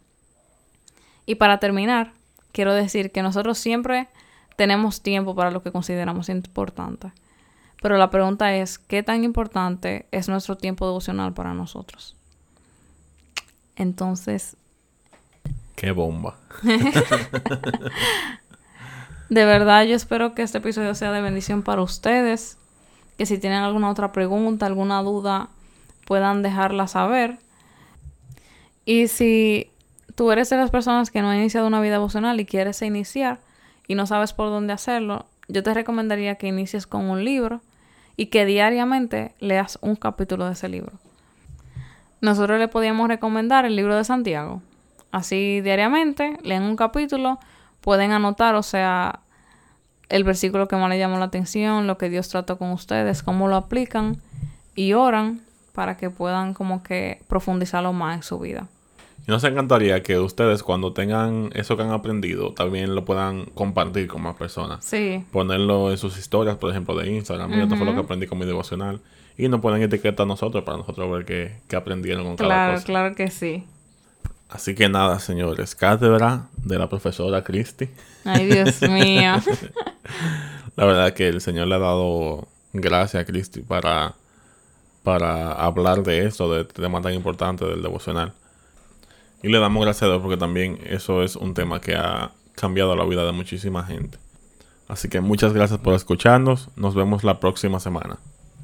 Y 1.26 1.36
para 1.36 1.60
terminar, 1.60 2.12
quiero 2.52 2.74
decir 2.74 3.12
que 3.12 3.22
nosotros 3.22 3.58
siempre 3.58 4.10
tenemos 4.58 5.02
tiempo 5.02 5.36
para 5.36 5.52
lo 5.52 5.62
que 5.62 5.72
consideramos 5.72 6.30
importante. 6.30 7.12
Pero 7.82 7.98
la 7.98 8.10
pregunta 8.10 8.54
es, 8.56 8.80
¿qué 8.80 9.02
tan 9.02 9.24
importante 9.24 10.08
es 10.12 10.28
nuestro 10.30 10.58
tiempo 10.58 10.86
devocional 10.86 11.34
para 11.34 11.54
nosotros? 11.54 12.16
Entonces... 13.82 14.58
¡Qué 15.76 15.92
bomba! 15.92 16.38
de 19.30 19.46
verdad, 19.46 19.86
yo 19.86 19.96
espero 19.96 20.36
que 20.36 20.44
este 20.44 20.60
episodio 20.60 20.94
sea 20.94 21.12
de 21.12 21.20
bendición 21.20 21.64
para 21.64 21.82
ustedes. 21.82 22.60
Que 23.18 23.26
si 23.26 23.40
tienen 23.40 23.64
alguna 23.64 23.90
otra 23.90 24.12
pregunta, 24.12 24.68
alguna 24.68 25.02
duda, 25.02 25.50
puedan 26.06 26.44
dejarla 26.44 26.88
saber. 26.88 27.40
Y 28.86 29.08
si 29.08 29.72
tú 30.14 30.32
eres 30.32 30.52
de 30.52 30.58
las 30.58 30.70
personas 30.70 31.10
que 31.10 31.24
no 31.24 31.32
han 31.32 31.38
iniciado 31.38 31.66
una 31.66 31.82
vida 31.82 31.96
emocional 31.96 32.40
y 32.40 32.46
quieres 32.46 32.84
iniciar 32.84 33.40
y 33.88 33.96
no 33.96 34.06
sabes 34.06 34.34
por 34.34 34.50
dónde 34.50 34.74
hacerlo, 34.74 35.26
yo 35.48 35.64
te 35.64 35.74
recomendaría 35.74 36.36
que 36.36 36.46
inicies 36.46 36.86
con 36.86 37.10
un 37.10 37.26
libro 37.26 37.62
y 38.16 38.28
que 38.28 38.46
diariamente 38.46 39.34
leas 39.40 39.80
un 39.82 39.96
capítulo 39.96 40.46
de 40.46 40.54
ese 40.54 40.70
libro. 40.70 41.00
Nosotros 42.22 42.60
le 42.60 42.68
podíamos 42.68 43.08
recomendar 43.08 43.66
el 43.66 43.76
libro 43.76 43.96
de 43.96 44.04
Santiago. 44.04 44.62
Así 45.12 45.60
diariamente 45.62 46.38
leen 46.44 46.64
un 46.64 46.76
capítulo, 46.76 47.40
pueden 47.82 48.12
anotar, 48.12 48.56
o 48.56 48.64
sea, 48.64 49.22
el 50.08 50.24
versículo 50.24 50.68
que 50.68 50.76
más 50.76 50.90
les 50.90 51.00
llamó 51.00 51.18
la 51.18 51.26
atención, 51.26 51.88
lo 51.88 51.98
que 51.98 52.10
Dios 52.10 52.30
trató 52.30 52.58
con 52.58 52.72
ustedes, 52.72 53.24
cómo 53.24 53.48
lo 53.48 53.56
aplican 53.56 54.22
y 54.76 54.94
oran 54.94 55.42
para 55.74 55.98
que 55.98 56.10
puedan 56.10 56.54
como 56.54 56.84
que 56.84 57.22
profundizarlo 57.28 57.92
más 57.92 58.18
en 58.18 58.24
su 58.24 58.40
vida. 58.40 58.68
Y 59.28 59.32
nos 59.32 59.44
encantaría 59.44 60.02
que 60.02 60.18
ustedes 60.20 60.64
cuando 60.64 60.94
tengan 60.94 61.50
eso 61.54 61.78
que 61.78 61.84
han 61.84 61.92
aprendido 61.92 62.54
también 62.54 62.96
lo 62.96 63.06
puedan 63.06 63.46
compartir 63.46 64.08
con 64.08 64.22
más 64.22 64.36
personas. 64.36 64.84
Sí. 64.84 65.24
Ponerlo 65.32 65.92
en 65.92 65.98
sus 65.98 66.18
historias, 66.18 66.58
por 66.58 66.72
ejemplo, 66.72 66.96
de 66.96 67.12
Instagram. 67.12 67.54
Esto 67.54 67.76
fue 67.76 67.86
lo 67.86 67.94
que 67.94 68.00
aprendí 68.00 68.28
con 68.28 68.40
mi 68.40 68.46
devocional. 68.46 69.00
Y 69.38 69.48
nos 69.48 69.62
pueden 69.62 69.82
etiquetar 69.82 70.26
a 70.26 70.28
nosotros 70.28 70.64
para 70.64 70.78
nosotros 70.78 71.12
ver 71.12 71.26
qué, 71.26 71.76
aprendieron 71.76 72.26
con 72.26 72.36
cada 72.36 72.74
cosa. 72.74 72.86
Claro, 72.86 73.16
que 73.16 73.32
sí. 73.32 73.66
Así 74.50 74.76
que 74.76 74.90
nada, 74.90 75.20
señores. 75.20 75.76
Cátedra 75.76 76.48
de 76.58 76.78
la 76.78 76.90
profesora 76.90 77.44
Christy. 77.44 77.90
Ay, 78.26 78.48
Dios 78.48 78.82
mío. 78.90 79.34
la 80.76 80.86
verdad 80.86 81.14
que 81.14 81.28
el 81.28 81.42
Señor 81.42 81.68
le 81.68 81.76
ha 81.76 81.80
dado 81.80 82.48
gracias 82.74 83.24
a 83.24 83.26
Christy 83.26 83.62
para 83.62 84.16
para 85.04 85.54
hablar 85.54 86.04
de 86.04 86.26
esto, 86.26 86.54
de 86.54 86.62
este 86.62 86.82
tema 86.82 87.02
tan 87.02 87.14
importante 87.14 87.66
del 87.66 87.82
devocional. 87.82 88.34
Y 89.44 89.50
le 89.50 89.60
damos 89.60 89.84
gracias 89.84 90.04
a 90.04 90.08
Dios 90.08 90.22
porque 90.22 90.38
también 90.38 90.80
eso 90.86 91.24
es 91.24 91.36
un 91.36 91.54
tema 91.54 91.82
que 91.82 91.96
ha 91.96 92.32
cambiado 92.56 92.96
la 92.96 93.06
vida 93.06 93.26
de 93.26 93.32
muchísima 93.32 93.84
gente. 93.84 94.20
Así 94.88 95.10
que 95.10 95.22
muchas 95.22 95.54
gracias 95.54 95.80
por 95.80 95.96
escucharnos. 95.96 96.70
Nos 96.76 96.94
vemos 96.94 97.24
la 97.24 97.40
próxima 97.40 97.80
semana. 97.80 98.20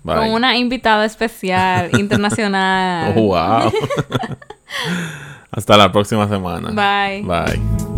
Bye. 0.07 0.15
Con 0.15 0.29
una 0.29 0.55
invitada 0.55 1.03
especial, 1.03 1.89
internacional. 1.99 3.13
wow. 3.13 3.69
Hasta 5.51 5.75
la 5.75 5.91
próxima 5.91 6.27
semana. 6.29 6.69
Bye. 6.71 7.23
Bye. 7.23 7.96